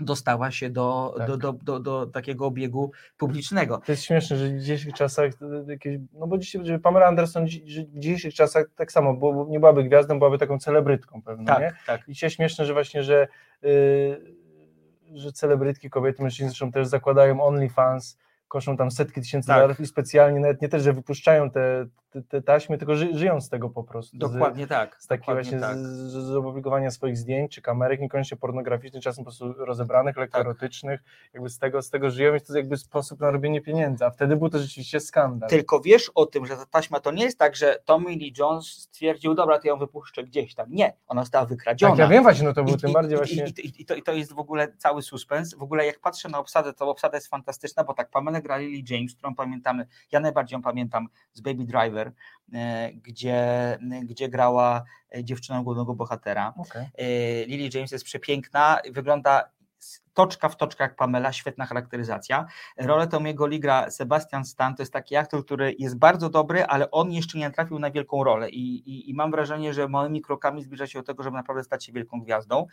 dostała 0.00 0.50
się 0.50 0.70
do, 0.70 1.14
Tak. 1.18 1.26
do, 1.28 1.36
do, 1.36 1.52
do, 1.52 1.80
do 1.80 2.06
takiego 2.06 2.46
obiegu 2.46 2.92
publicznego. 3.16 3.82
To 3.86 3.92
jest 3.92 4.04
śmieszne, 4.04 4.36
że 4.36 4.48
w 4.48 4.60
dzisiejszych 4.60 4.94
czasach 4.94 5.32
e, 5.42 5.72
jakieś, 5.72 5.98
no 6.12 6.26
bo 6.26 6.38
dzisiaj, 6.38 6.78
Pamela 6.82 7.06
Anderson 7.06 7.46
w 7.46 7.98
dzisiejszych 7.98 8.34
czasach 8.34 8.66
tak 8.76 8.92
samo, 8.92 9.14
bo 9.14 9.46
nie 9.48 9.60
byłaby 9.60 9.84
gwiazdą, 9.84 10.18
byłaby 10.18 10.38
taką 10.38 10.58
celebrytką 10.58 11.22
pewną, 11.22 11.44
Tak, 11.44 11.60
nie? 11.60 11.72
tak. 11.86 12.08
I 12.08 12.12
dzisiaj 12.12 12.30
śmieszne, 12.30 12.66
że 12.66 12.72
właśnie, 12.72 13.02
że, 13.02 13.28
y, 13.64 14.39
że 15.14 15.32
celebrytki, 15.32 15.90
kobiety, 15.90 16.22
mężczyźni 16.22 16.48
zresztą 16.48 16.72
też 16.72 16.86
zakładają 16.86 17.42
OnlyFans, 17.42 18.18
koszą 18.48 18.76
tam 18.76 18.90
setki 18.90 19.20
tysięcy 19.20 19.46
Tak. 19.48 19.56
dolarów 19.56 19.80
i 19.80 19.86
specjalnie 19.86 20.40
nawet 20.40 20.62
nie 20.62 20.68
też, 20.68 20.82
że 20.82 20.92
wypuszczają 20.92 21.50
te, 21.50 21.86
te, 22.10 22.22
te 22.22 22.42
taśmy, 22.42 22.78
tylko 22.78 22.96
ży, 22.96 23.18
żyją 23.18 23.40
z 23.40 23.48
tego 23.48 23.70
po 23.70 23.84
prostu. 23.84 24.16
Z, 24.16 24.18
Dokładnie 24.18 24.66
tak. 24.66 24.96
z 24.98 25.06
takiego 25.06 25.32
właśnie 25.32 25.60
tak. 25.60 25.76
z, 25.76 25.80
z, 25.80 26.12
z 26.12 26.36
opublikowania 26.36 26.90
swoich 26.90 27.16
zdjęć 27.16 27.52
czy 27.54 27.62
kamerek, 27.62 28.00
niekoniecznie 28.00 28.36
pornograficznych, 28.36 29.02
czasem 29.02 29.24
po 29.24 29.30
prostu 29.30 29.52
rozebranych, 29.64 30.14
Tak. 30.14 30.20
lekko 30.22 30.40
erotycznych, 30.40 31.00
jakby 31.34 31.50
z 31.50 31.58
tego, 31.58 31.82
z 31.82 31.90
tego 31.90 32.10
żyją 32.10 32.34
i 32.34 32.38
to 32.38 32.44
jest 32.44 32.56
jakby 32.56 32.76
sposób 32.76 33.20
na 33.20 33.30
robienie 33.30 33.60
pieniędzy, 33.60 34.04
a 34.04 34.10
wtedy 34.10 34.36
był 34.36 34.48
to 34.48 34.58
rzeczywiście 34.58 35.00
skandal. 35.00 35.50
Tylko 35.50 35.80
wiesz 35.80 36.10
o 36.14 36.26
tym, 36.26 36.46
że 36.46 36.56
ta 36.56 36.66
taśma 36.66 37.00
to 37.00 37.10
nie 37.10 37.24
jest 37.24 37.38
tak, 37.38 37.56
że 37.56 37.78
Tommy 37.84 38.10
Lee 38.10 38.32
Jones 38.38 38.66
stwierdził, 38.66 39.34
dobra, 39.34 39.58
to 39.58 39.68
ją 39.68 39.78
wypuszczę 39.78 40.24
gdzieś 40.24 40.54
tam. 40.54 40.66
Nie, 40.70 40.92
ona 41.08 41.22
została 41.22 41.46
wykradziona. 41.46 41.92
Tak, 41.92 41.98
ja 41.98 42.08
wiem 42.08 42.22
właśnie, 42.22 42.44
no 42.44 42.52
to 42.52 42.64
był 42.64 42.74
I, 42.74 42.78
tym 42.78 42.90
i, 42.90 42.92
bardziej 42.92 43.14
i, 43.14 43.16
właśnie... 43.16 43.44
i, 43.46 43.66
i, 43.66 43.82
i, 43.82 43.84
to, 43.84 43.94
I 43.94 44.02
to 44.02 44.12
jest 44.12 44.32
w 44.32 44.38
ogóle 44.38 44.72
cały 44.76 45.02
suspens. 45.02 45.54
W 45.54 45.62
ogóle 45.62 45.86
jak 45.86 46.00
patrzę 46.00 46.28
na 46.28 46.38
obsadę, 46.38 46.72
to 46.72 46.90
obsada 46.90 47.16
jest 47.16 47.28
fantastyczna, 47.28 47.84
bo 47.84 47.94
tak, 47.94 48.10
Pamela 48.10 48.40
gra 48.40 48.58
Lily 48.58 48.82
James, 48.90 49.14
którą 49.14 49.34
pamiętamy, 49.34 49.86
ja 50.12 50.20
najbardziej 50.20 50.56
ją 50.56 50.62
pamiętam 50.62 51.08
z 51.32 51.40
Baby 51.40 51.64
Driver, 51.64 51.99
e, 52.52 52.92
gdzie, 52.92 53.78
gdzie 54.02 54.28
grała 54.28 54.84
e, 55.16 55.24
dziewczynę 55.24 55.64
głównego 55.64 55.94
bohatera. 55.94 56.54
Okej. 56.56 56.86
E, 56.98 57.46
Lily 57.46 57.70
James 57.74 57.92
jest 57.92 58.04
przepiękna, 58.04 58.78
wygląda 58.90 59.50
toczka 60.14 60.48
w 60.48 60.56
toczka 60.56 60.84
jak 60.84 60.96
Pamela, 60.96 61.32
świetna 61.32 61.66
charakteryzacja. 61.66 62.46
Rolę 62.78 63.06
Tomiego 63.08 63.46
Lee 63.46 63.60
gra 63.60 63.90
Sebastian 63.90 64.44
Stan, 64.44 64.74
to 64.76 64.82
jest 64.82 64.92
taki 64.92 65.16
aktor, 65.16 65.44
który 65.44 65.74
jest 65.78 65.98
bardzo 65.98 66.30
dobry, 66.30 66.64
ale 66.64 66.90
on 66.90 67.12
jeszcze 67.12 67.38
nie 67.38 67.50
trafił 67.50 67.78
na 67.78 67.90
wielką 67.90 68.24
rolę 68.24 68.50
i, 68.50 68.76
i, 68.90 69.10
i 69.10 69.14
mam 69.14 69.30
wrażenie, 69.30 69.74
że 69.74 69.88
małymi 69.88 70.22
krokami 70.22 70.62
zbliża 70.62 70.86
się 70.86 70.98
do 70.98 71.02
tego, 71.02 71.22
żeby 71.22 71.36
naprawdę 71.36 71.64
stać 71.64 71.84
się 71.84 71.92
wielką 71.92 72.20
gwiazdą. 72.20 72.66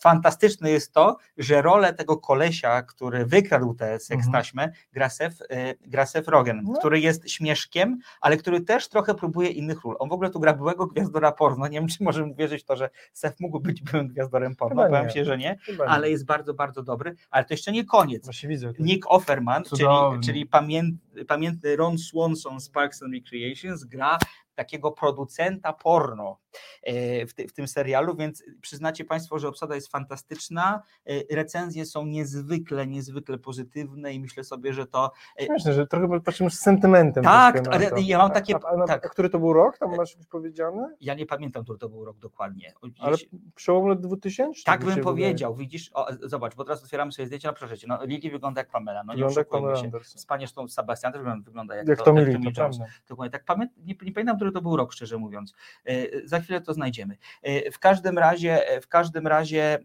Fantastyczne 0.00 0.70
jest 0.70 0.92
to, 0.92 1.16
że 1.38 1.62
rolę 1.62 1.92
tego 1.94 2.16
kolesia, 2.16 2.82
który 2.82 3.26
wykradł 3.26 3.74
tę 3.74 4.00
sekstaśmę, 4.00 4.68
gra 4.92 5.08
Seth, 5.08 5.36
e, 5.50 5.74
gra 5.80 6.06
Seth 6.06 6.28
Rogen, 6.28 6.60
No. 6.64 6.78
który 6.78 7.00
jest 7.00 7.30
śmieszkiem, 7.30 7.98
ale 8.20 8.36
który 8.36 8.60
też 8.60 8.88
trochę 8.88 9.14
próbuje 9.14 9.48
innych 9.48 9.84
ról. 9.84 9.96
On 9.98 10.08
w 10.08 10.12
ogóle 10.12 10.30
tu 10.30 10.40
gra 10.40 10.52
byłego 10.54 10.86
gwiazdora 10.86 11.32
porno, 11.32 11.68
nie 11.68 11.78
wiem, 11.80 11.88
czy 11.88 12.04
możemy 12.04 12.32
uwierzyć 12.32 12.62
w 12.62 12.64
to, 12.64 12.76
że 12.76 12.90
Seth 13.12 13.40
mógł 13.40 13.60
być 13.60 13.82
byłym 13.82 14.08
gwiazdorem 14.08 14.56
porno, 14.56 14.82
Chyba 14.82 14.96
powiem 14.98 15.10
się, 15.10 15.24
że 15.24 15.38
nie, 15.38 15.58
Chyba 15.66 15.84
nie. 15.84 15.90
ale 15.90 16.10
jest 16.10 16.26
bardzo, 16.26 16.54
bardzo 16.54 16.81
dobry, 16.84 17.14
ale 17.30 17.44
to 17.44 17.54
jeszcze 17.54 17.72
nie 17.72 17.84
koniec. 17.84 18.24
Właśnie 18.24 18.48
widzę. 18.48 18.72
Nick 18.78 19.06
Offerman, 19.08 19.64
czyli, 19.64 19.76
Cudowny. 19.76 20.20
czyli 20.22 20.46
pamięt, 20.46 20.94
pamiętny 21.28 21.76
Ron 21.76 21.98
Swanson 21.98 22.60
z 22.60 22.68
Parks 22.68 23.02
and 23.02 23.14
Recreations 23.14 23.84
gra 23.84 24.18
takiego 24.54 24.90
producenta 24.90 25.72
porno 25.72 26.38
e, 26.82 27.26
w, 27.26 27.34
ty, 27.34 27.48
w 27.48 27.52
tym 27.52 27.68
serialu, 27.68 28.16
więc 28.16 28.44
przyznacie 28.60 29.04
Państwo, 29.04 29.38
że 29.38 29.48
obsada 29.48 29.74
jest 29.74 29.88
fantastyczna, 29.88 30.82
e, 31.06 31.36
recenzje 31.36 31.86
są 31.86 32.06
niezwykle, 32.06 32.86
niezwykle 32.86 33.38
pozytywne 33.38 34.12
i 34.14 34.20
myślę 34.20 34.44
sobie, 34.44 34.72
że 34.72 34.86
to 34.86 35.12
Śmieszne, 35.40 35.72
że 35.72 35.86
trochę 35.86 36.20
patrzymy 36.20 36.50
z 36.50 36.60
sentymentem. 36.60 37.24
Tak, 37.24 37.68
ale 37.68 37.90
ja 38.02 38.18
mam 38.18 38.30
A- 38.30 38.34
takie- 38.34 38.54
A, 38.54 38.82
a, 38.82 38.86
tak. 38.86 39.06
a 39.06 39.08
który 39.08 39.28
to 39.30 39.38
był 39.38 39.52
rok? 39.52 39.78
Tam 39.78 39.96
masz 39.96 40.16
już 40.16 40.26
powiedziane? 40.26 40.96
ja 41.00 41.14
nie 41.14 41.26
pamiętam, 41.26 41.64
który 41.64 41.78
to 41.78 41.88
był 41.88 42.04
rok 42.04 42.18
dokładnie. 42.18 42.72
Ale 42.98 43.16
przełom 43.54 43.86
lat 43.86 44.00
2000? 44.00 44.62
tak 44.64 44.80
bym 44.80 44.88
się 44.88 44.94
wydaje. 44.94 45.04
powiedział, 45.04 45.54
widzisz, 45.54 45.90
o, 45.94 46.06
zobacz, 46.22 46.54
bo 46.54 46.64
teraz 46.64 46.84
otwieramy 46.84 47.12
sobie 47.12 47.26
zdjęcia, 47.26 47.48
no 47.48 47.54
proszę 47.54 47.78
cię, 47.78 47.86
no 47.88 48.04
Lili 48.04 48.30
wygląda 48.30 48.60
jak 48.60 48.70
Pamela, 48.70 49.04
no 49.04 49.12
nie 49.12 49.16
Wygląda 49.16 49.40
jak 49.40 49.48
oszukujmy 49.48 49.74
Pamela 49.74 50.04
się. 50.04 50.16
Wspaniale, 50.16 50.46
zresztą 50.46 50.68
Sebastian 50.68 51.12
też 51.12 51.22
wygląda- 51.44 51.74
jak, 51.76 51.88
Jak 51.88 51.98
to, 51.98 52.04
to. 52.04 52.70
Dokładnie 53.08 53.30
tak. 53.30 53.44
Pamię 53.44 53.68
nie, 53.76 53.94
nie 54.02 54.12
pamiętam, 54.12 54.38
który 54.42 54.52
to 54.52 54.62
był 54.62 54.76
rok, 54.76 54.92
szczerze 54.92 55.18
mówiąc. 55.18 55.54
E, 55.84 55.92
Za 56.28 56.40
chwilę 56.40 56.60
to 56.60 56.74
znajdziemy. 56.74 57.16
E, 57.42 57.70
W 57.70 57.78
każdym 57.78 58.18
razie, 58.18 58.68
e, 58.68 58.80
w 58.80 58.88
każdym 58.88 59.26
razie 59.26 59.78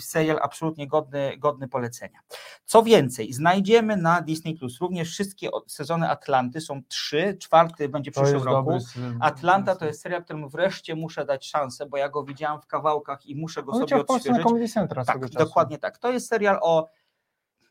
serial 0.00 0.38
absolutnie 0.42 0.88
godny, 0.88 1.36
godny 1.38 1.68
polecenia. 1.68 2.18
Co 2.64 2.82
więcej, 2.82 3.32
znajdziemy 3.32 3.96
na 3.96 4.20
Disney 4.20 4.54
Plus 4.54 4.80
również 4.80 5.10
wszystkie 5.10 5.48
sezony 5.66 6.08
Atlanty, 6.08 6.60
są 6.60 6.82
trzy, 6.88 7.36
czwarty 7.40 7.88
będzie 7.88 8.10
w 8.10 8.14
przyszłym 8.14 8.42
roku. 8.42 8.78
Atlanta 9.20 9.76
to 9.76 9.86
jest 9.86 10.00
serial, 10.00 10.24
któremu 10.24 10.48
wreszcie 10.48 10.94
muszę 10.94 11.24
dać 11.24 11.46
szansę, 11.46 11.86
bo 11.86 11.96
ja 11.96 12.08
go 12.08 12.24
widziałam 12.24 12.60
w 12.62 12.66
kawałkach 12.66 13.26
i 13.26 13.36
muszę 13.36 13.62
go 13.62 13.72
On 13.72 13.80
sobie 13.80 13.96
na 13.96 14.06
odświeżyć. 14.06 14.42
Comedy 14.42 14.68
Central 14.68 15.06
Tak, 15.06 15.28
dokładnie 15.28 15.78
tak. 15.78 15.98
To 15.98 16.12
jest 16.12 16.28
serial 16.28 16.58
o, 16.62 16.88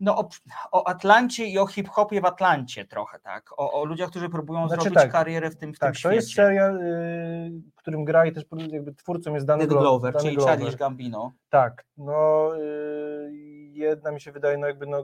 no, 0.01 0.17
o, 0.17 0.29
o 0.71 0.87
Atlancie 0.87 1.45
i 1.45 1.59
o 1.59 1.67
hip-hopie 1.67 2.21
w 2.21 2.25
Atlancie 2.25 2.85
trochę, 2.85 3.19
tak. 3.19 3.51
O, 3.59 3.81
o 3.81 3.85
ludziach, 3.85 4.09
którzy 4.09 4.29
próbują 4.29 4.67
Znaczy 4.67 4.81
zrobić 4.83 4.99
tak, 4.99 5.11
karierę 5.11 5.49
w 5.49 5.57
tym, 5.57 5.73
w 5.73 5.79
Tak, 5.79 5.87
tym 5.89 5.93
to 5.93 5.99
świecie. 5.99 6.15
jest 6.15 6.33
serial, 6.33 6.77
y, 6.81 7.51
którym 7.75 8.05
gra 8.05 8.25
i 8.25 8.31
też 8.31 8.43
jakby 8.67 8.93
twórcą 8.93 9.33
jest 9.33 9.45
Danny 9.45 9.63
Danny 9.67 9.75
Glo- 9.75 9.81
Glover, 9.81 10.13
Danny 10.13 10.23
czyli 10.25 10.35
Glover. 10.35 10.57
Charlie 10.59 10.77
Gambino. 10.77 11.31
Tak, 11.49 11.85
no 11.97 12.49
y, 12.57 13.31
jedna 13.73 14.11
mi 14.11 14.21
się 14.21 14.31
wydaje, 14.31 14.57
no 14.57 14.67
jakby 14.67 14.85
no, 14.87 15.03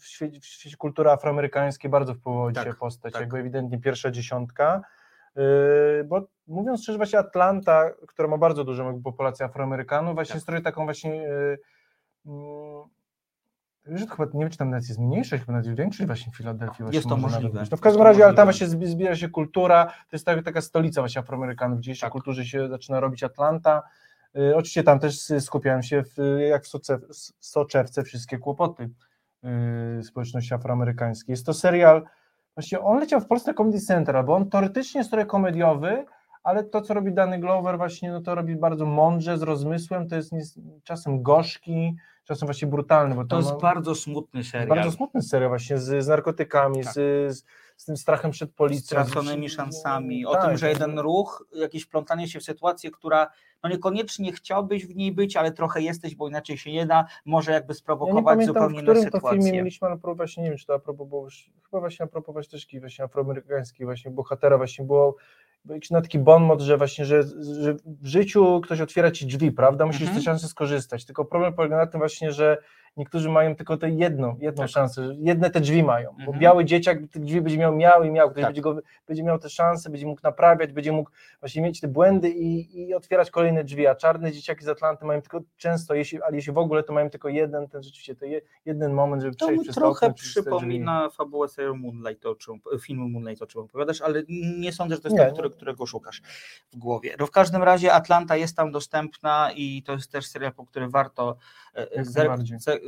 w, 0.00 0.06
świecie, 0.06 0.40
w 0.40 0.44
świecie 0.44 0.76
kultury 0.76 1.10
afroamerykańskiej 1.10 1.90
bardzo 1.90 2.14
wpłynęła 2.14 2.52
Tak, 2.52 2.64
dzisiaj 2.64 2.78
postać, 2.78 3.12
tak. 3.12 3.20
jakby 3.20 3.38
ewidentnie 3.38 3.78
pierwsza 3.80 4.10
dziesiątka, 4.10 4.82
y, 5.36 6.04
bo 6.04 6.22
mówiąc 6.46 6.82
szczerze, 6.82 6.96
właśnie 6.98 7.18
Atlanta, 7.18 7.90
która 8.08 8.28
ma 8.28 8.38
bardzo 8.38 8.64
dużą 8.64 8.86
jakby 8.86 9.02
populację 9.02 9.46
Afroamerykanów, 9.46 10.14
właśnie 10.14 10.40
Tak. 10.40 10.64
taką 10.64 10.84
właśnie 10.84 11.12
y, 11.28 11.58
mm, 12.26 12.82
Wiesz, 13.86 14.06
to 14.06 14.16
chyba, 14.16 14.30
nie 14.34 14.40
wiem, 14.40 14.50
czy 14.50 14.58
tam 14.58 14.70
nawet 14.70 14.88
jest 14.88 15.00
mniejsza, 15.00 15.38
chyba 15.38 15.52
nawet 15.52 15.74
większość 15.74 16.06
właśnie 16.06 16.32
w 16.32 16.36
Filadelfii. 16.36 16.84
Jest 16.92 17.08
to 17.08 17.16
możliwe. 17.16 17.60
być. 17.60 17.70
No 17.70 17.76
w 17.76 17.80
każdym 17.80 18.02
razie, 18.02 18.24
ale 18.24 18.34
tam 18.34 18.46
właśnie 18.46 18.66
zbi- 18.66 18.86
zbiera 18.86 19.16
się 19.16 19.28
kultura, 19.28 19.86
to 19.86 20.16
jest 20.16 20.26
taka, 20.26 20.42
taka 20.42 20.60
stolica 20.60 21.00
właśnie 21.00 21.20
Afroamerykanów, 21.20 21.78
gdzie 21.78 21.90
jeszcze 21.90 22.06
Tak. 22.06 22.12
kulturze 22.12 22.44
się 22.44 22.68
zaczyna 22.68 23.00
robić 23.00 23.22
Atlanta. 23.22 23.82
Y, 24.38 24.56
oczywiście 24.56 24.82
tam 24.82 24.98
też 24.98 25.18
skupiałem 25.40 25.82
się, 25.82 26.02
w, 26.02 26.38
jak 26.48 26.64
w 26.64 26.68
Soce, 26.68 26.98
soczewce, 27.40 28.02
wszystkie 28.02 28.38
kłopoty 28.38 28.90
y, 29.98 30.02
społeczności 30.02 30.54
afroamerykańskiej. 30.54 31.32
Jest 31.32 31.46
to 31.46 31.54
serial, 31.54 32.02
właśnie 32.56 32.80
on 32.80 32.98
leciał 33.00 33.20
w 33.20 33.26
Polsce 33.26 33.54
Comedy 33.54 33.80
Central, 33.80 34.24
bo 34.24 34.34
on 34.34 34.50
teoretycznie 34.50 34.98
jest 34.98 35.10
trochę 35.10 35.26
komediowy, 35.26 36.04
ale 36.42 36.64
to, 36.64 36.80
co 36.82 36.94
robi 36.94 37.12
Danny 37.12 37.38
Glover 37.38 37.76
właśnie, 37.76 38.10
no 38.12 38.20
to 38.20 38.34
robi 38.34 38.56
bardzo 38.56 38.86
mądrze, 38.86 39.38
z 39.38 39.42
rozmysłem, 39.42 40.08
to 40.08 40.16
jest 40.16 40.32
czasem 40.84 41.22
gorzki, 41.22 41.96
czasem 42.24 42.46
właśnie 42.46 42.68
brutalny, 42.68 43.14
bo 43.14 43.24
To 43.24 43.36
jest 43.36 43.50
no, 43.50 43.58
bardzo 43.58 43.94
smutny 43.94 44.44
serial. 44.44 44.68
bardzo 44.68 44.90
smutny 44.92 45.22
serial 45.22 45.48
właśnie 45.48 45.78
z, 45.78 46.04
z 46.04 46.08
narkotykami, 46.08 46.84
Tak. 46.84 46.94
z, 46.94 46.96
z, 47.36 47.44
z 47.82 47.84
tym 47.84 47.96
strachem 47.96 48.30
przed 48.30 48.52
policją. 48.52 48.84
straconymi 49.04 49.48
szansami, 49.50 50.26
o 50.26 50.32
Tak, 50.32 50.44
tym, 50.48 50.56
że 50.58 50.66
tak. 50.70 50.80
jeden 50.80 50.98
ruch, 50.98 51.46
jakieś 51.54 51.86
plątanie 51.86 52.28
się 52.28 52.40
w 52.40 52.42
sytuację, 52.44 52.90
która 52.90 53.26
no 53.62 53.70
niekoniecznie 53.70 54.32
chciałbyś 54.32 54.86
w 54.86 54.96
niej 54.96 55.12
być, 55.12 55.36
ale 55.36 55.52
trochę 55.52 55.80
jesteś, 55.82 56.14
bo 56.14 56.28
inaczej 56.28 56.58
się 56.58 56.72
nie 56.72 56.86
da, 56.86 57.04
może 57.26 57.52
jakby 57.52 57.72
Ja 57.72 57.74
sprowokować 57.78 58.24
pamiętam, 58.24 58.46
zupełnie 58.54 58.68
w 58.68 58.82
inną 58.82 58.82
którym 58.92 59.10
to 59.10 59.16
sytuację. 59.18 59.42
filmie 59.42 59.58
mieliśmy, 59.58 59.88
ale 59.88 59.98
próba 59.98 60.14
właśnie 60.14 60.42
nie 60.42 60.48
wiem, 60.48 60.58
czy 60.58 60.66
to 60.66 60.74
a 60.74 60.78
propos 60.78 61.08
było, 61.08 61.24
już- 61.24 61.50
chyba 61.70 61.80
właśnie 61.80 62.04
a 62.04 62.06
propos 62.06 62.32
właśnie 62.32 62.50
też 62.58 62.66
właśnie 62.80 63.04
afroamerykańskiej 63.04 63.86
właśnie 63.86 64.10
bohatera 64.10 64.56
właśnie 64.56 64.84
było 64.84 65.16
był 65.64 65.74
jakiś 65.74 65.90
na 65.90 66.00
taki 66.00 66.18
bon 66.18 66.42
mot, 66.42 66.60
że 66.60 66.76
właśnie, 66.76 67.04
że, 67.04 67.22
że 67.60 67.74
w 67.86 68.06
życiu 68.06 68.60
ktoś 68.64 68.80
otwiera 68.80 69.10
ci 69.10 69.26
drzwi, 69.26 69.52
prawda, 69.52 69.86
musisz 69.86 70.00
Mhm. 70.02 70.16
z 70.16 70.20
tej 70.20 70.24
szansy 70.24 70.48
skorzystać, 70.48 71.04
tylko 71.06 71.24
problem 71.24 71.54
polega 71.54 71.76
na 71.76 71.86
tym 71.86 72.00
właśnie, 72.00 72.32
że 72.32 72.58
niektórzy 72.96 73.28
mają 73.28 73.56
tylko 73.56 73.76
tę 73.76 73.90
jedną, 73.90 74.36
jedną 74.40 74.62
Tak. 74.62 74.70
szansę, 74.70 75.14
jedne 75.18 75.50
te 75.50 75.60
drzwi 75.60 75.82
mają, 75.82 76.10
bo 76.12 76.18
Mhm. 76.22 76.38
biały 76.38 76.64
dzieciak 76.64 76.98
te 77.12 77.20
drzwi 77.20 77.40
będzie 77.40 77.58
miał, 77.58 77.76
miał 77.76 78.04
i 78.04 78.10
miał, 78.10 78.30
ktoś 78.30 78.40
Tak. 78.42 78.48
będzie, 78.50 78.62
go, 78.62 78.76
będzie 79.06 79.22
miał 79.22 79.38
te 79.38 79.48
szanse, 79.48 79.90
będzie 79.90 80.06
mógł 80.06 80.20
naprawiać, 80.24 80.72
będzie 80.72 80.92
mógł 80.92 81.10
właśnie 81.40 81.62
mieć 81.62 81.80
te 81.80 81.88
błędy 81.88 82.30
i, 82.30 82.80
i 82.80 82.94
otwierać 82.94 83.30
kolejne 83.30 83.64
drzwi, 83.64 83.86
a 83.86 83.94
czarne 83.94 84.32
dzieciaki 84.32 84.64
z 84.64 84.68
Atlanty 84.68 85.04
mają 85.04 85.20
tylko 85.22 85.40
często, 85.56 85.94
jeśli, 85.94 86.22
ale 86.22 86.36
jeśli 86.36 86.52
w 86.52 86.58
ogóle, 86.58 86.82
to 86.82 86.92
mają 86.92 87.10
tylko 87.10 87.28
jeden, 87.28 87.68
ten 87.68 87.82
rzeczywiście, 87.82 88.14
to 88.14 88.24
je, 88.24 88.40
jeden 88.64 88.92
moment, 88.92 89.22
żeby 89.22 89.36
To 89.36 89.46
przejść 89.46 89.62
przez 89.62 89.74
trochę 89.76 90.06
te 90.06 90.12
drzwi. 90.12 90.28
przypomina 90.28 91.10
fabułę 91.10 91.48
Sailor 91.48 91.76
Moonlight, 91.76 92.26
o 92.26 92.34
czym, 92.34 92.60
filmu 92.80 93.08
Moonlight, 93.08 93.42
o 93.42 93.46
czym 93.46 93.60
opowiadasz, 93.60 94.00
ale 94.00 94.22
nie 94.58 94.72
sądzę, 94.72 94.94
że 94.94 95.00
to 95.00 95.08
jest 95.08 95.12
Nie, 95.12 95.18
ten, 95.18 95.28
nie. 95.28 95.32
który, 95.32 95.50
którego 95.50 95.86
szukasz 95.86 96.22
w 96.72 96.76
głowie. 96.76 97.16
No 97.18 97.26
w 97.26 97.30
każdym 97.30 97.62
razie 97.62 97.92
Atlanta 97.92 98.36
jest 98.36 98.56
tam 98.56 98.72
dostępna 98.72 99.50
i 99.56 99.82
to 99.82 99.92
jest 99.92 100.12
też 100.12 100.26
serial, 100.26 100.52
po 100.52 100.66
który 100.66 100.88
warto 100.88 101.36
e, 101.74 101.86
Jak 101.96 102.06
zer- 102.06 102.30
e, 102.68 102.81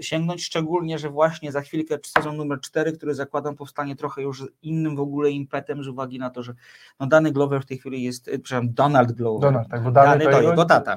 sięgnąć, 0.00 0.44
szczególnie, 0.44 0.98
że 0.98 1.10
właśnie 1.10 1.52
za 1.52 1.60
chwilkę 1.60 1.98
sezon 2.06 2.36
numer 2.36 2.60
4, 2.60 2.92
który 2.92 3.14
zakładam 3.14 3.56
powstanie 3.56 3.96
trochę 3.96 4.22
już 4.22 4.42
z 4.42 4.48
innym 4.62 4.96
w 4.96 5.00
ogóle 5.00 5.30
impetem 5.30 5.84
z 5.84 5.88
uwagi 5.88 6.18
na 6.18 6.30
to, 6.30 6.42
że 6.42 6.54
no 7.00 7.06
Danny 7.06 7.32
Glover 7.32 7.62
w 7.62 7.66
tej 7.66 7.78
chwili 7.78 8.02
jest, 8.02 8.28
e, 8.28 8.38
przepraszam, 8.38 8.74
Donald 8.74 9.12
Glover. 9.12 9.52
Donald, 9.52 9.68
tak, 9.68 9.82
bo 9.82 9.90
Dany 9.90 10.24
Dany 10.24 10.36
to 10.36 10.42
jego- 10.42 10.64
tata. 10.64 10.96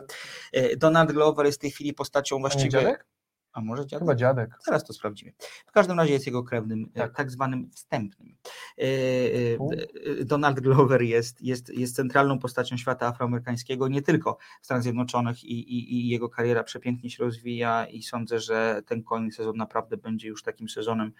Donald 0.77 1.11
Glover 1.11 1.45
jest 1.45 1.59
w 1.59 1.61
tej 1.61 1.71
chwili 1.71 1.93
postacią 1.93 2.39
właściwie... 2.39 2.95
A 3.53 3.61
może 3.61 3.85
dziadek? 3.85 3.99
Chyba 3.99 4.15
dziadek. 4.15 4.57
Zaraz 4.65 4.83
to 4.83 4.93
sprawdzimy. 4.93 5.31
W 5.67 5.71
każdym 5.71 5.99
razie 5.99 6.13
jest 6.13 6.25
jego 6.25 6.43
krewnym, 6.43 6.85
tak, 6.85 6.93
Tak. 6.93 7.15
tak 7.17 7.31
zwanym 7.31 7.69
wstępnym. 7.71 8.35
E, 8.77 8.83
e, 8.83 8.87
e, 10.21 10.25
Donald 10.25 10.59
Glover 10.59 11.01
jest, 11.01 11.41
jest, 11.41 11.69
jest 11.69 11.95
centralną 11.95 12.39
postacią 12.39 12.77
świata 12.77 13.07
afroamerykańskiego, 13.07 13.87
nie 13.87 14.01
tylko 14.01 14.37
w 14.61 14.65
Stanach 14.65 14.83
Zjednoczonych 14.83 15.43
i, 15.43 15.59
i, 15.59 15.93
i 15.93 16.09
jego 16.09 16.29
kariera 16.29 16.63
przepięknie 16.63 17.09
się 17.09 17.23
rozwija 17.23 17.85
i 17.85 18.03
sądzę, 18.03 18.39
że 18.39 18.81
ten 18.85 19.03
kolejny 19.03 19.31
sezon 19.31 19.57
naprawdę 19.57 19.97
będzie 19.97 20.27
już 20.27 20.43
takim 20.43 20.69
sezonem 20.69 21.11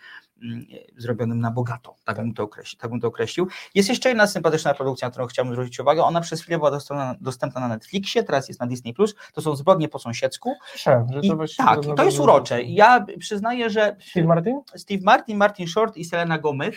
mm, 0.43 0.65
e, 0.73 1.01
zrobionym 1.01 1.39
na 1.39 1.51
bogato, 1.51 1.95
tak, 2.03 2.17
Bym, 2.17 2.33
to 2.33 2.43
określił, 2.43 2.79
tak 2.79 2.91
bym 2.91 2.99
to 2.99 3.07
określił. 3.07 3.47
Jest 3.75 3.89
jeszcze 3.89 4.09
jedna 4.09 4.27
sympatyczna 4.27 4.73
produkcja, 4.73 5.07
na 5.07 5.11
którą 5.11 5.27
chciałbym 5.27 5.53
zwrócić 5.53 5.79
uwagę. 5.79 6.03
Ona 6.03 6.21
przez 6.21 6.41
chwilę 6.41 6.57
była 6.57 6.71
dostępna, 6.71 7.15
dostępna 7.21 7.61
na 7.61 7.67
Netflixie, 7.67 8.23
teraz 8.23 8.47
jest 8.47 8.59
na 8.59 8.67
Disney+. 8.67 8.93
To 9.33 9.41
są 9.41 9.55
zbrodnie 9.55 9.89
po 9.89 9.99
sąsiedzku. 9.99 10.55
Słyszałem, 10.69 11.07
że 11.13 11.19
I, 11.19 11.29
to 11.29 11.35
właśnie... 11.35 11.65
tak, 11.65 11.85
i 11.85 11.93
to 11.95 12.03
jest 12.03 12.19
urocze. 12.23 12.63
Ja 12.63 13.05
przyznaję, 13.19 13.69
że 13.69 13.95
Steve 13.99 14.27
Martin? 14.27 14.61
Steve 14.75 15.01
Martin, 15.03 15.37
Martin 15.37 15.67
Short 15.67 15.97
i 15.97 16.05
Selena 16.05 16.37
Gomez 16.39 16.75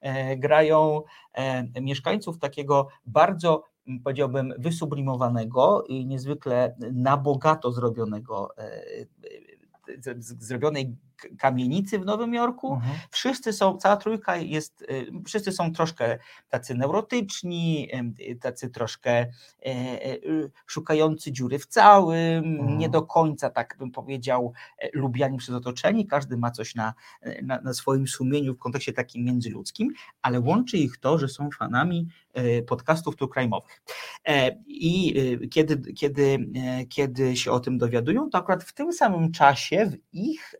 e, 0.00 0.36
grają 0.36 1.02
e, 1.32 1.80
mieszkańców 1.80 2.38
takiego 2.38 2.88
bardzo, 3.06 3.64
powiedziałbym, 4.04 4.54
wysublimowanego 4.58 5.84
i 5.88 6.06
niezwykle 6.06 6.76
na 6.92 7.16
bogato 7.16 7.72
zrobionego, 7.72 8.48
e, 8.58 8.62
e, 8.62 10.02
z- 10.02 10.24
z- 10.24 10.46
zrobionej 10.46 10.96
kamienicy 11.38 11.98
w 11.98 12.04
Nowym 12.04 12.34
Jorku. 12.34 12.74
Mhm. 12.74 12.94
Wszyscy 13.10 13.52
są, 13.52 13.76
cała 13.76 13.96
trójka 13.96 14.36
jest, 14.36 14.82
y, 14.82 15.06
wszyscy 15.26 15.52
są 15.52 15.72
troszkę 15.72 16.18
tacy 16.48 16.74
neurotyczni, 16.74 17.88
y, 18.20 18.36
tacy 18.36 18.70
troszkę 18.70 19.10
e, 19.12 19.26
e, 19.62 20.14
y, 20.14 20.50
szukający 20.66 21.32
dziury 21.32 21.58
w 21.58 21.66
całym, 21.66 22.44
Mhm. 22.44 22.78
nie 22.78 22.88
do 22.88 23.02
końca, 23.02 23.50
tak 23.50 23.76
bym 23.78 23.90
powiedział, 23.90 24.52
e, 24.78 24.88
lubiani 24.92 25.38
przez 25.38 25.54
otoczenie, 25.54 26.06
każdy 26.06 26.36
ma 26.36 26.50
coś 26.50 26.74
na, 26.74 26.94
na, 27.42 27.60
na 27.60 27.74
swoim 27.74 28.06
sumieniu 28.06 28.54
w 28.54 28.58
kontekście 28.58 28.92
takim 28.92 29.24
międzyludzkim, 29.24 29.88
ale 30.22 30.40
łączy 30.40 30.76
ich 30.76 30.96
to, 30.96 31.18
że 31.18 31.28
są 31.28 31.48
fanami 31.58 32.08
podcastów. 32.66 33.14
E, 34.28 34.56
I 34.66 35.14
e, 35.42 35.48
kiedy, 35.48 35.92
kiedy, 35.92 36.38
kiedy 36.88 37.36
się 37.36 37.52
o 37.52 37.60
tym 37.60 37.78
dowiadują, 37.78 38.30
to 38.30 38.38
akurat 38.38 38.64
w 38.64 38.72
tym 38.72 38.92
samym 38.92 39.32
czasie 39.32 39.86
w 39.86 40.14
ich 40.16 40.54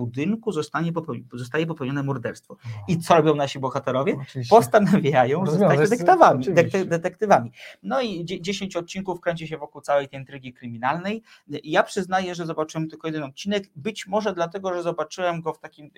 budynku 0.00 0.52
zostanie 0.52 0.92
popełni, 0.92 1.26
zostaje 1.32 1.66
popełnione 1.66 2.02
morderstwo. 2.02 2.56
I 2.88 2.98
co 2.98 3.14
robią 3.16 3.34
nasi 3.34 3.58
bohaterowie? 3.58 4.16
Oczywiście. 4.22 4.56
Postanawiają 4.56 5.46
zostać 5.46 5.60
Rozwiązać 5.60 5.86
z- 5.86 5.90
detektywami, 5.90 6.88
detektywami. 6.90 7.52
No 7.82 8.00
i 8.00 8.24
dzie- 8.24 8.40
10 8.40 8.76
odcinków 8.76 9.20
kręci 9.20 9.48
się 9.48 9.58
wokół 9.58 9.80
całej 9.80 10.08
tej 10.08 10.20
intrygi 10.20 10.52
kryminalnej. 10.52 11.22
Ja 11.48 11.82
przyznaję, 11.82 12.34
że 12.34 12.46
zobaczyłem 12.46 12.88
tylko 12.88 13.08
jeden 13.08 13.22
odcinek, 13.22 13.64
być 13.76 14.06
może 14.06 14.32
dlatego, 14.32 14.74
że 14.74 14.82
zobaczyłem 14.82 15.40
go 15.40 15.52
w 15.52 15.58
takim 15.58 15.90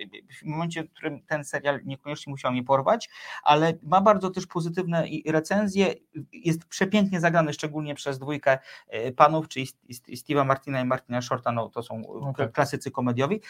momencie, 0.44 0.84
w 0.84 0.90
którym 0.90 1.22
ten 1.22 1.44
serial 1.44 1.80
niekoniecznie 1.84 2.30
musiał 2.30 2.52
mnie 2.52 2.64
porwać, 2.64 3.10
ale 3.42 3.72
ma 3.82 4.00
bardzo 4.00 4.30
też 4.30 4.46
pozytywne 4.46 5.04
recenzje, 5.26 5.94
jest 6.32 6.64
przepięknie 6.64 7.20
zagrany, 7.20 7.52
szczególnie 7.52 7.94
przez 7.94 8.18
dwójkę 8.18 8.58
e, 8.88 9.12
panów, 9.12 9.48
czyli 9.48 9.66
St- 9.66 9.78
St- 9.90 10.08
Steve'a 10.08 10.46
Martina 10.46 10.80
i 10.80 10.84
Martina 10.84 11.22
Shorta, 11.22 11.52
no 11.52 11.68
to 11.68 11.82
są 11.82 12.02
No 12.20 12.32
tak. 12.36 12.52
klasycy 12.52 12.90
komediowi. 12.90 13.40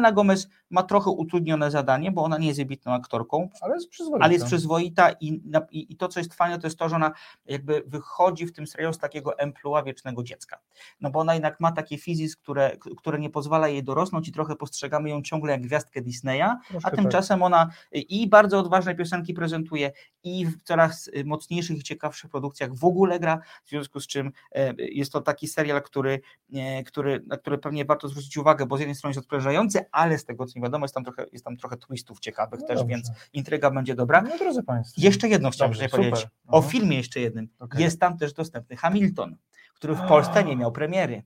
Selena 0.00 0.12
Gomez 0.12 0.48
ma 0.70 0.82
trochę 0.82 1.10
utrudnione 1.10 1.70
zadanie, 1.70 2.12
bo 2.12 2.24
ona 2.24 2.38
nie 2.38 2.46
jest 2.46 2.58
wybitną 2.58 2.92
aktorką, 2.92 3.48
Ale 3.60 3.74
jest 3.74 3.88
przyzwoita. 3.88 4.24
ale 4.24 4.32
jest 4.32 4.46
przyzwoita 4.46 5.10
i, 5.20 5.26
i, 5.70 5.92
i 5.92 5.96
to, 5.96 6.08
co 6.08 6.20
jest 6.20 6.34
fajne, 6.34 6.58
to 6.58 6.66
jest 6.66 6.78
to, 6.78 6.88
że 6.88 6.96
ona 6.96 7.12
jakby 7.46 7.82
wychodzi 7.86 8.46
w 8.46 8.52
tym 8.52 8.66
serialu 8.66 8.94
z 8.94 8.98
takiego 8.98 9.38
emploi 9.38 9.84
wiecznego 9.84 10.22
dziecka. 10.22 10.58
No 11.00 11.10
bo 11.10 11.20
ona 11.20 11.34
jednak 11.34 11.60
ma 11.60 11.72
takie 11.72 11.98
fizis, 11.98 12.36
które, 12.36 12.76
które 12.96 13.18
nie 13.18 13.30
pozwala 13.30 13.68
jej 13.68 13.84
dorosnąć 13.84 14.28
i 14.28 14.32
trochę 14.32 14.56
postrzegamy 14.56 15.10
ją 15.10 15.22
ciągle 15.22 15.52
jak 15.52 15.62
gwiazdkę 15.62 16.00
Disneya, 16.00 16.48
Troszkę 16.68 16.88
a 16.88 16.90
tak. 16.90 17.00
tymczasem 17.00 17.42
ona 17.42 17.70
i 17.92 18.28
bardzo 18.28 18.58
odważne 18.58 18.94
piosenki 18.94 19.34
prezentuje 19.34 19.92
i 20.24 20.46
w 20.46 20.62
coraz 20.62 21.10
mocniejszych 21.24 21.78
i 21.78 21.82
ciekawszych 21.82 22.30
produkcjach 22.30 22.74
w 22.74 22.84
ogóle 22.84 23.20
gra, 23.20 23.40
w 23.64 23.68
związku 23.68 24.00
z 24.00 24.06
czym 24.06 24.32
e, 24.52 24.74
jest 24.78 25.12
to 25.12 25.20
taki 25.20 25.48
serial, 25.48 25.82
który, 25.82 26.20
e, 26.54 26.82
który, 26.82 27.22
na 27.26 27.36
który 27.36 27.58
pewnie 27.58 27.84
warto 27.84 28.08
zwrócić 28.08 28.36
uwagę, 28.36 28.66
bo 28.66 28.76
z 28.76 28.80
jednej 28.80 28.94
strony 28.94 29.10
jest 29.10 29.20
odprężający, 29.24 29.84
ale 29.92 30.18
z 30.18 30.24
tego 30.24 30.46
co 30.46 30.58
mi 30.58 30.62
wiadomo 30.62 30.84
jest 30.84 30.94
tam 30.94 31.04
trochę, 31.04 31.26
jest 31.32 31.44
tam 31.44 31.56
trochę 31.56 31.76
twistów 31.76 32.20
ciekawych 32.20 32.60
No 32.60 32.66
też, 32.66 32.78
dobrze. 32.78 32.94
więc 32.94 33.10
intryga 33.32 33.70
będzie 33.70 33.94
dobra. 33.94 34.22
No 34.22 34.38
drodzy 34.38 34.62
Państwo. 34.62 35.00
Jeszcze 35.00 35.28
jedno 35.28 35.50
chciałem 35.50 35.72
Dobrze, 35.72 35.88
powiedzieć. 35.88 36.26
O 36.48 36.58
Aha. 36.58 36.68
filmie 36.68 36.96
jeszcze 36.96 37.20
jednym. 37.20 37.48
Okej. 37.58 37.82
Jest 37.82 38.00
tam 38.00 38.18
też 38.18 38.32
dostępny 38.32 38.76
Hamilton, 38.76 39.36
który 39.80 39.94
w 39.94 40.02
Polsce 40.08 40.44
nie 40.44 40.56
miał 40.56 40.72
premiery. 40.72 41.22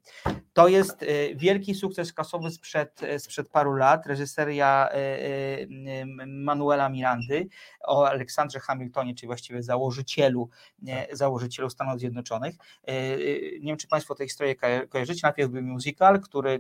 To 0.53 0.69
jest 0.69 1.03
e, 1.03 1.35
wielki 1.35 1.75
sukces 1.75 2.13
kasowy 2.13 2.51
sprzed, 2.51 3.03
e, 3.03 3.19
sprzed 3.19 3.49
paru 3.49 3.73
lat. 3.75 4.07
Reżyseria 4.07 4.89
m, 4.89 6.43
Manuela 6.45 6.89
Mirandy 6.89 7.47
o 7.85 8.09
Aleksandrze 8.09 8.61
Hamiltonie, 8.61 9.15
czyli 9.15 9.27
właściwie 9.27 9.63
założycielu, 9.63 10.49
nie, 10.83 11.07
założycielu 11.13 11.71
Stanów 11.71 11.99
Zjednoczonych. 11.99 12.55
Nie 13.61 13.67
wiem, 13.67 13.77
czy 13.77 13.89
Państwo 13.89 14.15
tę 14.15 14.25
historię 14.25 14.55
ko- 14.55 14.67
kojarzycie. 14.89 15.21
Najpierw 15.23 15.51
był 15.51 15.63
musical, 15.63 16.21
który 16.21 16.59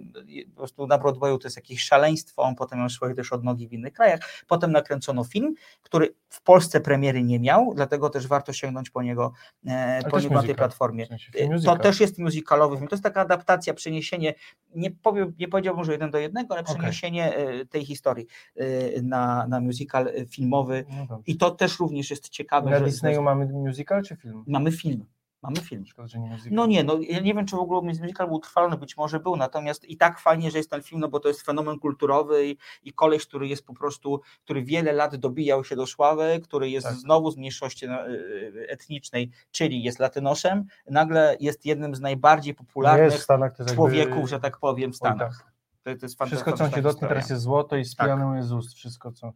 po 0.50 0.56
prostu 0.56 0.86
na 0.86 0.98
Broadwayu 0.98 1.38
to 1.38 1.46
jest 1.46 1.56
jakieś 1.56 1.82
szaleństwo, 1.82 2.42
on 2.42 2.54
potem 2.54 2.78
miał 2.78 2.90
swoje 2.90 3.14
też 3.14 3.32
odnogi 3.32 3.68
w 3.68 3.72
innych 3.72 3.92
krajach. 3.92 4.20
Potem 4.48 4.72
nakręcono 4.72 5.24
film, 5.24 5.54
który 5.82 6.14
w 6.28 6.42
Polsce 6.42 6.80
premiery 6.80 7.22
nie 7.22 7.40
miał, 7.40 7.72
dlatego 7.74 8.10
też 8.10 8.26
warto 8.26 8.52
sięgnąć 8.52 8.90
po 8.90 9.02
niego, 9.02 9.32
e, 9.66 10.00
po 10.02 10.08
niego 10.22 10.34
na 10.34 10.40
tej 10.40 10.54
platformie. 10.58 11.04
W 11.06 11.08
sensie 11.08 11.32
To. 11.78 11.83
Też 11.84 12.00
jest 12.00 12.18
musicalowy 12.18 12.76
film. 12.76 12.88
To 12.88 12.94
jest 12.94 13.02
taka 13.02 13.20
adaptacja, 13.20 13.74
przeniesienie, 13.74 14.34
nie, 14.74 14.90
powiem, 14.90 15.32
nie 15.38 15.48
powiedziałbym, 15.48 15.84
że 15.84 15.92
jeden 15.92 16.10
do 16.10 16.18
jednego, 16.18 16.54
ale 16.54 16.64
przeniesienie 16.64 17.36
e, 17.36 17.66
tej 17.66 17.84
historii 17.84 18.26
e, 18.56 19.02
na, 19.02 19.46
na 19.46 19.60
musical 19.60 20.08
e, 20.08 20.26
filmowy. 20.26 20.84
No. 21.08 21.22
I 21.26 21.36
to 21.36 21.50
też 21.50 21.78
również 21.80 22.10
jest 22.10 22.28
ciekawe, 22.28 22.70
Na 22.70 22.78
że 22.78 22.84
Disneyu 22.84 23.22
mamy 23.22 23.46
musical 23.46 24.02
czy 24.02 24.16
film? 24.16 24.44
mamy 24.46 24.72
film. 24.72 25.04
Mamy 25.44 25.56
film. 25.56 25.86
Szkoda, 25.86 26.08
że 26.08 26.18
nie 26.18 26.28
musical. 26.28 26.52
No 26.52 26.66
nie, 26.66 26.84
no 26.84 26.98
ja 27.00 27.20
nie 27.20 27.34
wiem, 27.34 27.46
czy 27.46 27.56
w 27.56 27.58
ogóle 27.58 27.80
musical 27.82 28.26
był 28.26 28.36
utrwalony, 28.36 28.76
być 28.76 28.96
może 28.96 29.20
był, 29.20 29.36
natomiast 29.36 29.84
i 29.84 29.96
tak 29.96 30.18
fajnie, 30.20 30.50
że 30.50 30.58
jest 30.58 30.70
ten 30.70 30.82
film, 30.82 31.00
no 31.00 31.08
bo 31.08 31.20
to 31.20 31.28
jest 31.28 31.42
fenomen 31.42 31.78
kulturowy 31.78 32.46
i, 32.46 32.56
i 32.82 32.92
koleś, 32.92 33.26
który 33.26 33.48
jest 33.48 33.66
po 33.66 33.74
prostu, 33.74 34.20
który 34.44 34.62
wiele 34.62 34.92
lat 34.92 35.16
dobijał 35.16 35.64
się 35.64 35.76
do 35.76 35.86
sławy, 35.86 36.40
który 36.44 36.70
jest 36.70 36.86
Tak. 36.86 36.96
znowu 36.96 37.30
z 37.30 37.36
mniejszości 37.36 37.88
no, 37.88 38.08
y, 38.08 38.66
etnicznej, 38.68 39.30
czyli 39.50 39.82
jest 39.82 39.98
latynoszem, 39.98 40.64
nagle 40.90 41.36
jest 41.40 41.66
jednym 41.66 41.94
z 41.94 42.00
najbardziej 42.00 42.54
popularnych 42.54 43.22
Stanach 43.22 43.50
jest 43.50 43.58
jakby- 43.58 43.74
człowieków, 43.74 44.28
że 44.28 44.40
tak 44.40 44.58
powiem, 44.58 44.92
w 44.92 44.98
tak. 44.98 45.14
Stanach. 45.14 45.54
To, 45.82 45.96
to 45.96 46.06
jest 46.06 46.22
Wszystko, 46.26 46.52
co 46.52 46.64
on 46.64 46.70
się 46.70 46.82
dotknie, 46.82 47.08
teraz 47.08 47.30
jest 47.30 47.42
złoto 47.42 47.76
i 47.76 47.82
Tak. 47.82 47.88
spijane 47.88 48.26
mu 48.26 48.36
jest 48.36 48.48
z 48.48 48.52
ust. 48.52 48.74
Wszystko, 48.74 49.12
co... 49.12 49.32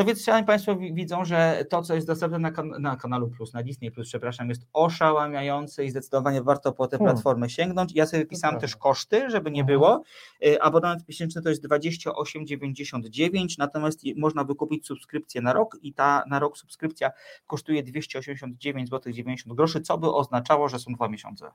No 0.00 0.06
więc 0.06 0.24
szanowni 0.24 0.46
Państwo 0.46 0.76
wi- 0.76 0.94
widzą, 0.94 1.24
że 1.24 1.64
to, 1.70 1.82
co 1.82 1.94
jest 1.94 2.06
dostępne 2.06 2.38
na, 2.38 2.50
kan- 2.50 2.74
na 2.82 2.96
kanalu 2.96 3.28
Plus, 3.28 3.52
na 3.54 3.62
Disney 3.62 3.90
Plus, 3.90 4.08
przepraszam, 4.08 4.48
jest 4.48 4.66
oszałamiające 4.72 5.84
i 5.84 5.90
zdecydowanie 5.90 6.42
warto 6.42 6.72
po 6.72 6.86
tę 6.86 6.98
Hmm. 6.98 7.14
platformę 7.14 7.50
sięgnąć. 7.50 7.92
Ja 7.94 8.06
sobie 8.06 8.26
pisałem 8.26 8.60
też 8.60 8.76
koszty, 8.76 9.30
żeby 9.30 9.50
nie 9.50 9.64
było. 9.64 10.02
Y, 10.46 10.62
Abonament 10.62 11.08
miesięczny 11.08 11.42
to 11.42 11.48
jest 11.48 11.64
28,99, 11.64 13.58
natomiast 13.58 14.00
można 14.16 14.44
wykupić 14.44 14.86
subskrypcję 14.86 15.40
na 15.40 15.52
rok 15.52 15.76
i 15.82 15.92
ta 15.94 16.24
na 16.26 16.38
rok 16.38 16.58
subskrypcja 16.58 17.10
kosztuje 17.46 17.82
289 17.82 18.88
zł 18.90 19.12
90 19.12 19.56
groszy, 19.56 19.80
co 19.80 19.98
by 19.98 20.12
oznaczało, 20.12 20.68
że 20.68 20.78
są 20.78 20.92
dwa 20.92 21.08
miesiące 21.08 21.46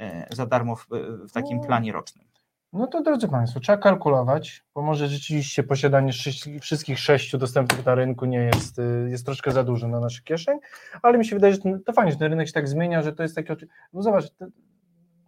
y, 0.00 0.04
za 0.30 0.46
darmo 0.46 0.76
w, 0.76 0.86
w 1.28 1.32
takim 1.32 1.60
planie 1.60 1.92
rocznym. 1.92 2.24
No 2.72 2.86
to 2.86 3.02
drodzy 3.02 3.28
Państwo, 3.28 3.60
trzeba 3.60 3.78
kalkulować, 3.78 4.64
bo 4.74 4.82
może 4.82 5.08
rzeczywiście 5.08 5.62
posiadanie 5.62 6.12
wszystkich 6.60 6.98
sześciu 6.98 7.38
dostępnych 7.38 7.86
na 7.86 7.94
rynku 7.94 8.24
nie 8.26 8.38
jest, 8.38 8.78
y, 8.78 9.08
jest 9.10 9.26
troszkę 9.26 9.50
za 9.50 9.64
dużo 9.64 9.88
na 9.88 10.00
naszych 10.00 10.24
kieszeń, 10.24 10.58
ale 11.02 11.18
mi 11.18 11.24
się 11.26 11.36
wydaje, 11.36 11.54
że 11.54 11.60
to 11.86 11.92
fajnie, 11.92 12.12
że 12.12 12.18
ten 12.18 12.30
rynek 12.30 12.46
się 12.46 12.52
tak 12.52 12.68
zmienia, 12.68 13.02
że 13.02 13.12
to 13.12 13.22
jest 13.22 13.34
takie, 13.36 13.56
no 13.92 14.02
zobacz, 14.02 14.24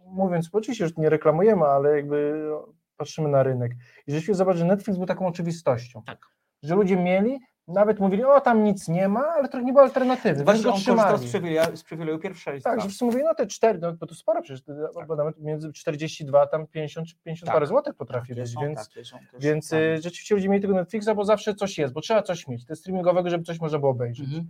mówiąc, 0.05 0.49
bo 0.49 0.57
oczywiście 0.57 0.83
już 0.83 0.97
nie 0.97 1.09
reklamujemy, 1.09 1.65
ale 1.65 1.95
jakby 1.95 2.47
no, 2.49 2.73
patrzymy 2.97 3.29
na 3.29 3.43
rynek 3.43 3.71
i 4.07 4.11
rzeczywiście 4.11 4.35
zobacz, 4.35 4.57
że 4.57 4.65
Netflix 4.65 4.97
był 4.97 5.07
taką 5.07 5.27
oczywistością, 5.27 6.03
Tak. 6.03 6.25
że 6.63 6.75
ludzie 6.75 6.95
mieli, 6.97 7.39
nawet 7.67 7.99
mówili, 7.99 8.23
o 8.23 8.41
tam 8.41 8.63
nic 8.63 8.87
nie 8.87 9.07
ma, 9.07 9.27
ale 9.27 9.49
trochę 9.49 9.65
nie 9.65 9.73
było 9.73 9.83
alternatywy, 9.83 10.43
Właśnie 10.43 10.69
on 10.69 10.73
korzystał 10.73 11.17
z 11.17 11.25
przywileju, 11.25 11.75
z 11.77 11.83
przywileju 11.83 12.19
pierwszeństwa. 12.19 12.69
Tak, 12.69 12.81
że 12.81 12.87
wszyscy 12.87 13.05
mówili, 13.05 13.23
no 13.23 13.35
te 13.35 13.47
cztery, 13.47 13.79
no 13.79 13.93
bo 13.93 14.07
to 14.07 14.15
sporo 14.15 14.41
przecież, 14.41 14.63
abonament 15.01 15.39
między 15.39 15.73
42, 15.73 16.47
tam 16.47 16.67
50 16.67 17.07
czy 17.07 17.15
50 17.23 17.45
Tak. 17.45 17.53
parę 17.55 17.67
złotych 17.67 17.95
potrafi 17.95 18.35
być, 18.35 18.53
są, 18.53 18.61
więc, 18.61 18.89
takie 18.89 19.05
są 19.05 19.17
też 19.31 19.43
więc 19.43 19.73
y, 19.73 19.99
rzeczywiście 20.03 20.35
ludzie 20.35 20.49
mieli 20.49 20.61
tego 20.61 20.73
Netflixa, 20.73 21.09
bo 21.15 21.25
zawsze 21.25 21.55
coś 21.55 21.77
jest, 21.77 21.93
bo 21.93 22.01
trzeba 22.01 22.21
coś 22.23 22.47
mieć, 22.47 22.65
te 22.65 22.75
streamingowego, 22.75 23.29
żeby 23.29 23.43
coś 23.43 23.59
można 23.59 23.79
było 23.79 23.91
obejrzeć. 23.91 24.25
Mhm. 24.25 24.49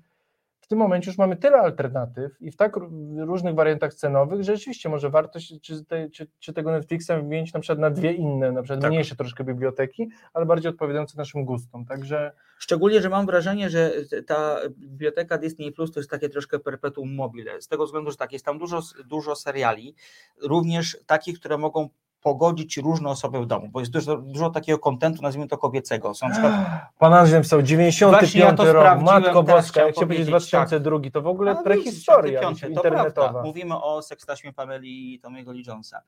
W 0.72 0.74
tym 0.74 0.80
momencie 0.80 1.10
już 1.12 1.18
mamy 1.18 1.38
tyle 1.38 1.58
alternatyw 1.58 2.42
i 2.42 2.52
w 2.52 2.56
tak 2.56 2.76
ró- 2.76 3.26
różnych 3.26 3.56
wariantach 3.56 3.94
cenowych, 3.94 4.44
że 4.44 4.56
rzeczywiście 4.56 4.90
może 4.90 5.10
warto 5.10 5.40
się, 5.40 5.60
czy, 5.60 5.86
te, 5.86 6.10
czy, 6.10 6.28
czy 6.40 6.54
tego 6.54 6.72
Netflixa 6.72 7.08
wymienić 7.08 7.54
na 7.54 7.60
przykład 7.60 7.80
na 7.80 7.90
dwie 7.90 8.14
inne, 8.14 8.52
na 8.52 8.62
przykład 8.62 8.82
Tak. 8.82 8.92
mniejsze 8.92 9.16
troszkę 9.16 9.44
biblioteki, 9.44 10.10
ale 10.34 10.46
bardziej 10.46 10.70
odpowiadające 10.70 11.18
naszym 11.18 11.46
gustom, 11.46 11.86
także 11.86 12.32
Szczególnie, 12.60 13.02
że 13.02 13.10
mam 13.10 13.26
wrażenie, 13.26 13.70
że 13.70 13.92
ta 14.28 14.58
biblioteka 14.78 15.38
Disney 15.38 15.72
Plus 15.72 15.92
to 15.92 16.00
jest 16.00 16.10
takie 16.10 16.30
troszkę 16.30 16.60
perpetuum 16.60 17.16
mobile. 17.16 17.62
Z 17.62 17.68
tego 17.68 17.86
względu, 17.86 18.12
że 18.12 18.18
tak, 18.18 18.34
jest 18.34 18.46
tam 18.46 18.60
dużo, 18.60 18.82
dużo 19.06 19.36
seriali, 19.36 19.96
również 20.42 20.98
takich, 21.06 21.40
które 21.40 21.58
mogą 21.58 21.90
pogodzić 22.22 22.78
różne 22.78 23.10
osoby 23.10 23.40
w 23.42 23.46
domu, 23.46 23.68
bo 23.72 23.80
jest 23.80 23.92
dużo, 23.92 24.18
dużo 24.18 24.50
takiego 24.50 24.80
kontentu, 24.80 25.22
nazwijmy 25.22 25.48
to 25.48 25.58
kobiecego. 25.58 26.14
Są 26.14 26.28
na 26.28 26.32
przykład 26.34 26.54
Pan 27.00 27.14
Andrzej 27.14 27.40
napisał 27.40 27.62
95 27.62 28.20
Właśnie 28.32 28.66
ja 28.68 28.74
rok, 28.74 29.02
Matko 29.02 29.44
Boska, 29.44 29.82
jak 29.82 29.96
się 29.96 30.02
powiedzieć 30.02 30.30
powiedzieć, 30.30 30.50
2002, 30.50 31.00
to 31.14 31.22
w 31.22 31.28
ogóle 31.28 31.52
A, 31.52 31.64
prehistoria 31.64 32.40
95, 32.42 32.60
to 32.60 32.68
internetowa. 32.90 33.12
prawda. 33.30 33.44
Mówimy 33.44 33.82
o 33.82 34.02
sekstaśmie 34.02 34.54
Pameli 34.54 35.14
i 35.14 35.20
Tomiego 35.20 35.52
Lee 35.52 35.64
Jonesa. 35.68 36.02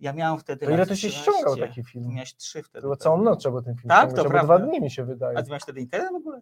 Ja 0.00 0.12
miałem 0.12 0.38
wtedy 0.38 0.66
To 0.66 0.72
ile 0.72 0.86
to 0.86 0.96
się 0.96 1.08
13. 1.08 1.32
ściągał 1.32 1.56
taki 1.56 1.84
film? 1.84 2.08
miałeś 2.14 2.36
trzy 2.36 2.62
wtedy. 2.62 2.82
Było 2.82 2.96
całą 2.96 3.22
noc 3.22 3.40
trzeba 3.40 3.62
ten 3.62 3.74
film 3.76 3.88
Tak, 3.88 3.98
ściągać, 4.08 4.24
to 4.24 4.30
prawda. 4.30 4.58
dwa 4.58 4.66
dni 4.66 4.80
mi 4.80 4.90
się 4.90 5.04
wydaje. 5.04 5.38
A 5.38 5.42
ty 5.42 5.48
miałeś 5.48 5.62
wtedy 5.62 5.80
internet 5.80 6.12
w 6.12 6.16
ogóle? 6.16 6.40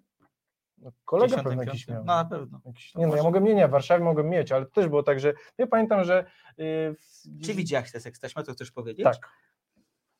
No, 0.87 0.93
kolega 1.05 1.29
95? 1.37 1.45
pewnie 1.45 1.65
jakiś 1.67 1.89
miał. 1.89 2.05
No 2.05 2.17
na 2.17 2.25
pewno. 2.25 2.61
Jakiś, 2.67 2.95
nie, 2.95 3.07
no 3.07 3.17
ja 3.17 3.23
mogę, 3.23 3.41
nie, 3.41 3.55
nie, 3.55 3.69
w 3.69 3.71
Warszawie 3.71 4.05
mogę 4.05 4.25
mieć, 4.25 4.53
ale 4.53 4.65
to 4.65 4.71
też 4.71 4.89
było 4.89 5.03
tak, 5.03 5.21
że 5.21 5.35
ja 5.59 5.67
pamiętam, 5.67 6.05
że 6.05 6.25
yy, 6.59 6.97
Czy 7.45 7.55
widziałeś 7.55 7.93
te 7.93 8.01
sekstaśmy, 8.01 8.43
to 8.45 8.53
chcesz 8.53 8.71
powiedzieć? 8.71 9.05
Tak. 9.05 9.17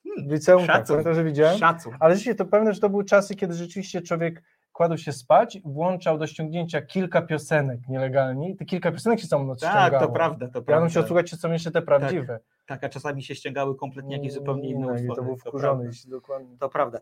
Hmm, 0.05 0.29
w 0.29 0.33
liceum, 0.33 0.67
tak, 0.67 0.77
Szacun. 0.77 0.95
pamiętam, 0.95 1.15
że 1.15 1.25
widziałem. 1.25 1.59
Szacun. 1.59 1.95
Ale 2.01 2.15
rzeczywiście 2.15 2.35
to 2.35 2.45
pewne, 2.45 2.75
że 2.75 2.81
to 2.81 2.89
były 2.91 3.05
czasy, 3.05 3.35
kiedy 3.37 3.55
rzeczywiście 3.55 4.03
człowiek 4.03 4.43
kładł 4.73 4.97
się 4.97 5.13
spać, 5.13 5.59
włączał 5.65 6.19
do 6.19 6.27
ściągnięcia 6.27 6.83
kilka 6.83 7.23
piosenek 7.23 7.81
nielegalnie 7.89 8.51
i 8.51 8.57
te 8.57 8.65
kilka 8.65 8.93
piosenek 8.93 9.21
się 9.21 9.29
całą 9.29 9.47
noc 9.47 9.61
Tak, 9.61 9.71
ściągało. 9.73 10.07
to 10.07 10.13
prawda, 10.13 10.47
to 10.49 10.59
Ja 10.59 10.61
bym 10.61 10.65
prawda. 10.65 10.89
się 10.89 11.01
odsłuchać, 11.01 11.31
co 11.31 11.37
są 11.37 11.53
jeszcze 11.53 11.71
te 11.71 11.83
prawdziwe. 11.83 12.27
Tak, 12.27 12.43
a 12.69 12.89
czasami 12.89 13.23
się 13.23 13.35
ściągały 13.35 13.77
kompletnie 13.77 14.17
jakieś 14.17 14.33
zupełnie 14.33 14.69
inne 14.69 14.87
utwory. 14.87 15.17
To 15.17 15.23
był 15.23 15.37
wkurzony, 15.37 15.85
jeśli 15.87 16.11
dokładnie. 16.11 16.57
To 16.59 16.69
prawda. 16.69 16.99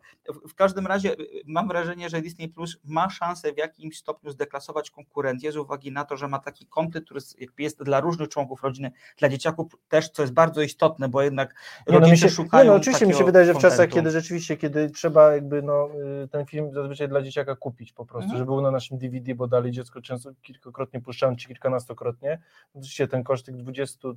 W, 0.49 0.55
każdym 0.55 0.87
razie 0.87 1.13
y, 1.13 1.27
mam 1.47 1.69
wrażenie, 1.69 2.09
że 2.09 2.21
Disney 2.23 2.49
Plus 2.49 2.81
ma 2.85 3.11
szansę 3.11 3.53
w 3.53 3.59
jakimś 3.59 3.97
stopniu 3.99 4.31
zdeklasować 4.31 4.91
konkurencję 4.91 5.53
z 5.53 5.57
uwagi 5.57 5.93
na 5.93 6.05
to, 6.05 6.17
że 6.17 6.29
ma 6.29 6.39
taki 6.39 6.67
kontent, 6.67 7.05
który 7.05 7.21
jest- 7.59 7.83
dla 7.83 8.01
różnych 8.01 8.29
członków 8.29 8.63
rodziny, 8.63 8.93
dla 9.19 9.29
dzieciaków 9.29 9.73
też, 9.89 10.09
co 10.11 10.23
jest 10.23 10.35
bardzo 10.35 10.63
istotne, 10.63 11.09
bo 11.09 11.23
jednak 11.23 11.55
Nie, 11.89 11.95
no, 11.95 12.01
rodzice 12.01 12.17
się, 12.17 12.29
szukają 12.35 12.65
nie, 12.65 12.71
no 12.71 12.77
oczywiście 12.77 13.07
mi 13.07 13.15
się 13.15 13.25
wydaje, 13.25 13.47
że 13.47 13.53
w 13.55 13.57
czasach, 13.59 13.71
kontentu. 13.79 13.95
kiedy 13.97 14.11
rzeczywiście, 14.11 14.57
kiedy 14.57 14.91
trzeba 14.91 15.33
jakby 15.35 15.63
no, 15.63 15.89
y, 16.25 16.29
ten 16.29 16.47
film 16.47 16.73
zazwyczaj 16.73 17.09
dla 17.09 17.23
dzieciaka 17.23 17.57
kupić 17.57 17.93
po 17.93 18.07
prostu, 18.07 18.25
Mhm. 18.25 18.39
żeby 18.39 18.47
był 18.47 18.61
na 18.61 18.71
naszym 18.71 18.99
DVD, 18.99 19.35
bo 19.35 19.47
dalej 19.47 19.73
dziecko 19.73 20.01
często 20.01 20.31
kilkakrotnie 20.43 21.01
puszczałem, 21.01 21.37
czy 21.37 21.49
kilkunastokrotnie, 21.49 22.39
no, 22.75 22.79
oczywiście 22.81 23.09
ten 23.09 23.25
koszt 23.25 23.47
tych 23.47 23.57
20 23.57 24.09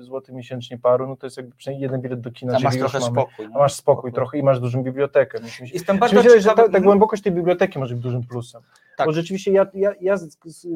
zł 0.00 0.36
miesięcznie 0.36 0.78
paru, 0.88 1.06
no 1.08 1.16
to 1.16 1.26
jest 1.26 1.36
jakby 1.36 1.56
przynajmniej 1.56 1.82
jeden 1.82 2.00
bilet 2.00 2.20
do 2.20 2.30
kina, 2.30 2.56
A 2.56 2.60
masz 2.60 2.78
trochę 2.78 2.98
mamy, 3.00 3.12
spokój. 3.12 3.44
a 3.44 3.48
no. 3.48 3.58
masz 3.58 3.74
spokój 3.74 4.12
trochę 4.12 4.38
i 4.38 4.42
masz 4.42 4.60
dużą 4.60 4.82
bibliotekę. 4.82 5.38
Myślę, 5.42 5.66
się, 5.66 5.74
Jestem 5.74 5.98
bardzo 5.98 6.22
wydaje, 6.22 6.40
że 6.40 6.50
ta, 6.54 6.68
ta 6.68 6.80
głębokość 6.80 7.22
tej 7.22 7.32
biblioteki 7.32 7.78
może 7.78 7.94
być 7.94 8.02
dużym 8.02 8.22
plusem. 8.26 8.62
Tak. 8.96 9.06
Bo 9.06 9.12
rzeczywiście 9.12 9.52
ja, 9.52 9.66
ja, 9.74 9.92
ja 10.00 10.16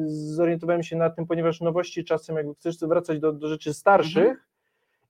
zorientowałem 0.07 0.83
się 0.83 0.95
na 0.95 1.09
tym, 1.09 1.27
ponieważ 1.27 1.61
nowości 1.61 2.03
czasem 2.03 2.35
jakby 2.35 2.53
chcesz 2.55 2.77
wracać 2.79 3.19
do, 3.19 3.33
do 3.33 3.47
rzeczy 3.47 3.73
starszych 3.73 4.17
Mhm. 4.23 4.37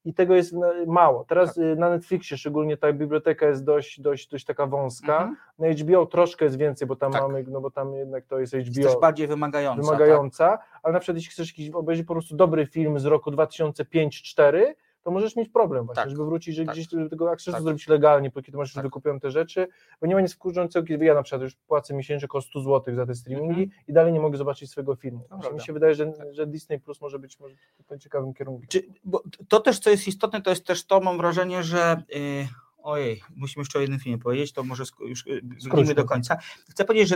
i 0.05 0.13
tego 0.13 0.35
jest 0.35 0.53
na- 0.53 0.67
mało. 0.87 1.25
Teraz 1.25 1.57
y, 1.57 1.75
na 1.75 1.89
Netflixie 1.89 2.37
szczególnie 2.37 2.77
ta 2.77 2.93
biblioteka 2.93 3.45
jest 3.47 3.63
dość, 3.63 4.01
dość, 4.01 4.29
dość 4.29 4.45
taka 4.45 4.65
wąska. 4.67 5.17
Mhm. 5.17 5.35
Na 5.59 5.67
HBO 5.67 6.05
troszkę 6.05 6.45
jest 6.45 6.57
więcej, 6.57 6.87
bo 6.87 6.95
tam 6.95 7.11
Tak. 7.11 7.21
mamy, 7.21 7.43
no 7.47 7.61
bo 7.61 7.71
tam 7.71 7.93
jednak 7.95 8.25
to 8.25 8.39
jest 8.39 8.53
Jest 8.53 8.67
HBO 8.69 8.83
też 8.89 8.99
bardziej 9.01 9.27
wymagająca. 9.27 9.81
tak? 9.81 9.85
wymagająca, 9.85 10.57
ale 10.83 10.93
na 10.93 10.99
przykład 10.99 11.17
jeśli 11.17 11.31
chcesz 11.31 11.47
jakiś, 11.47 11.69
obejrzeć 11.69 12.07
po 12.07 12.13
prostu 12.13 12.35
dobry 12.35 12.65
film 12.65 12.99
z 12.99 13.05
roku 13.05 13.31
2005-2004, 13.31 14.73
to 15.03 15.11
możesz 15.11 15.35
mieć 15.35 15.49
problem 15.49 15.85
właśnie, 15.85 16.03
Tak, 16.03 16.11
żeby 16.11 16.25
wrócić, 16.25 16.55
że 16.55 16.65
tak, 16.65 16.75
gdzieś 16.75 16.87
do 16.87 17.09
tego 17.09 17.31
akcesu 17.31 17.51
tak. 17.51 17.61
zrobić 17.63 17.87
legalnie, 17.87 18.31
póki 18.31 18.51
ty 18.51 18.57
masz 18.57 18.69
już 18.69 18.75
Tak. 18.75 18.83
wykupione 18.83 19.19
te 19.19 19.31
rzeczy, 19.31 19.67
bo 20.01 20.07
nie 20.07 20.15
ma 20.15 20.21
nic 20.21 20.33
wkurzającego, 20.33 20.87
kiedy 20.87 21.05
ja 21.05 21.13
na 21.13 21.23
przykład 21.23 21.41
już 21.41 21.55
płacę 21.55 21.93
miesięcznie 21.93 22.25
około 22.25 22.41
100 22.41 22.61
zł 22.61 22.95
za 22.95 23.05
te 23.05 23.15
streamingi 23.15 23.63
Mhm. 23.63 23.81
i 23.87 23.93
dalej 23.93 24.13
nie 24.13 24.19
mogę 24.19 24.37
zobaczyć 24.37 24.71
swojego 24.71 24.95
filmu. 24.95 25.27
Mi 25.53 25.61
się 25.61 25.73
wydaje, 25.73 25.95
że, 25.95 26.13
że 26.31 26.47
Disney 26.47 26.79
Plus 26.79 27.01
może 27.01 27.19
być 27.19 27.39
może 27.39 27.55
w 27.89 27.97
ciekawym 27.97 28.33
kierunku. 28.33 28.63
Czy, 28.69 28.83
bo 29.03 29.23
to 29.47 29.59
też, 29.59 29.79
co 29.79 29.89
jest 29.89 30.07
istotne, 30.07 30.41
to 30.41 30.49
jest 30.49 30.65
też 30.65 30.85
to, 30.85 30.99
mam 30.99 31.17
wrażenie, 31.17 31.63
że. 31.63 32.03
Yy, 32.09 32.47
ojej, 32.77 33.21
musimy 33.35 33.61
jeszcze 33.61 33.79
o 33.79 33.81
jednym 33.81 33.99
filmie 33.99 34.17
powiedzieć, 34.17 34.53
to 34.53 34.63
może 34.63 34.83
już 34.99 35.25
yy, 35.25 35.41
brnijmy 35.69 35.93
do 35.95 36.05
końca. 36.05 36.37
Chcę 36.69 36.85
powiedzieć, 36.85 37.09
że 37.09 37.15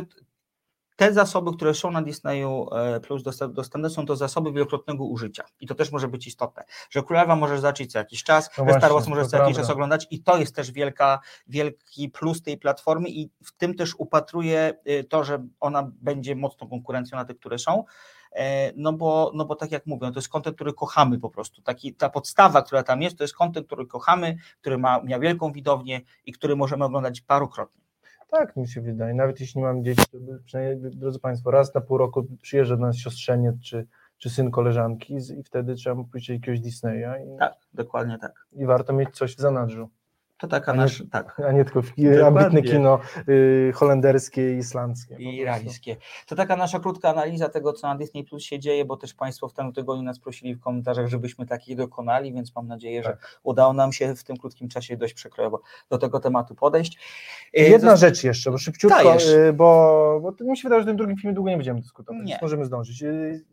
te 0.98 1.14
zasoby, 1.14 1.52
które 1.54 1.74
są 1.74 1.91
na 1.91 2.02
Disneyu 2.02 2.70
e, 2.76 3.00
Plus 3.00 3.24
dostępne, 3.50 3.89
są 3.89 4.06
to 4.06 4.16
zasoby 4.16 4.52
wielokrotnego 4.52 5.06
użycia. 5.06 5.43
I 5.60 5.68
to 5.68 5.76
też 5.76 5.91
może 5.91 6.08
być 6.08 6.28
istotne, 6.28 6.64
że 6.89 7.04
Królewa 7.04 7.36
możesz 7.36 7.60
zacząć 7.60 7.91
co 7.91 8.00
jakiś 8.00 8.24
czas, 8.24 8.50
No 8.58 8.74
Star 8.74 8.91
Wars 8.91 9.08
możesz 9.08 9.28
co 9.28 9.38
jakiś 9.38 9.56
czas 9.58 9.70
oglądać 9.74 10.08
i 10.12 10.24
to 10.24 10.38
jest 10.38 10.56
też 10.56 10.72
wielka, 10.72 11.20
wielki 11.48 12.10
plus 12.10 12.41
tej 12.41 12.58
platformy 12.58 13.10
i 13.10 13.30
w 13.43 13.52
tym 13.52 13.76
też 13.76 13.95
upatruję 13.98 14.74
y, 14.89 15.04
to, 15.04 15.24
że 15.24 15.48
ona 15.60 15.91
będzie 16.02 16.36
mocną 16.36 16.70
konkurencją 16.70 17.18
na 17.18 17.26
tych, 17.26 17.39
które 17.39 17.60
są. 17.60 17.84
E, 18.32 18.72
No 18.76 18.93
bo, 18.93 19.32
no 19.36 19.45
bo 19.45 19.56
tak 19.56 19.72
jak 19.72 19.86
mówię, 19.86 20.12
to 20.12 20.20
jest 20.20 20.30
kontent, 20.30 20.56
który 20.56 20.74
kochamy 20.74 21.20
po 21.20 21.30
prostu. 21.30 21.62
Taki, 21.62 21.93
ta 21.93 22.10
podstawa, 22.10 22.62
która 22.62 22.84
tam 22.84 23.02
jest, 23.02 23.18
to 23.18 23.24
jest 23.24 23.36
kontent, 23.36 23.68
który 23.68 23.86
kochamy, 23.88 24.38
który 24.62 24.78
ma, 24.78 25.02
miał 25.04 25.20
wielką 25.20 25.52
widownię 25.52 26.02
i 26.26 26.32
który 26.32 26.56
możemy 26.56 26.86
oglądać 26.86 27.22
parokrotnie. 27.22 27.87
Tak, 28.28 28.56
mi 28.56 28.68
się 28.68 28.82
wydaje. 28.82 29.14
Nawet 29.14 29.40
jeśli 29.40 29.60
nie 29.60 29.66
mam 29.66 29.84
dzieci, 29.84 30.04
to 30.12 30.20
by, 30.20 30.40
przynajmniej, 30.46 30.92
drodzy 30.92 31.20
Państwo, 31.20 31.52
raz 31.52 31.76
na 31.76 31.82
pół 31.82 31.98
roku 31.98 32.28
przyjeżdża 32.42 32.76
do 32.76 32.82
nas 32.82 32.98
siostrzeniec 32.98 33.56
czy, 33.62 33.88
czy 34.18 34.30
syn 34.30 34.52
koleżanki 34.52 35.16
i, 35.40 35.44
wtedy 35.44 35.76
trzeba 35.76 35.96
mu 35.96 36.06
pójść 36.06 36.30
jakiegoś 36.30 36.60
Disneya 36.60 37.36
i, 37.36 37.38
Tak, 37.40 37.54
dokładnie 37.74 38.18
tak. 38.22 38.46
i 38.52 38.66
warto 38.66 38.94
mieć 38.94 39.10
coś 39.16 39.36
w 39.36 39.40
zanadrzu. 39.40 39.90
To 40.40 40.48
taka 40.48 40.72
A 40.72 40.76
nie- 40.76 40.82
nasz, 40.82 41.04
tak. 41.12 41.40
a 41.48 41.52
nie 41.52 41.66
tylko 41.66 41.82
ambitne 42.28 42.62
kino 42.62 43.00
y, 43.30 43.72
holenderskie 43.76 44.54
i 44.56 44.58
islandzkie. 44.58 45.16
I 45.20 45.38
irańskie. 45.38 45.96
To 46.28 46.36
taka 46.36 46.56
nasza 46.56 46.80
krótka 46.80 47.10
analiza 47.10 47.50
tego, 47.50 47.74
co 47.74 47.88
na 47.88 47.96
Disney 47.96 48.24
Plus 48.24 48.44
się 48.44 48.60
dzieje, 48.60 48.86
bo 48.86 48.98
też 48.98 49.14
Państwo 49.14 49.48
w 49.48 49.54
tym 49.54 49.74
tygodniu 49.74 50.04
nas 50.04 50.20
prosili 50.20 50.56
w 50.56 50.60
komentarzach, 50.60 51.08
żebyśmy 51.08 51.46
takiej 51.46 51.76
dokonali, 51.76 52.34
więc 52.34 52.56
mam 52.56 52.68
nadzieję, 52.68 53.04
że 53.04 53.10
Tak. 53.10 53.40
udało 53.44 53.74
nam 53.74 53.94
się 53.94 54.16
w 54.16 54.24
tym 54.24 54.38
krótkim 54.38 54.68
czasie 54.70 54.98
dość 54.98 55.14
przekrojowo 55.14 55.62
do 55.90 55.98
tego 55.98 56.20
tematu 56.20 56.56
podejść. 56.56 57.00
E, 57.54 57.62
Jedna 57.62 57.92
zosta- 57.92 58.08
rzecz 58.08 58.24
jeszcze, 58.24 58.52
bo 58.52 58.58
szybciutko, 58.58 59.16
y, 59.50 59.54
bo, 59.54 60.20
bo 60.22 60.46
mi 60.46 60.58
się 60.58 60.64
wydaje, 60.64 60.82
że 60.82 60.84
w 60.84 60.88
tym 60.88 60.98
drugim 60.98 61.18
filmie 61.18 61.34
długo 61.34 61.50
nie 61.50 61.58
będziemy 61.58 61.82
dyskutować, 61.82 62.26
Nie. 62.26 62.40
możemy 62.42 62.66
zdążyć. 62.66 63.04
Y, 63.04 63.08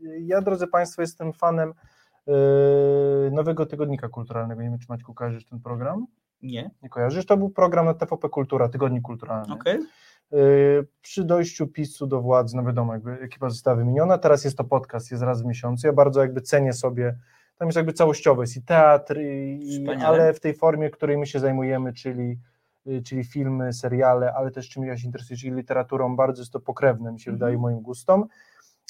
y, 0.05 0.21
Ja, 0.21 0.41
drodzy 0.41 0.67
Państwo, 0.67 1.03
jestem 1.03 1.33
fanem 1.33 1.75
y, 2.29 3.31
nowego 3.31 3.67
tygodnika 3.67 4.09
kulturalnego. 4.09 4.63
Nie 4.63 4.69
wiem, 4.71 4.79
czy 4.79 4.87
Maćku 4.89 5.15
kojarzysz 5.15 5.45
ten 5.45 5.61
program? 5.61 6.07
Nie, 6.45 6.71
Nie 6.83 6.89
kojarzysz? 6.89 7.27
To 7.27 7.37
był 7.37 7.51
program 7.51 7.87
na 7.87 7.95
TVP 7.95 8.29
Kultura, 8.29 8.69
Tygodnik 8.69 9.03
Kulturalny. 9.03 9.55
okej. 9.55 9.79
Y, 10.33 10.87
Przy 11.03 11.25
dojściu 11.25 11.67
PiSu 11.67 12.07
do 12.07 12.21
władzy, 12.21 12.57
no 12.57 12.65
wiadomo, 12.65 12.93
jakby 12.93 13.13
ekipa 13.13 13.51
została 13.51 13.77
wymieniona, 13.77 14.19
teraz 14.19 14.45
jest 14.45 14.57
to 14.59 14.65
podcast, 14.65 15.11
jest 15.11 15.23
raz 15.23 15.43
w 15.43 15.45
miesiącu. 15.47 15.87
Ja 15.87 15.93
bardzo 15.93 16.21
jakby 16.21 16.41
cenię 16.41 16.73
sobie, 16.73 17.19
tam 17.59 17.69
jest 17.69 17.77
jakby 17.77 17.93
całościowe, 17.93 18.43
jest 18.43 18.57
i 18.57 18.63
teatr, 18.63 19.19
i, 19.21 19.87
ale 20.05 20.35
w 20.35 20.41
tej 20.41 20.55
formie, 20.55 20.91
której 20.91 21.19
my 21.19 21.27
się 21.27 21.39
zajmujemy, 21.41 21.93
czyli 21.93 22.39
y, 22.87 23.03
czyli 23.03 23.25
filmy, 23.25 23.73
seriale, 23.73 24.33
ale 24.35 24.51
też 24.51 24.69
czym 24.69 24.85
ja 24.85 24.97
się 24.97 25.07
interesuję, 25.07 25.37
czyli 25.39 25.53
literaturą, 25.53 26.17
bardzo 26.17 26.43
jest 26.43 26.53
to 26.53 26.61
pokrewne, 26.61 27.13
mi 27.13 27.21
się 27.21 27.31
Mhm. 27.31 27.39
wydaje, 27.39 27.59
moim 27.59 27.81
gustom. 27.81 28.25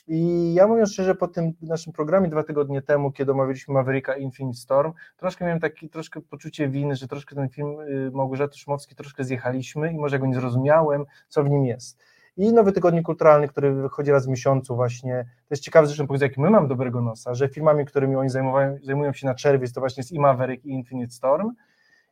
I 0.06 0.54
ja 0.54 0.66
mówiąc 0.66 0.92
szczerze, 0.92 1.14
po 1.14 1.28
tym 1.28 1.52
naszym 1.62 1.92
programie 1.92 2.28
dwa 2.28 2.42
tygodnie 2.42 2.82
temu, 2.82 3.12
kiedy 3.12 3.32
omawialiśmy 3.32 3.74
Mavericka 3.74 4.16
Infinite 4.16 4.58
Storm, 4.58 4.92
troszkę 5.16 5.44
miałem 5.44 5.60
takie 5.60 5.88
troszkę 5.88 6.20
poczucie 6.20 6.68
winy, 6.68 6.96
że 6.96 7.08
troszkę 7.08 7.34
ten 7.34 7.48
film 7.48 7.80
y, 7.80 8.10
Małgorzaty 8.10 8.58
Szumowskiej 8.58 8.96
troszkę 8.96 9.24
zjechaliśmy 9.24 9.92
i 9.92 9.96
może 9.96 10.18
go 10.18 10.26
nie 10.26 10.34
zrozumiałem, 10.34 11.04
co 11.28 11.44
w 11.44 11.48
nim 11.48 11.64
jest. 11.64 11.98
I 12.36 12.52
Nowy 12.52 12.72
Tygodnik 12.72 13.06
Kulturalny, 13.06 13.48
który 13.48 13.74
wychodzi 13.74 14.10
raz 14.10 14.26
w 14.26 14.28
miesiącu 14.28 14.76
właśnie, 14.76 15.24
to 15.48 15.54
jest 15.54 15.62
ciekawe 15.62 15.86
zresztą 15.86 16.06
pokazać, 16.06 16.30
jaki 16.30 16.40
my 16.40 16.50
mamy 16.50 16.68
dobrego 16.68 17.00
nosa, 17.00 17.34
że 17.34 17.48
filmami, 17.48 17.84
którymi 17.84 18.16
oni 18.16 18.28
zajmują, 18.28 18.76
zajmują 18.82 19.12
się 19.12 19.26
na 19.26 19.34
czerwiec, 19.34 19.72
to 19.72 19.80
właśnie 19.80 20.00
jest 20.00 20.12
i 20.12 20.20
Maverick 20.20 20.64
i 20.64 20.70
Infinite 20.70 21.12
Storm. 21.12 21.50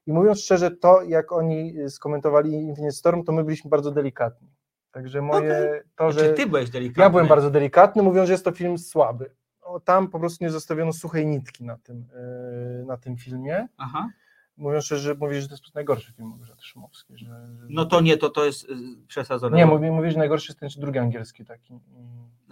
I 0.07 0.13
mówiąc 0.13 0.41
szczerze, 0.41 0.71
to 0.71 1.03
jak 1.03 1.33
oni 1.33 1.79
y, 1.81 1.91
skomentowali 1.91 2.53
Infinite 2.53 2.93
Storm, 2.93 3.25
to 3.25 3.33
my 3.33 3.45
byliśmy 3.45 3.71
bardzo 3.71 3.91
delikatni. 3.91 4.49
Także 4.93 5.23
moje, 5.23 5.83
to, 5.97 6.13
Czy 6.13 6.19
że... 6.19 6.33
ty 6.33 6.47
byłeś 6.47 6.71
delikatny? 6.71 7.03
Ja 7.03 7.11
byłem 7.11 7.27
bardzo 7.27 7.51
delikatny, 7.51 8.03
mówiąc, 8.03 8.27
że 8.27 8.33
jest 8.33 8.45
to 8.45 8.53
film 8.53 8.79
słaby. 8.79 9.31
O, 9.63 9.81
tam 9.81 10.09
po 10.09 10.21
prostu 10.21 10.45
nie 10.45 10.51
zostawiono 10.51 10.93
suchej 10.93 11.27
nitki 11.27 11.65
na 11.65 11.77
tym, 11.77 12.09
yy, 12.79 12.85
na 12.85 12.97
tym 12.97 13.17
filmie. 13.17 13.69
Aha. 13.77 14.11
Mówiąc 14.57 14.85
szczerze, 14.85 15.03
że 15.03 15.15
mówisz, 15.15 15.43
że 15.43 15.49
to 15.49 15.55
jest 15.55 15.75
najgorszy 15.75 16.13
film 16.13 16.29
Małgorzaty 16.29 16.63
Szumowskiej. 16.63 17.19
Że, 17.19 17.27
że... 17.27 17.67
No 17.69 17.85
to 17.85 18.01
nie, 18.01 18.17
to, 18.17 18.31
to 18.31 18.45
jest 18.45 18.65
y, 18.65 18.75
przesadzone. 19.09 19.57
Nie, 19.57 19.67
mówię, 19.67 19.91
mówisz, 19.91 20.13
że 20.13 20.19
najgorszy 20.19 20.53
jest 20.53 20.61
ten 20.61 20.69
czy 20.69 20.81
drugi 20.81 20.99
angielski 20.99 21.45
taki. 21.45 21.81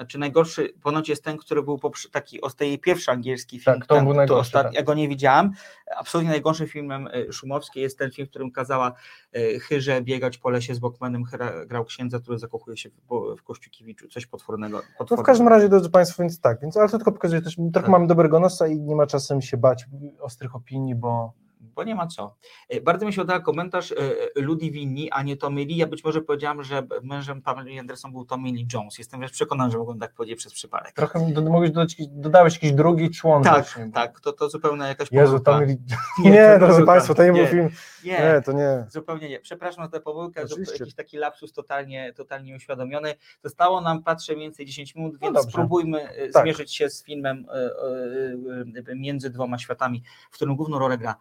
Znaczy 0.01 0.18
najgorszy 0.18 0.68
ponoć 0.82 1.09
jest 1.09 1.24
ten, 1.24 1.36
który 1.36 1.62
był 1.62 1.78
poprze- 1.78 2.11
taki 2.11 2.40
o 2.40 2.51
tej 2.51 2.78
pierwszy 2.78 3.11
angielski 3.11 3.61
film. 3.61 3.78
Tak, 3.78 3.86
to 3.86 3.94
ten, 3.94 4.05
był 4.05 4.14
najgorszy, 4.14 4.51
ostat- 4.51 4.62
tak. 4.62 4.74
Ja 4.74 4.82
go 4.82 4.94
nie 4.94 5.09
widziałam. 5.09 5.51
Absolutnie 5.96 6.30
najgorszym 6.30 6.66
filmem 6.66 7.07
y, 7.07 7.32
Szumowskiej 7.32 7.82
jest 7.82 7.98
ten 7.98 8.11
film, 8.11 8.26
w 8.26 8.30
którym 8.30 8.51
kazała 8.51 8.92
y, 9.36 9.61
Chyrze 9.61 10.03
biegać 10.03 10.38
po 10.38 10.51
lesie 10.51 10.74
z 10.74 10.78
Bokmanem. 10.78 11.22
Grał 11.66 11.84
księdza, 11.84 12.20
który 12.20 12.38
zakochuje 12.38 12.76
się 12.76 12.88
w, 12.90 13.36
w 13.36 13.42
Kościukiewiczu. 13.42 14.09
Coś 14.09 14.26
potwornego. 14.26 14.76
No 14.76 14.82
w 14.82 14.96
potwornego. 14.98 15.26
każdym 15.26 15.48
razie, 15.48 15.68
drodzy 15.68 15.90
Państwo, 15.90 16.22
więc 16.22 16.40
tak, 16.40 16.61
więc, 16.61 16.76
ale 16.76 16.88
to 16.88 16.98
tylko 16.98 17.12
pokazuje 17.12 17.42
też, 17.42 17.55
trochę 17.57 17.70
Tak. 17.72 17.88
mamy 17.88 18.07
dobrego 18.07 18.40
nosa 18.40 18.66
i 18.66 18.80
nie 18.80 18.96
ma 18.96 19.07
czasem 19.07 19.42
się 19.42 19.57
bać 19.57 19.86
ostrych 20.20 20.57
opinii, 20.57 20.94
bo 20.94 21.32
Bo 21.75 21.85
nie 21.85 21.95
ma 21.95 22.07
co. 22.07 22.37
E, 22.68 22.81
Bardzo 22.81 23.07
mi 23.07 23.12
się 23.12 23.21
podoba 23.21 23.41
komentarz 23.41 23.93
e, 23.93 23.97
Ludivini, 24.41 25.11
a 25.11 25.23
nie 25.23 25.37
Tommy 25.37 25.61
Lee. 25.64 25.77
Ja 25.77 25.87
być 25.87 26.05
może 26.05 26.21
powiedziałam, 26.21 26.62
że 26.62 26.83
mężem 27.03 27.43
Pamela 27.43 27.81
Anderson 27.81 28.12
był 28.12 28.25
Tommy 28.25 28.49
Lee 28.53 28.66
Jones. 28.75 28.99
Jestem 28.99 29.21
wręcz 29.21 29.33
przekonany, 29.33 29.71
że 29.73 29.79
mogłem 29.79 29.99
tak 29.99 30.14
powiedzieć 30.14 30.39
przez 30.39 30.53
przypadek. 30.53 30.93
trochę 30.93 31.33
do, 31.33 31.43
mogłeś 31.43 31.71
dodać, 31.71 31.91
jakiś- 31.99 32.07
dodałeś 32.12 32.55
jakiś 32.55 32.73
drugi 32.73 33.11
człon. 33.11 33.43
Tak, 33.43 33.53
właśnie. 33.55 33.91
tak, 33.95 34.21
to, 34.21 34.33
to 34.33 34.49
zupełnie 34.51 34.85
jakaś 34.85 35.12
Jezu, 35.12 35.41
pomyłka. 35.41 35.53
tam... 35.53 35.77
Nie, 36.25 36.31
Nie, 36.31 36.57
to. 36.61 36.87
Państwo, 36.87 37.14
to 37.14 37.25
nie 37.25 37.33
był 37.33 37.47
film. 37.47 37.68
Nie, 38.05 38.11
Nie, 38.12 38.43
to 38.45 38.53
nie. 38.53 38.87
zupełnie 38.91 39.29
nie. 39.29 39.41
Przepraszam 39.41 39.85
za 39.85 39.91
tę 39.91 40.01
pomyłkę, 40.01 40.43
Oczywiście. 40.45 40.77
jakiś 40.81 40.95
taki 40.95 41.16
lapsus 41.16 41.53
totalnie, 41.53 42.12
totalnie 42.16 42.57
uświadomiony. 42.57 43.14
Zostało 43.45 43.81
nam, 43.81 44.03
patrzę, 44.03 44.33
mniej 44.33 44.47
więcej 44.47 44.66
10 44.66 44.95
minut, 44.95 45.18
więc 45.18 45.35
dobrze. 45.35 45.51
spróbujmy 45.51 46.09
e, 46.09 46.29
Tak. 46.29 46.43
zmierzyć 46.43 46.75
się 46.75 46.91
z 46.91 47.05
filmem 47.05 47.47
e, 47.49 47.53
e, 47.55 48.93
e, 48.93 48.95
Między 48.97 49.31
dwoma 49.31 49.59
światami, 49.59 50.03
w 50.31 50.35
którym 50.35 50.57
główną 50.57 50.79
rolę 50.79 50.99
gra 50.99 51.14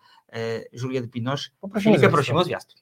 Juliette 0.74 1.08
Binoche. 1.08 1.52
Poprosimy 1.62 1.96
Filipie, 1.96 2.00
zwiastun. 2.00 2.12
prosimy 2.12 2.40
o 2.40 2.44
zwiastun. 2.44 2.76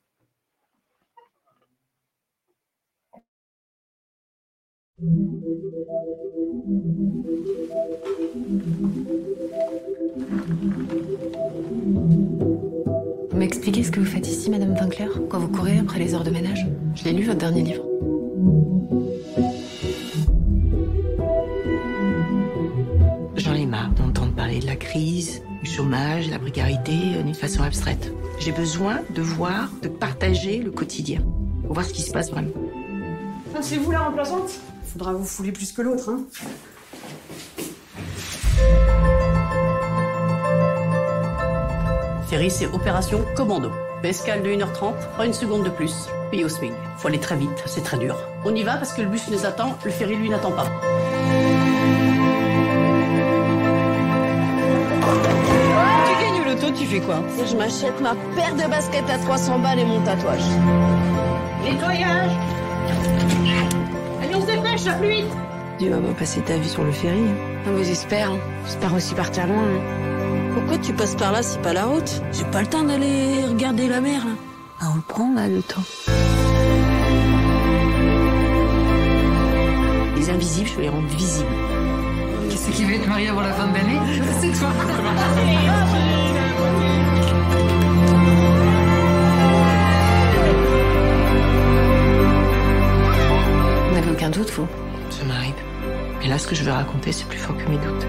Vous 4.97 5.05
m'expliquez 13.37 13.83
ce 13.83 13.91
que 13.91 13.99
vous 13.99 14.05
faites 14.05 14.27
ici, 14.27 14.49
Madame 14.49 14.73
Winkler 14.73 15.07
Quand 15.29 15.39
vous 15.39 15.49
courez 15.49 15.77
après 15.77 15.99
les 15.99 16.15
heures 16.15 16.23
de 16.23 16.31
ménage? 16.31 16.65
Je 16.95 17.03
l'ai 17.03 17.13
lu, 17.13 17.25
votre 17.25 17.37
dernier 17.37 17.61
livre. 17.61 17.83
Crise, 24.97 25.43
du 25.61 25.69
chômage, 25.69 26.25
de 26.25 26.31
la 26.31 26.39
précarité 26.39 26.93
euh, 27.15 27.21
d'une 27.21 27.35
façon 27.35 27.61
abstraite. 27.61 28.11
J'ai 28.39 28.51
besoin 28.51 29.01
de 29.11 29.21
voir, 29.21 29.69
de 29.83 29.87
partager 29.87 30.57
le 30.57 30.71
quotidien. 30.71 31.21
Pour 31.63 31.73
voir 31.73 31.85
ce 31.85 31.93
qui 31.93 32.01
se 32.01 32.11
passe 32.11 32.31
vraiment. 32.31 32.49
Ah, 33.55 33.59
c'est 33.61 33.77
vous 33.77 33.91
la 33.91 33.99
remplaçante 33.99 34.49
Faudra 34.85 35.13
vous 35.13 35.23
fouler 35.23 35.51
plus 35.51 35.71
que 35.71 35.83
l'autre, 35.83 36.09
hein. 36.09 36.21
Ferry, 42.27 42.49
c'est 42.49 42.65
opération 42.65 43.23
commando. 43.35 43.69
Escale 44.03 44.41
de 44.41 44.49
1h30, 44.49 44.93
pas 45.15 45.25
une 45.27 45.33
seconde 45.33 45.63
de 45.63 45.69
plus. 45.69 46.07
Puis 46.31 46.43
au 46.43 46.49
swing. 46.49 46.73
Faut 46.97 47.09
aller 47.09 47.19
très 47.19 47.35
vite, 47.35 47.63
c'est 47.67 47.83
très 47.83 47.99
dur. 47.99 48.17
On 48.45 48.55
y 48.55 48.63
va 48.63 48.77
parce 48.77 48.93
que 48.93 49.01
le 49.01 49.09
bus 49.09 49.27
nous 49.29 49.45
attend, 49.45 49.77
le 49.85 49.91
ferry 49.91 50.15
lui 50.15 50.29
n'attend 50.29 50.51
pas. 50.51 50.67
Tu 56.76 56.86
fais 56.86 56.99
quoi 56.99 57.22
Je 57.49 57.55
m'achète 57.55 57.99
ma 58.01 58.13
paire 58.36 58.53
de 58.55 58.70
baskets 58.70 59.09
à 59.09 59.18
300 59.18 59.59
balles 59.59 59.80
et 59.80 59.86
mon 59.86 59.99
tatouage. 60.01 60.41
Nettoyage 61.63 62.32
Allez, 64.22 64.36
on 64.36 64.41
se 64.41 64.45
dépêche, 64.45 64.86
la 64.86 64.93
pluie 64.93 65.24
Tu 65.80 65.89
vas 65.89 65.97
pas 65.97 66.13
passer 66.20 66.41
ta 66.41 66.57
vie 66.57 66.70
sur 66.70 66.84
le 66.84 66.91
ferry. 66.91 67.24
Ah, 67.65 67.70
mais 67.76 67.84
j'espère. 67.84 68.32
hein. 68.32 68.38
J'espère 68.65 68.93
aussi 68.93 69.15
partir 69.15 69.47
loin. 69.47 69.55
hein. 69.55 70.53
Pourquoi 70.53 70.78
tu 70.78 70.93
passes 70.93 71.15
par 71.15 71.32
là, 71.32 71.41
c'est 71.41 71.61
pas 71.61 71.74
la 71.74 71.86
route 71.86 72.22
J'ai 72.32 72.45
pas 72.45 72.61
le 72.61 72.68
temps 72.68 72.84
d'aller 72.84 73.43
regarder 73.47 73.88
la 73.88 74.01
mer, 74.01 74.26
là. 74.26 74.32
Ah, 74.82 74.86
on 74.93 74.95
le 74.97 75.01
prend, 75.01 75.34
là, 75.34 75.47
le 75.47 75.61
temps. 75.63 75.82
Les 80.15 80.30
invisibles, 80.30 80.68
je 80.70 80.76
veux 80.76 80.82
les 80.84 80.89
rendre 80.89 81.07
visibles. 81.07 81.47
Qu'est-ce 82.68 82.78
qui 82.80 82.84
va 82.84 82.93
être 82.95 83.07
marié 83.07 83.30
avant 83.30 83.41
la 83.41 83.53
fin 83.53 83.68
de 83.68 83.74
l'année 83.76 83.97
C'est 84.41 84.51
toi 84.59 84.70
Vous 93.88 93.95
n'avez 93.95 94.11
aucun 94.11 94.30
doute, 94.30 94.51
vous? 94.51 94.68
Ça 95.09 95.24
m'arrive. 95.24 95.53
Mais 96.20 96.28
là, 96.28 96.38
ce 96.38 96.47
que 96.47 96.55
je 96.55 96.63
veux 96.63 96.72
raconter, 96.72 97.13
c'est 97.13 97.28
plus 97.28 97.39
fort 97.39 97.55
que 97.55 97.70
mes 97.70 97.78
doutes. 97.78 98.05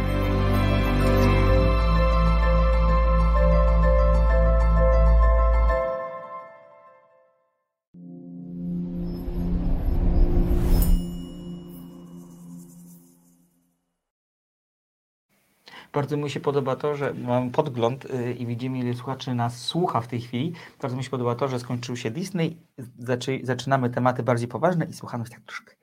Bardzo 15.93 16.16
mi 16.16 16.30
się 16.30 16.41
podoba 16.41 16.76
to, 16.76 16.95
że 16.95 17.14
mam 17.14 17.51
podgląd 17.51 18.05
y, 18.05 18.32
i 18.32 18.47
widzimy, 18.47 18.78
ile 18.78 18.95
słuchaczy 18.95 19.34
nas 19.34 19.61
słucha 19.62 20.01
w 20.01 20.09
tej 20.09 20.20
chwili. 20.20 20.53
Bardzo 20.82 20.97
mi 20.97 21.05
się 21.05 21.11
podoba 21.11 21.34
to, 21.34 21.49
że 21.49 21.61
skończył 21.61 21.97
się 21.97 22.11
Disney, 22.11 22.57
zaczy, 22.99 23.41
zaczynamy 23.43 23.91
tematy 23.91 24.22
bardziej 24.22 24.49
poważne 24.49 24.84
i 24.84 24.93
słuchamy 24.93 25.24
tak 25.24 25.41
troszkę 25.41 25.78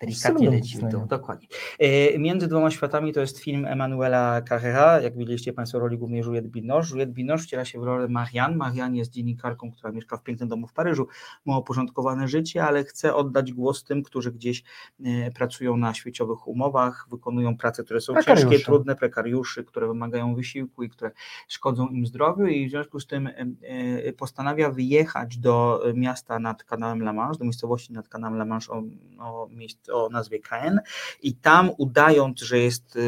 delikatnie 0.00 0.50
lecimy. 0.50 0.92
To, 0.92 0.98
dokładnie. 0.98 1.48
Y, 1.82 2.18
Między 2.18 2.48
dwoma 2.48 2.70
światami 2.70 3.12
to 3.12 3.20
jest 3.20 3.38
film 3.38 3.66
Emanuela 3.66 4.42
Carrera, 4.48 5.00
jak 5.00 5.16
widzieliście 5.16 5.52
Państwo 5.52 5.78
roli 5.78 5.98
głównej 5.98 6.20
Juliette 6.20 6.48
Binoche. 6.48 6.88
Juliette 6.90 7.12
Binoche 7.12 7.42
wciela 7.42 7.64
się 7.64 7.80
w 7.80 7.82
rolę 7.82 8.08
Marianne. 8.08 8.56
Marianne 8.56 8.96
jest 8.98 9.10
dziennikarką, 9.10 9.70
która 9.70 9.92
mieszka 9.92 10.16
w 10.16 10.22
pięknym 10.22 10.48
domu 10.48 10.66
w 10.66 10.72
Paryżu, 10.72 11.06
ma 11.46 11.58
uporządkowane 11.58 12.28
życie, 12.28 12.64
ale 12.64 12.84
chce 12.84 13.14
oddać 13.14 13.52
głos 13.52 13.84
tym, 13.84 14.02
którzy 14.02 14.32
gdzieś 14.32 14.64
y, 15.00 15.32
pracują 15.34 15.76
na 15.76 15.94
świeciowych 15.94 16.48
umowach, 16.48 17.06
wykonują 17.10 17.56
prace, 17.56 17.84
które 17.84 18.00
są 18.00 18.14
ciężkie, 18.14 18.32
Prekariusze. 18.32 18.64
trudne, 18.64 18.96
prekariuszy, 18.96 19.64
które 19.64 19.86
wymagają 19.86 20.34
wysiłku 20.34 20.82
i 20.82 20.88
które 20.88 21.10
szkodzą 21.48 21.88
im 21.88 22.06
zdrowiu 22.06 22.46
i 22.46 22.66
w 22.66 22.70
związku 22.70 23.00
z 23.00 23.06
tym 23.06 23.26
e, 23.26 23.32
e, 23.62 24.12
postanawia 24.12 24.70
wyjechać 24.70 25.38
do 25.38 25.82
miasta 25.94 26.38
nad 26.38 26.64
kanałem 26.64 27.02
La 27.02 27.12
Manche, 27.12 27.38
do 27.38 27.44
miejscowości 27.44 27.92
nad 27.92 28.08
kanałem 28.08 28.36
La 28.36 28.44
Manche 28.44 28.72
o, 28.72 28.82
o, 29.18 29.48
o 29.90 30.08
nazwie 30.08 30.38
Caen 30.40 30.80
i 31.22 31.34
tam 31.34 31.70
udając, 31.78 32.40
że 32.40 32.58
jest 32.58 32.96
e, 32.96 33.00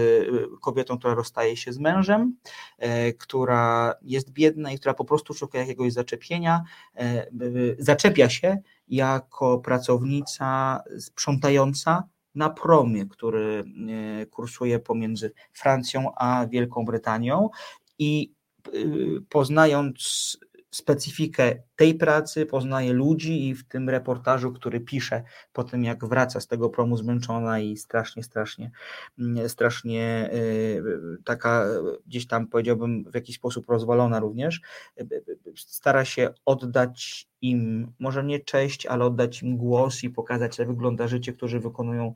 kobietą, 0.60 0.98
która 0.98 1.14
rozstaje 1.14 1.56
się 1.56 1.72
z 1.72 1.78
mężem, 1.78 2.36
e, 2.78 3.12
która 3.12 3.94
jest 4.02 4.30
biedna 4.30 4.72
i 4.72 4.78
która 4.78 4.94
po 4.94 5.04
prostu 5.04 5.34
szuka 5.34 5.58
jakiegoś 5.58 5.92
zaczepienia, 5.92 6.62
e, 6.96 7.26
zaczepia 7.78 8.28
się 8.28 8.58
jako 8.88 9.58
pracownica 9.58 10.80
sprzątająca 10.98 12.02
na 12.34 12.50
promie, 12.50 13.06
który 13.06 13.64
e, 14.22 14.26
kursuje 14.26 14.78
pomiędzy 14.78 15.32
Francją 15.52 16.12
a 16.16 16.46
Wielką 16.46 16.84
Brytanią 16.84 17.50
i 17.98 18.32
y, 18.74 19.22
poznając 19.28 20.38
specyfikę 20.70 21.62
tej 21.80 21.94
pracy, 21.94 22.46
poznaje 22.46 22.92
ludzi 22.92 23.48
i 23.48 23.54
w 23.54 23.64
tym 23.68 23.88
reportażu, 23.88 24.52
który 24.52 24.80
pisze 24.80 25.22
po 25.52 25.64
tym, 25.64 25.84
jak 25.84 26.04
wraca 26.04 26.40
z 26.40 26.46
tego 26.46 26.70
promu 26.70 26.96
zmęczona 26.96 27.58
i 27.60 27.76
strasznie, 27.76 28.22
strasznie, 28.22 28.70
mm, 29.18 29.48
strasznie 29.48 30.30
y, 30.34 30.82
taka 31.24 31.66
gdzieś 32.06 32.26
tam 32.26 32.46
powiedziałbym 32.46 33.04
w 33.04 33.14
jakiś 33.14 33.36
sposób 33.36 33.68
rozwalona 33.68 34.18
również, 34.20 34.60
y, 35.00 35.06
stara 35.56 36.04
się 36.04 36.30
oddać 36.44 37.28
im, 37.42 37.92
może 37.98 38.24
nie 38.24 38.40
cześć, 38.40 38.86
ale 38.86 39.04
oddać 39.04 39.42
im 39.42 39.56
głos 39.56 40.04
i 40.04 40.10
pokazać, 40.10 40.58
jak 40.58 40.68
wygląda 40.68 41.08
życie, 41.08 41.32
którzy 41.32 41.60
wykonują, 41.60 42.14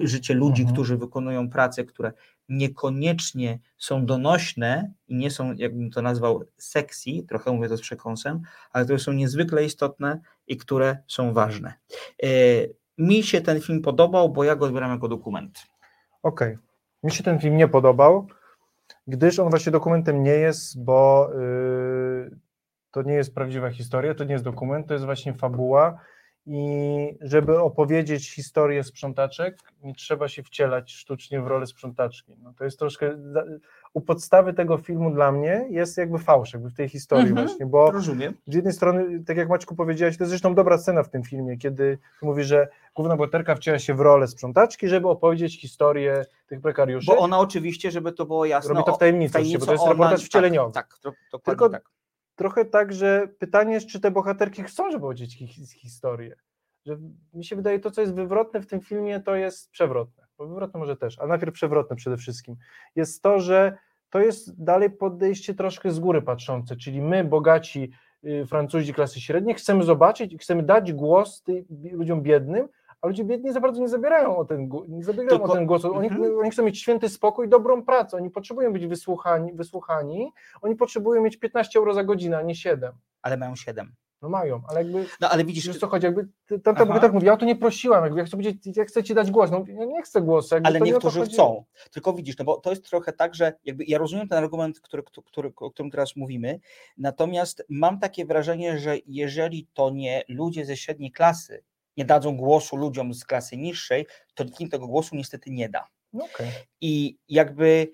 życie 0.00 0.34
ludzi, 0.34 0.62
Mhm. 0.62 0.74
którzy 0.74 0.96
wykonują 0.96 1.50
pracę, 1.50 1.84
które 1.84 2.12
niekoniecznie 2.48 3.58
są 3.78 4.06
donośne 4.06 4.92
i 5.08 5.14
nie 5.16 5.30
są, 5.30 5.54
jakbym 5.54 5.90
to 5.90 6.02
nazwał, 6.02 6.44
sexy, 6.56 7.10
trochę 7.28 7.52
mówię 7.52 7.68
to 7.68 7.76
z 7.76 7.80
przekąsem, 7.80 8.42
ale 8.72 8.84
które 8.92 9.04
są 9.04 9.12
niezwykle 9.12 9.64
istotne 9.64 10.20
i 10.46 10.56
które 10.56 10.96
są 11.06 11.32
ważne. 11.32 11.74
E, 12.22 12.26
Mi 12.98 13.22
się 13.22 13.40
ten 13.40 13.60
film 13.60 13.82
podobał, 13.82 14.28
bo 14.28 14.44
ja 14.44 14.56
go 14.56 14.66
odbieram 14.66 14.90
jako 14.90 15.08
dokument. 15.08 15.58
Okej. 16.22 16.58
Mi 17.02 17.10
się 17.10 17.24
ten 17.24 17.38
film 17.40 17.56
nie 17.56 17.68
podobał, 17.68 18.26
gdyż 19.06 19.38
on 19.38 19.50
właśnie 19.50 19.72
dokumentem 19.72 20.22
nie 20.22 20.30
jest, 20.30 20.84
bo 20.84 21.30
yy, 21.34 22.38
to 22.90 23.02
nie 23.02 23.14
jest 23.14 23.34
prawdziwa 23.34 23.70
historia, 23.70 24.14
to 24.14 24.24
nie 24.24 24.32
jest 24.32 24.44
dokument, 24.44 24.86
to 24.86 24.94
jest 24.94 25.04
właśnie 25.06 25.34
fabuła 25.34 25.98
i 26.46 27.18
żeby 27.20 27.60
opowiedzieć 27.60 28.34
historię 28.34 28.84
sprzątaczek, 28.84 29.58
nie 29.82 29.94
trzeba 29.94 30.28
się 30.28 30.42
wcielać 30.42 30.92
sztucznie 30.92 31.40
w 31.40 31.46
rolę 31.46 31.66
sprzątaczki. 31.66 32.32
No 32.42 32.52
to 32.58 32.64
jest 32.64 32.78
troszkę, 32.78 33.18
u 33.94 34.00
podstawy 34.00 34.54
tego 34.54 34.78
filmu 34.78 35.10
dla 35.10 35.32
mnie 35.32 35.66
jest 35.70 35.98
jakby 35.98 36.18
fałsz, 36.18 36.52
jakby 36.52 36.70
w 36.70 36.74
tej 36.74 36.88
historii 36.88 37.28
Mhm, 37.28 37.46
właśnie, 37.46 37.66
bo 37.66 37.90
Rozumiem. 37.90 38.34
z 38.46 38.54
jednej 38.54 38.72
strony, 38.72 39.24
tak 39.24 39.36
jak 39.36 39.48
Maćku 39.48 39.74
powiedziałeś, 39.76 40.16
to 40.16 40.24
jest 40.24 40.30
zresztą 40.30 40.54
dobra 40.54 40.78
scena 40.78 41.02
w 41.02 41.10
tym 41.10 41.22
filmie, 41.22 41.56
kiedy 41.56 41.98
mówi, 42.22 42.44
że 42.44 42.68
główna 42.94 43.16
bohaterka 43.16 43.54
wciela 43.54 43.78
się 43.78 43.94
w 43.94 44.00
rolę 44.00 44.28
sprzątaczki, 44.28 44.88
żeby 44.88 45.08
opowiedzieć 45.08 45.60
historię 45.60 46.24
tych 46.46 46.60
prekariuszy. 46.60 47.06
Bo 47.06 47.18
ona 47.18 47.38
oczywiście, 47.38 47.90
żeby 47.90 48.12
to 48.12 48.26
było 48.26 48.44
jasne. 48.44 48.74
Robi 48.74 48.84
to 48.84 48.94
w 48.94 48.98
tajemnicy, 48.98 49.58
bo 49.58 49.66
to 49.66 49.72
jest 49.72 49.86
reportaż 49.86 50.24
wcieleniowy. 50.24 50.72
Tak, 50.72 50.88
tak, 50.88 50.98
tro- 50.98 51.16
dokładnie 51.32 51.58
Tylko 51.58 51.68
tak. 51.68 52.01
Trochę 52.42 52.64
tak, 52.64 52.92
że 52.92 53.28
pytanie 53.38 53.74
jest, 53.74 53.86
czy 53.86 54.00
te 54.00 54.10
bohaterki 54.10 54.62
chcą, 54.62 54.90
żeby 54.90 55.06
his- 55.06 55.72
historię. 55.72 56.36
Że 56.86 56.98
mi 57.34 57.44
się 57.44 57.56
wydaje, 57.56 57.80
to 57.80 57.90
co 57.90 58.00
jest 58.00 58.14
wywrotne 58.14 58.60
w 58.60 58.66
tym 58.66 58.80
filmie, 58.80 59.20
to 59.20 59.34
jest 59.34 59.70
przewrotne. 59.70 60.26
Bo 60.38 60.46
wywrotne 60.46 60.80
może 60.80 60.96
też, 60.96 61.18
a 61.18 61.26
najpierw 61.26 61.54
przewrotne 61.54 61.96
przede 61.96 62.16
wszystkim. 62.16 62.56
Jest 62.96 63.22
to, 63.22 63.40
że 63.40 63.76
to 64.10 64.20
jest 64.20 64.64
dalej 64.64 64.90
podejście 64.90 65.54
troszkę 65.54 65.90
z 65.90 66.00
góry 66.00 66.22
patrzące, 66.22 66.76
czyli 66.76 67.02
my, 67.02 67.24
bogaci 67.24 67.90
y, 68.24 68.46
Francuzi 68.46 68.94
klasy 68.94 69.20
średniej, 69.20 69.54
chcemy 69.54 69.84
zobaczyć 69.84 70.32
i 70.32 70.38
chcemy 70.38 70.62
dać 70.62 70.92
głos 70.92 71.44
ludziom 71.92 72.22
biednym, 72.22 72.68
a 73.02 73.06
ludzie 73.08 73.24
biedni 73.24 73.52
za 73.52 73.60
bardzo 73.60 73.80
nie 73.80 73.88
zabierają 73.88 74.36
o 74.36 74.44
ten, 74.44 74.70
nie 74.88 75.04
zabierają 75.04 75.28
Tylko- 75.30 75.52
o 75.52 75.54
ten 75.54 75.66
głos. 75.66 75.84
Oni, 75.84 76.08
Mhm. 76.08 76.38
oni 76.38 76.50
chcą 76.50 76.62
mieć 76.62 76.78
święty 76.80 77.08
spokój, 77.08 77.48
dobrą 77.48 77.82
pracę. 77.82 78.16
Oni 78.16 78.30
potrzebują 78.30 78.72
być 78.72 78.86
wysłuchani, 78.86 79.52
wysłuchani. 79.52 80.32
Oni 80.62 80.76
potrzebują 80.76 81.22
mieć 81.22 81.36
15 81.36 81.78
euro 81.78 81.94
za 81.94 82.04
godzinę, 82.04 82.38
a 82.38 82.42
nie 82.42 82.54
7. 82.54 82.92
Ale 83.22 83.36
mają 83.36 83.56
7. 83.56 83.92
No 84.22 84.28
mają, 84.28 84.60
ale 84.68 84.82
jakby. 84.82 85.06
No 85.20 85.28
ale 85.30 85.44
widzisz, 85.44 85.66
Wiesz 85.68 85.78
co 85.78 85.86
chodzi, 85.86 86.06
jakby 86.06 86.24
t- 86.46 86.58
tamta 86.58 86.70
Aha. 86.70 86.86
bohaterka 86.86 87.14
mówi, 87.14 87.26
ja 87.26 87.32
o 87.32 87.36
to 87.36 87.44
nie 87.46 87.56
prosiłam, 87.56 88.04
jakby 88.04 88.18
ja 88.18 88.24
chcę, 88.24 88.30
powiedzieć, 88.36 88.76
ja 88.76 88.84
chcę 88.84 89.02
ci 89.04 89.14
dać 89.14 89.30
głos. 89.30 89.50
No 89.50 89.64
ja 89.68 89.84
nie 89.84 90.02
chcę 90.02 90.20
głosu. 90.22 90.54
Ale 90.64 90.80
niektórzy 90.80 91.20
chcą. 91.22 91.64
Tylko 91.92 92.12
widzisz, 92.12 92.38
no 92.38 92.44
bo 92.44 92.56
to 92.56 92.70
jest 92.70 92.84
trochę 92.90 93.12
tak, 93.12 93.34
że 93.34 93.52
jakby 93.64 93.84
ja 93.84 93.98
rozumiem 93.98 94.28
ten 94.28 94.38
argument, 94.38 94.80
który, 94.80 95.02
który, 95.26 95.52
o 95.56 95.70
którym 95.70 95.90
teraz 95.90 96.16
mówimy, 96.16 96.60
natomiast 96.98 97.64
mam 97.68 97.98
takie 98.00 98.24
wrażenie, 98.26 98.78
że 98.78 98.96
jeżeli 99.06 99.66
to 99.74 99.90
nie 99.90 100.22
ludzie 100.28 100.64
ze 100.64 100.76
średniej 100.76 101.12
klasy 101.12 101.62
nie 101.96 102.04
dadzą 102.04 102.36
głosu 102.36 102.76
ludziom 102.76 103.14
z 103.14 103.24
klasy 103.24 103.56
niższej, 103.56 104.06
to 104.34 104.44
nikt 104.44 104.60
im 104.60 104.68
tego 104.68 104.86
głosu 104.86 105.16
niestety 105.16 105.50
nie 105.50 105.68
da. 105.68 105.88
No 106.12 106.24
okej. 106.24 106.48
I 106.80 107.18
jakby 107.28 107.88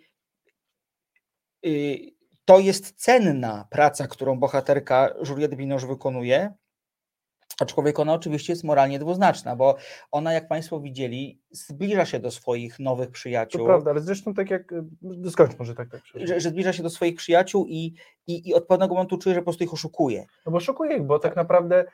y, 1.66 1.98
to 2.44 2.58
jest 2.58 2.92
cenna 2.96 3.66
praca, 3.70 4.06
którą 4.06 4.38
bohaterka 4.38 5.14
Juliette 5.28 5.56
Binoche 5.56 5.86
wykonuje, 5.86 6.54
aczkolwiek 7.60 7.98
ona 7.98 8.12
oczywiście 8.14 8.52
jest 8.52 8.64
moralnie 8.64 8.98
dwuznaczna, 8.98 9.56
bo 9.56 9.76
ona, 10.10 10.32
jak 10.32 10.48
Państwo 10.48 10.80
widzieli, 10.80 11.40
zbliża 11.50 12.06
się 12.06 12.18
do 12.20 12.30
swoich 12.30 12.78
nowych 12.78 13.06
To 13.06 13.12
przyjaciół. 13.12 13.64
prawda, 13.66 13.90
ale 13.90 14.00
zresztą 14.00 14.34
tak 14.34 14.50
jak. 14.50 14.72
y, 14.72 15.30
Skończ 15.30 15.58
może 15.58 15.74
tak, 15.74 15.90
tak. 15.90 16.00
Że, 16.14 16.40
że 16.40 16.50
zbliża 16.50 16.72
się 16.72 16.82
do 16.82 16.90
swoich 16.90 17.16
przyjaciół 17.16 17.66
i, 17.66 17.94
i, 18.26 18.48
i 18.48 18.54
od 18.54 18.66
pewnego 18.66 18.94
momentu 18.94 19.18
czuje, 19.18 19.34
że 19.34 19.40
po 19.40 19.44
prostu 19.44 19.64
ich 19.64 19.72
oszukuje. 19.72 20.26
No 20.46 20.52
bo 20.52 20.60
szokuje 20.60 20.96
ich, 20.96 21.02
bo 21.02 21.18
tak 21.18 21.36
naprawdę 21.36 21.84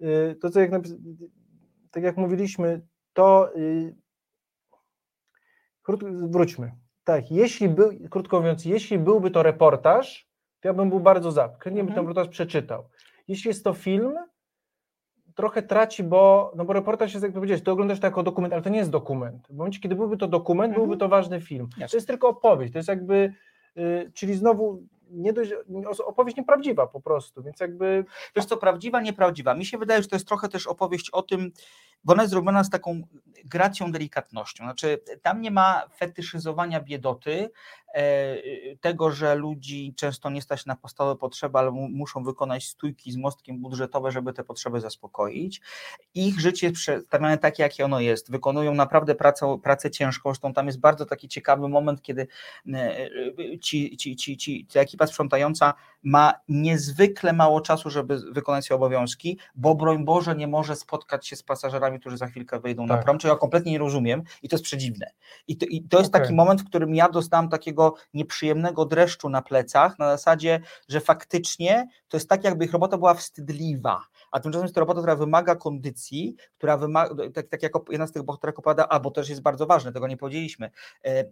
y, 0.00 0.36
to, 0.40 0.50
co 0.50 0.60
jak, 0.60 0.70
tak 1.92 2.02
jak 2.02 2.16
mówiliśmy, 2.16 2.80
to 3.12 3.56
y, 3.56 3.94
krótko, 5.82 6.06
wróćmy. 6.12 6.72
Tak, 7.04 7.30
jeśli 7.30 7.68
był, 7.68 7.90
krótko 8.10 8.38
mówiąc, 8.40 8.64
jeśli 8.64 8.98
byłby 8.98 9.30
to 9.30 9.42
reportaż, 9.42 10.28
to 10.60 10.68
ja 10.68 10.74
bym 10.74 10.88
był 10.88 11.00
bardzo 11.00 11.32
za. 11.32 11.48
Chętnie 11.48 11.84
bym 11.84 11.94
ten 11.94 11.98
Mhm. 11.98 12.06
reportaż 12.06 12.28
przeczytał. 12.28 12.88
Jeśli 13.28 13.48
jest 13.48 13.64
to 13.64 13.72
film, 13.72 14.14
trochę 15.34 15.62
traci, 15.62 16.04
bo, 16.04 16.52
no 16.56 16.64
bo 16.64 16.72
reportaż 16.72 17.12
jest, 17.14 17.24
jak 17.24 17.32
powiedziałeś, 17.32 17.62
to 17.62 17.72
oglądasz 17.72 18.00
to 18.00 18.06
jako 18.06 18.22
dokument, 18.22 18.52
ale 18.54 18.62
to 18.62 18.70
nie 18.70 18.78
jest 18.78 18.90
dokument. 18.90 19.46
W 19.48 19.56
momencie, 19.56 19.80
kiedy 19.80 19.94
byłby 19.94 20.16
to 20.16 20.28
dokument, 20.28 20.74
byłby 20.74 20.96
to 20.96 21.08
ważny 21.08 21.40
film. 21.40 21.68
To 21.90 21.96
jest 21.96 22.06
tylko 22.06 22.28
opowieść, 22.28 22.72
to 22.72 22.78
jest 22.78 22.88
jakby, 22.88 23.32
y, 23.76 24.10
czyli 24.14 24.34
znowu 24.34 24.82
nie 25.12 25.32
dość, 25.32 25.52
opowieść 26.04 26.36
nieprawdziwa 26.36 26.86
po 26.86 27.00
prostu, 27.00 27.42
więc 27.42 27.60
jakby 27.60 28.04
Wiesz 28.36 28.44
co, 28.44 28.56
prawdziwa, 28.56 29.00
nieprawdziwa. 29.00 29.54
Mi 29.54 29.66
się 29.66 29.78
wydaje, 29.78 30.02
że 30.02 30.08
to 30.08 30.16
jest 30.16 30.28
trochę 30.28 30.48
też 30.48 30.66
opowieść 30.66 31.10
o 31.10 31.22
tym, 31.22 31.52
bo 32.04 32.12
ona 32.12 32.22
jest 32.22 32.30
zrobiona 32.30 32.64
z 32.64 32.70
taką 32.70 33.02
gracją, 33.44 33.92
delikatnością. 33.92 34.64
Znaczy, 34.64 35.00
tam 35.22 35.40
nie 35.40 35.50
ma 35.50 35.82
fetyszyzowania 35.96 36.80
biedoty, 36.80 37.50
e, 37.94 38.36
tego, 38.80 39.10
że 39.10 39.34
ludzi 39.34 39.94
często 39.96 40.30
nie 40.30 40.42
stać 40.42 40.66
na 40.66 40.76
podstawowe 40.76 41.16
potrzeby, 41.18 41.58
ale 41.58 41.70
mu- 41.70 41.88
muszą 41.88 42.24
wykonać 42.24 42.66
stójki 42.66 43.12
z 43.12 43.16
mostkiem 43.16 43.58
budżetowe, 43.58 44.12
żeby 44.12 44.32
te 44.32 44.44
potrzeby 44.44 44.80
zaspokoić. 44.80 45.60
Ich 46.14 46.40
życie 46.40 46.66
jest 46.66 46.76
przedstawione 46.76 47.38
takie, 47.38 47.62
jakie 47.62 47.84
ono 47.84 48.00
jest. 48.00 48.30
Wykonują 48.30 48.74
naprawdę 48.74 49.14
pracę, 49.14 49.58
pracę 49.62 49.90
ciężką. 49.90 50.30
Zresztą 50.30 50.52
tam 50.52 50.66
jest 50.66 50.80
bardzo 50.80 51.06
taki 51.06 51.28
ciekawy 51.28 51.68
moment, 51.68 52.02
kiedy 52.02 52.26
e, 52.74 53.08
ci, 53.60 53.96
ci, 53.96 54.16
ci, 54.16 54.36
ci, 54.36 54.66
ta 54.66 54.80
ekipa 54.80 55.06
sprzątająca 55.06 55.74
ma 56.02 56.34
niezwykle 56.48 57.32
mało 57.32 57.60
czasu, 57.60 57.90
żeby 57.90 58.18
wykonać 58.32 58.64
swoje 58.64 58.76
obowiązki, 58.76 59.38
bo 59.54 59.74
broń 59.74 60.04
Boże 60.04 60.36
nie 60.36 60.46
może 60.46 60.76
spotkać 60.76 61.28
się 61.28 61.36
z 61.36 61.42
pasażerami, 61.42 61.91
którzy 61.98 62.16
za 62.16 62.26
chwilkę 62.26 62.60
wejdą 62.60 62.86
na 62.86 62.94
Tak. 62.94 63.04
prom, 63.04 63.18
czego 63.18 63.34
ja 63.34 63.38
kompletnie 63.38 63.72
nie 63.72 63.78
rozumiem 63.78 64.22
i 64.42 64.48
to 64.48 64.56
jest 64.56 64.64
przedziwne. 64.64 65.06
I 65.48 65.56
to, 65.56 65.66
i 65.66 65.82
to 65.82 65.98
jest 65.98 66.10
Okej. 66.10 66.20
taki 66.20 66.34
moment, 66.34 66.62
w 66.62 66.64
którym 66.66 66.94
ja 66.94 67.08
dostałam 67.08 67.48
takiego 67.48 67.94
nieprzyjemnego 68.14 68.84
dreszczu 68.84 69.28
na 69.28 69.42
plecach, 69.42 69.98
na 69.98 70.10
zasadzie, 70.10 70.60
że 70.88 71.00
faktycznie 71.00 71.88
to 72.08 72.16
jest 72.16 72.28
tak, 72.28 72.44
jakby 72.44 72.64
ich 72.64 72.72
robota 72.72 72.98
była 72.98 73.14
wstydliwa, 73.14 74.00
a 74.30 74.40
tymczasem 74.40 74.64
jest 74.64 74.74
to 74.74 74.80
robota, 74.80 75.00
która 75.00 75.16
wymaga 75.16 75.56
kondycji, 75.56 76.36
która 76.58 76.76
wymaga, 76.76 77.14
tak, 77.34 77.48
tak 77.48 77.62
jak 77.62 77.72
jedna 77.90 78.06
z 78.06 78.12
tych 78.12 78.22
bohaterek 78.22 78.58
opowiada, 78.58 78.88
a 78.88 79.00
bo 79.00 79.10
też 79.10 79.28
jest 79.28 79.42
bardzo 79.42 79.66
ważne, 79.66 79.92
tego 79.92 80.06
nie 80.06 80.16
powiedzieliśmy, 80.16 80.70
e, 81.04 81.08
e, 81.08 81.24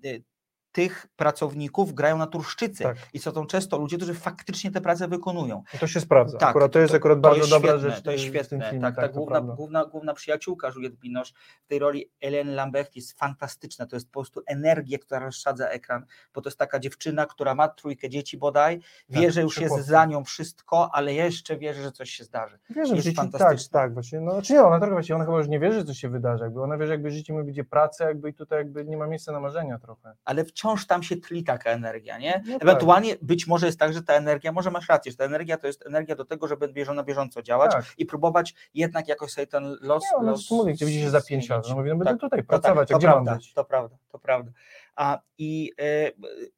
tych 0.73 1.07
pracowników 1.17 1.95
grają 1.95 2.19
naturszczycy 2.19 2.83
Tak. 2.83 2.97
i 3.13 3.19
są 3.19 3.33
to 3.33 3.47
często 3.47 3.79
ludzie, 3.79 3.97
którzy 3.97 4.15
faktycznie 4.15 4.71
tę 4.71 4.81
pracę 4.81 5.09
wykonują. 5.09 5.63
to 5.81 5.87
się 5.87 6.01
sprawdza. 6.01 6.39
Tak, 6.39 6.49
akurat 6.49 6.73
to, 6.73 6.79
jest 6.79 6.95
akurat 6.95 7.21
bardzo 7.21 7.39
jest 7.39 7.51
dobra 7.51 7.71
świetne, 7.71 7.91
rzecz 7.91 8.03
To 8.05 8.11
jest 8.11 8.25
w 8.25 8.27
świetne. 8.27 8.71
filmie. 8.71 8.81
tak, 8.83 8.97
ta 8.97 9.09
to 9.09 9.15
główna, 9.15 9.35
prawda. 9.37 9.55
główna, 9.55 9.85
główna 9.85 10.15
przyjaciółka 10.15 10.69
Juliette 10.75 10.97
Binoche 10.97 11.33
w 11.65 11.67
tej 11.67 11.79
roli 11.79 12.11
Hélène 12.25 12.55
Lambert 12.55 12.97
jest 12.97 13.19
fantastyczna. 13.19 13.87
To 13.87 13.97
jest 13.97 14.07
po 14.07 14.13
prostu 14.21 14.43
energia, 14.47 14.99
która 14.99 15.21
rozsadza 15.21 15.69
ekran, 15.69 16.05
bo 16.35 16.41
to 16.41 16.49
jest 16.49 16.59
taka 16.59 16.79
dziewczyna, 16.79 17.27
która 17.27 17.55
ma 17.55 17.69
trójkę 17.69 18.09
dzieci 18.09 18.39
bodaj, 18.39 18.81
wie, 19.09 19.23
Tak, 19.23 19.33
że 19.33 19.43
już 19.43 19.61
jest 19.61 19.79
za 19.87 20.05
nią 20.05 20.25
wszystko, 20.25 20.91
ale 20.95 21.15
jeszcze 21.15 21.57
wierzy, 21.57 21.83
że 21.83 21.93
coś 21.93 22.11
się 22.11 22.25
zdarzy. 22.25 22.59
Wierzę 22.71 22.93
w 22.93 22.97
jest 22.97 23.09
życie, 23.09 23.23
tak, 23.39 23.57
tak, 23.73 23.95
właśnie, 23.95 24.21
no, 24.21 24.33
znaczy 24.33 24.53
nie, 24.53 24.63
ona 24.63 24.79
trochę 24.79 24.93
właśnie, 24.93 25.15
ona 25.15 25.25
chyba 25.25 25.39
już 25.39 25.49
nie 25.49 25.61
wierzy, 25.61 25.85
co 25.85 25.95
się 25.95 26.09
wydarzy, 26.09 26.45
jakby 26.45 26.63
ona 26.63 26.79
wie, 26.79 26.87
że 26.87 26.93
jakby 26.93 27.11
życie 27.11 27.33
ma 27.33 27.43
będzie 27.45 27.65
pracę, 27.65 28.05
jakby 28.05 28.29
i 28.31 28.35
tutaj 28.35 28.59
jakby 28.59 28.85
nie 28.85 28.97
ma 28.97 29.07
miejsca 29.07 29.33
na 29.33 29.41
marzenia 29.41 29.79
trochę. 29.79 30.15
ale 30.25 30.45
wciąż 30.61 30.87
tam 30.87 31.03
się 31.03 31.17
tli 31.17 31.45
taka 31.45 31.71
energia, 31.71 32.19
nie? 32.19 32.43
No 32.47 32.53
tak. 32.53 32.63
Ewentualnie 32.63 33.17
być 33.23 33.47
może 33.47 33.67
jest 33.67 33.79
tak, 33.79 33.93
że 33.93 34.03
ta 34.03 34.15
energia, 34.15 34.53
może 34.53 34.71
masz 34.71 34.89
rację, 34.89 35.13
że 35.13 35.19
ta 35.19 35.25
energia 35.25 35.57
to 35.59 35.67
jest 35.67 35.87
energia 35.87 36.17
do 36.17 36.25
tego, 36.25 36.49
żeby 36.49 36.69
bieżo- 36.69 36.95
na 36.95 37.03
bieżąco 37.03 37.43
działać 37.43 37.73
Tak. 37.73 37.85
i 37.99 38.07
próbować 38.07 38.55
jednak 38.75 39.09
jakoś 39.09 39.31
sobie 39.31 39.47
ten 39.47 39.77
los... 39.81 40.03
Nie, 40.05 40.17
ona 40.19 40.31
los 40.31 40.41
zresztą 40.41 40.55
mówi, 40.57 40.73
gdzie 40.73 40.87
widzi 40.87 41.01
się 41.01 41.11
za 41.11 41.21
pięć 41.21 41.49
lat, 41.49 41.65
no 41.69 41.75
mówi, 41.75 41.89
no 41.91 41.97
będę 41.97 42.17
tutaj 42.17 42.43
pracować, 42.45 42.89
to 42.89 42.99
gdzie 42.99 43.07
prawda? 43.09 43.39
To 43.55 43.65
prawda, 43.65 43.97
to 44.09 44.19
prawda. 44.19 44.51
A 44.97 45.19
i 45.39 45.73
e, 45.81 46.11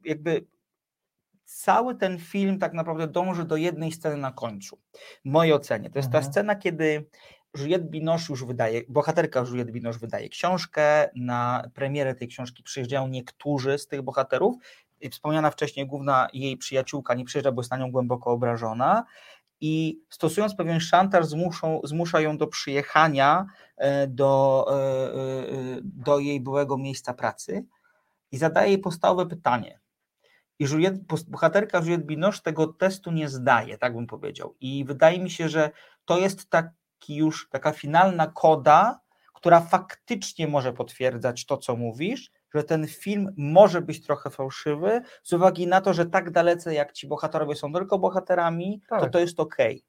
jakby 0.05 0.44
cały 1.44 1.94
ten 1.94 2.18
film 2.18 2.59
tak 2.59 2.72
naprawdę 2.72 3.07
dąży 3.09 3.44
do 3.44 3.57
jednej 3.57 3.92
sceny 3.92 4.16
na 4.16 4.32
końcu. 4.32 4.78
W 5.24 5.28
mojej 5.28 5.53
ocenie. 5.53 5.90
To 5.90 5.98
jest 5.98 6.11
ta 6.12 6.18
Mhm. 6.18 6.32
scena, 6.32 6.57
kiedy 6.57 7.07
Juliette 7.59 7.88
Binoche 7.88 8.26
już 8.28 8.44
wydaje, 8.44 8.82
bohaterka 8.88 9.40
Juliette 9.40 9.72
Binoche 9.72 9.98
wydaje 9.98 10.28
książkę, 10.28 11.11
na 11.16 11.70
premierę 11.74 12.14
tej 12.14 12.28
książki 12.28 12.62
przyjeżdżają 12.62 13.09
niektórzy 13.09 13.78
z 13.78 13.86
tych 13.86 14.03
bohaterów. 14.03 14.57
Wspomniana 15.11 15.50
wcześniej 15.50 15.86
główna 15.86 16.28
jej 16.32 16.57
przyjaciółka 16.57 17.14
nie 17.14 17.24
przyjeżdża, 17.24 17.53
bo 17.53 17.62
jest 17.62 17.70
na 17.70 17.76
nią 17.76 17.90
głęboko 17.90 18.30
obrażona. 18.30 19.05
i 19.64 20.00
stosując 20.11 20.55
pewien 20.55 20.80
szantaż 20.80 21.26
zmuszą, 21.26 21.80
zmusza 21.84 22.20
ją 22.20 22.38
do 22.38 22.46
przyjechania 22.46 23.46
e, 23.76 24.07
do, 24.07 24.66
e, 24.70 24.74
e, 24.74 25.14
do 25.82 26.18
jej 26.18 26.40
byłego 26.40 26.78
miejsca 26.78 27.14
pracy 27.14 27.64
i 28.32 28.38
zadaje 28.38 28.68
jej 28.68 28.78
podstawowe 28.78 29.26
pytanie. 29.26 29.80
I 30.59 30.64
Juliette, 30.64 30.98
bohaterka 31.28 31.78
Juliette 31.78 32.05
Binoche 32.05 32.40
tego 32.42 32.66
testu 32.66 33.11
nie 33.11 33.28
zdaje, 33.28 33.78
tak 33.78 33.94
bym 33.94 34.07
powiedział. 34.07 34.55
I 34.61 34.84
wydaje 34.84 35.20
mi 35.20 35.30
się, 35.30 35.48
że 35.48 35.70
to 36.05 36.18
jest 36.18 36.50
taki 37.03 37.16
już 37.16 37.48
taka 37.50 37.72
finalna 37.72 38.26
koda, 38.26 39.00
która 39.34 39.61
faktycznie 39.61 40.48
może 40.48 40.72
potwierdzać 40.72 41.46
to, 41.46 41.57
co 41.57 41.76
mówisz, 41.76 42.30
że 42.55 42.64
ten 42.64 42.86
film 42.86 43.34
może 43.36 43.80
być 43.80 44.07
trochę 44.07 44.30
fałszywy, 44.30 45.00
z 45.22 45.32
uwagi 45.32 45.66
na 45.66 45.80
to, 45.80 45.92
że 45.92 46.07
tak 46.07 46.30
dalece 46.30 46.74
jak 46.74 46.92
ci 46.92 47.07
bohaterowie 47.07 47.55
są 47.55 47.72
tylko 47.72 47.98
bohaterami, 47.98 48.80
to 48.88 49.00
Tak. 49.00 49.12
to 49.12 49.18
jest 49.18 49.40
okej. 49.40 49.84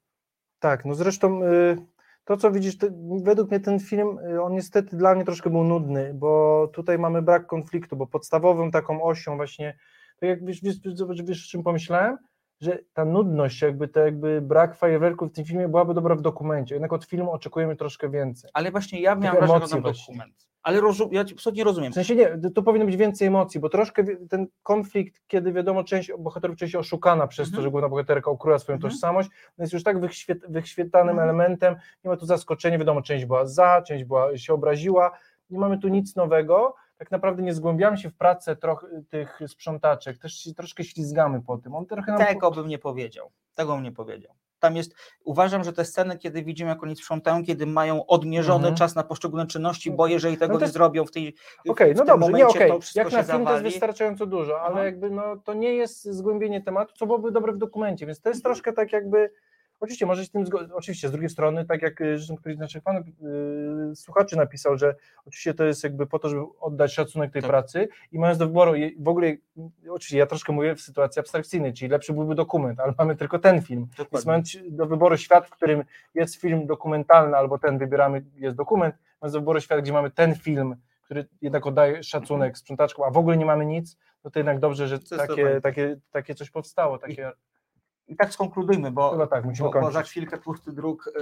Tak, 0.58 0.84
no 0.84 0.94
zresztą 0.94 1.42
y, 1.42 1.76
to, 2.24 2.36
co 2.36 2.50
widzisz, 2.50 2.78
to, 2.78 2.86
według 3.22 3.50
mnie 3.50 3.60
ten 3.60 3.80
film, 3.80 4.18
y, 4.18 4.42
on 4.42 4.52
niestety 4.52 4.96
dla 4.96 5.14
mnie 5.14 5.24
troszkę 5.24 5.50
był 5.50 5.64
nudny, 5.64 6.14
bo 6.14 6.68
tutaj 6.72 6.98
mamy 6.98 7.22
brak 7.22 7.46
konfliktu, 7.46 7.96
bo 7.96 8.06
podstawową 8.06 8.70
taką 8.70 9.02
osią 9.02 9.36
właśnie, 9.36 9.78
to 10.20 10.26
jak 10.26 10.44
wiesz, 10.44 10.62
wiesz, 10.62 10.76
wiesz, 11.08 11.22
wiesz 11.22 11.46
o 11.46 11.50
czym 11.50 11.62
pomyślałem? 11.62 12.18
Że 12.60 12.78
ta 12.92 13.04
nudność, 13.04 13.62
jakby, 13.62 13.88
to 13.88 14.00
jakby 14.00 14.40
brak 14.40 14.76
fajerwerków 14.76 15.30
w 15.30 15.34
tym 15.34 15.44
filmie 15.44 15.68
byłaby 15.68 15.94
dobra 15.94 16.14
w 16.14 16.20
dokumencie, 16.20 16.74
jednak 16.74 16.92
od 16.92 17.04
filmu 17.04 17.32
oczekujemy 17.32 17.76
troszkę 17.76 18.10
więcej. 18.10 18.50
Ale 18.54 18.70
właśnie 18.70 19.00
ja 19.00 19.14
miałem 19.14 19.46
wrażenie, 19.46 19.66
że 19.66 19.80
dokument. 19.80 20.46
Ale 20.62 20.80
rozum, 20.80 21.08
ja 21.12 21.20
absolutnie 21.20 21.64
rozumiem. 21.64 21.92
W 21.92 21.94
sensie 21.94 22.14
nie, 22.16 22.38
to 22.54 22.62
powinno 22.62 22.86
być 22.86 22.96
więcej 22.96 23.28
emocji, 23.28 23.60
bo 23.60 23.68
troszkę 23.68 24.04
ten 24.30 24.46
konflikt, 24.62 25.20
kiedy 25.26 25.52
wiadomo, 25.52 25.84
część 25.84 26.12
bohaterów 26.18 26.56
się 26.66 26.78
oszukana 26.78 27.26
przez 27.26 27.48
to, 27.48 27.52
Mhm. 27.52 27.62
że 27.62 27.70
główna 27.70 27.88
bohaterka 27.88 28.30
ukryła 28.30 28.58
swoją 28.58 28.76
Mhm. 28.76 28.92
tożsamość, 28.92 29.28
no 29.58 29.62
jest 29.62 29.72
już 29.72 29.82
tak 29.82 30.00
wychwiet, 30.00 30.38
wychwietanym 30.48 31.10
Mhm. 31.10 31.28
elementem, 31.28 31.76
nie 32.04 32.10
ma 32.10 32.16
tu 32.16 32.26
zaskoczenia, 32.26 32.78
wiadomo, 32.78 33.02
część 33.02 33.24
była 33.24 33.46
za, 33.46 33.82
część 33.82 34.04
była, 34.04 34.36
się 34.38 34.54
obraziła, 34.54 35.10
nie 35.50 35.58
mamy 35.58 35.78
tu 35.78 35.88
nic 35.88 36.16
nowego, 36.16 36.74
tak 37.04 37.10
naprawdę 37.10 37.42
nie 37.42 37.54
zgłębiamy 37.54 37.96
się 37.98 38.10
w 38.10 38.14
pracę 38.14 38.56
troch, 38.56 38.86
tych 39.08 39.40
sprzątaczek, 39.46 40.18
też 40.18 40.34
się 40.34 40.54
troszkę 40.54 40.84
ślizgamy 40.84 41.42
po 41.42 41.58
tym, 41.58 41.74
on 41.74 41.86
trochę 41.86 42.12
nam... 42.12 42.26
Tego 42.26 42.50
bym 42.50 42.68
nie 42.68 42.78
powiedział. 42.78 43.30
Tego 43.54 43.74
bym 43.74 43.82
nie 43.82 43.92
powiedział. 43.92 44.34
Tam 44.58 44.76
jest, 44.76 44.94
uważam, 45.24 45.64
że 45.64 45.72
te 45.72 45.84
sceny, 45.84 46.18
kiedy 46.18 46.42
widzimy, 46.42 46.70
jak 46.70 46.82
oni 46.82 46.96
sprzątają, 46.96 47.44
kiedy 47.44 47.66
mają 47.66 48.06
odmierzony 48.06 48.58
Mhm. 48.58 48.74
czas 48.76 48.94
na 48.94 49.02
poszczególne 49.02 49.46
czynności, 49.46 49.90
bo 49.90 50.06
jeżeli 50.06 50.36
tego 50.36 50.52
No 50.52 50.58
to 50.58 50.60
nie 50.60 50.64
jest- 50.64 50.74
zrobią 50.74 51.04
w 51.06 51.10
tej 51.10 51.34
Okej, 51.68 51.94
no 51.94 52.04
dobrze, 52.04 52.26
nie 52.26 52.32
momencie, 52.32 52.46
okej, 52.58 52.70
to 52.70 52.80
wszystko 52.80 52.98
jak 53.00 53.12
na 53.12 53.22
film 53.22 53.26
to 53.26 53.32
jest 53.38 53.44
zawali. 53.48 53.64
wystarczająco 53.64 54.26
dużo, 54.26 54.60
ale 54.60 54.74
Aha. 54.74 54.84
jakby 54.84 55.10
no, 55.10 55.36
to 55.44 55.54
nie 55.54 55.74
jest 55.74 56.04
zgłębienie 56.04 56.62
tematu, 56.62 56.94
co 56.96 57.06
byłoby 57.06 57.32
dobre 57.32 57.52
w 57.52 57.56
dokumencie, 57.58 58.06
więc 58.06 58.20
to 58.20 58.28
jest 58.28 58.42
troszkę 58.44 58.72
tak 58.72 58.92
jakby, 58.92 59.30
oczywiście 59.80 60.06
może 60.06 60.22
się 60.22 60.28
z 60.28 60.30
tym 60.30 60.46
zgodzić, 60.46 60.72
oczywiście 60.72 61.08
z 61.08 61.10
drugiej 61.10 61.30
strony, 61.30 61.64
tak 61.64 61.82
jak 61.82 61.98
zresztą 61.98 62.36
któryś 62.36 62.56
z 62.56 62.60
naszych 62.60 62.82
panów, 62.82 63.06
yy, 63.06 63.96
słuchaczy 63.96 64.36
napisał, 64.36 64.78
że 64.78 64.94
oczywiście 65.26 65.54
to 65.54 65.64
jest 65.64 65.84
jakby 65.84 66.06
po 66.06 66.18
to, 66.18 66.28
żeby 66.28 66.42
oddać 66.60 66.92
szacunek 66.92 67.32
tej 67.32 67.42
Tak. 67.42 67.50
pracy 67.50 67.88
i 68.12 68.18
mając 68.18 68.38
do 68.38 68.46
wyboru, 68.46 68.72
w 68.98 69.08
ogóle, 69.08 69.36
oczywiście 69.90 70.18
ja 70.18 70.26
troszkę 70.26 70.52
mówię 70.52 70.74
w 70.74 70.80
sytuacji 70.80 71.20
abstrakcyjnej, 71.20 71.72
czyli 71.72 71.90
lepszy 71.90 72.12
byłby 72.12 72.34
dokument, 72.34 72.80
ale 72.80 72.94
mamy 72.98 73.16
tylko 73.16 73.38
ten 73.38 73.62
film, 73.62 73.80
więc 73.80 73.96
Dokładnie. 73.96 74.26
mając 74.26 74.56
do 74.70 74.86
wyboru 74.86 75.16
świat, 75.16 75.46
w 75.46 75.50
którym 75.50 75.84
jest 76.14 76.40
film 76.40 76.66
dokumentalny 76.66 77.36
albo 77.36 77.58
ten 77.58 77.78
wybieramy, 77.78 78.24
jest 78.36 78.56
dokument, 78.56 78.94
mając 79.22 79.32
do 79.32 79.40
wyboru 79.40 79.60
świat, 79.60 79.80
gdzie 79.80 79.92
mamy 79.92 80.10
ten 80.10 80.34
film, 80.34 80.76
który 81.02 81.26
jednak 81.42 81.66
oddaje 81.66 82.02
szacunek 82.02 82.58
sprzątaczkom, 82.58 83.04
a 83.04 83.10
w 83.10 83.16
ogóle 83.16 83.36
nie 83.36 83.46
mamy 83.46 83.66
nic, 83.66 83.96
no 84.24 84.30
to 84.30 84.38
jednak 84.38 84.58
dobrze, 84.58 84.88
że 84.88 84.98
takie, 84.98 85.60
takie, 85.60 85.96
takie 86.10 86.34
coś 86.34 86.50
powstało. 86.50 86.98
Takie, 86.98 87.32
I 88.08 88.16
tak 88.16 88.32
skonkludujmy, 88.32 88.90
bo, 88.90 89.26
tak, 89.26 89.44
bo, 89.58 89.70
bo 89.80 89.90
za 89.90 90.02
chwilkę 90.02 90.38
tłusty 90.38 90.72
dróg, 90.72 91.06
y, 91.06 91.20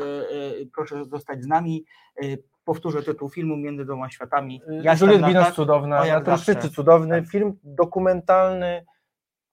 y, 0.60 0.70
proszę 0.74 1.04
zostać 1.04 1.42
z 1.42 1.46
nami. 1.46 1.84
Y, 2.22 2.42
powtórzę 2.64 3.02
tytuł 3.02 3.28
filmu 3.28 3.56
Między 3.56 3.84
dwoma 3.84 4.10
światami. 4.10 4.62
Juliette 4.66 4.90
jestem 4.90 5.20
na 5.20 5.28
Binoche 5.28 5.46
tak, 5.46 5.54
cudowna, 5.54 6.00
o, 6.00 6.04
jak 6.04 6.18
na 6.18 6.24
tym 6.24 6.36
zawsze. 6.36 6.52
szczycie 6.52 6.74
cudowny, 6.74 7.20
Tak. 7.22 7.30
film 7.30 7.58
dokumentalny, 7.64 8.84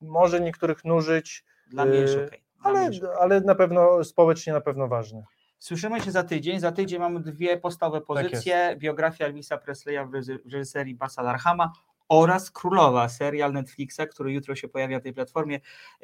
może 0.01 0.41
niektórych 0.41 0.85
nużyć, 0.85 1.45
Dla 1.67 1.85
mnie 1.85 1.97
jest 1.97 2.15
y. 2.15 2.29
Dla 2.61 2.71
mnie 2.71 2.81
ale, 2.81 3.19
ale 3.19 3.41
na 3.41 3.55
pewno 3.55 4.03
społecznie 4.03 4.53
na 4.53 4.61
pewno 4.61 4.87
ważny. 4.87 5.23
Słyszymy 5.59 6.01
się 6.01 6.11
za 6.11 6.23
tydzień. 6.23 6.59
Za 6.59 6.71
tydzień 6.71 6.99
mamy 6.99 7.19
dwie 7.19 7.57
podstawowe 7.57 8.01
pozycje. 8.01 8.75
Biografia 8.77 9.25
Elvisa 9.25 9.57
Presleya 9.57 10.05
w 10.05 10.13
reżyserii 10.53 10.95
Basa 10.95 11.21
Larhama 11.21 11.71
oraz 12.09 12.51
Królowa, 12.51 13.09
serial 13.09 13.53
Netflixa, 13.53 14.01
który 14.11 14.33
jutro 14.33 14.55
się 14.55 14.67
pojawia 14.67 14.97
na 14.97 15.01
tej 15.01 15.13
platformie. 15.13 15.59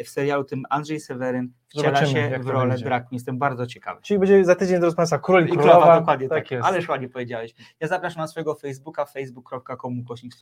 W 0.05 0.09
serialu 0.09 0.43
tym 0.43 0.63
Andrzej 0.69 0.99
Seweryn 0.99 1.51
wciela 1.67 1.87
Zobaczymy, 1.87 2.29
się 2.29 2.39
w 2.39 2.47
rolę. 2.47 2.77
Draku. 2.77 3.07
Jestem 3.11 3.39
bardzo 3.39 3.67
ciekawy. 3.67 4.01
Czyli 4.01 4.19
będzie 4.19 4.45
za 4.45 4.55
tydzień, 4.55 4.79
drodzy 4.79 4.95
Państwa, 4.95 5.19
Król 5.19 5.41
i 5.41 5.45
I 5.45 5.47
Królowa. 5.47 5.71
królowa, 5.71 5.99
dokładnie 5.99 6.29
tak. 6.29 6.51
jest. 6.51 6.67
Ależ 6.67 6.89
ładnie 6.89 7.09
powiedziałeś. 7.09 7.53
Ja 7.79 7.87
zapraszam 7.87 8.21
na 8.21 8.27
swojego 8.27 8.55
Facebooka, 8.55 9.05
facebook.com 9.05 10.03
kośnik 10.03 10.33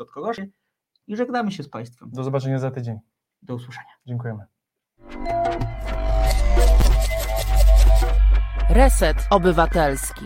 i 1.07 1.15
żegnamy 1.15 1.51
się 1.51 1.63
z 1.63 1.69
Państwem. 1.69 2.09
Do 2.13 2.23
zobaczenia 2.23 2.59
za 2.59 2.71
tydzień. 2.71 2.99
Do 3.41 3.55
usłyszenia. 3.55 3.93
Dziękujemy. 4.05 4.45
Reset 8.69 9.17
Obywatelski. 9.29 10.25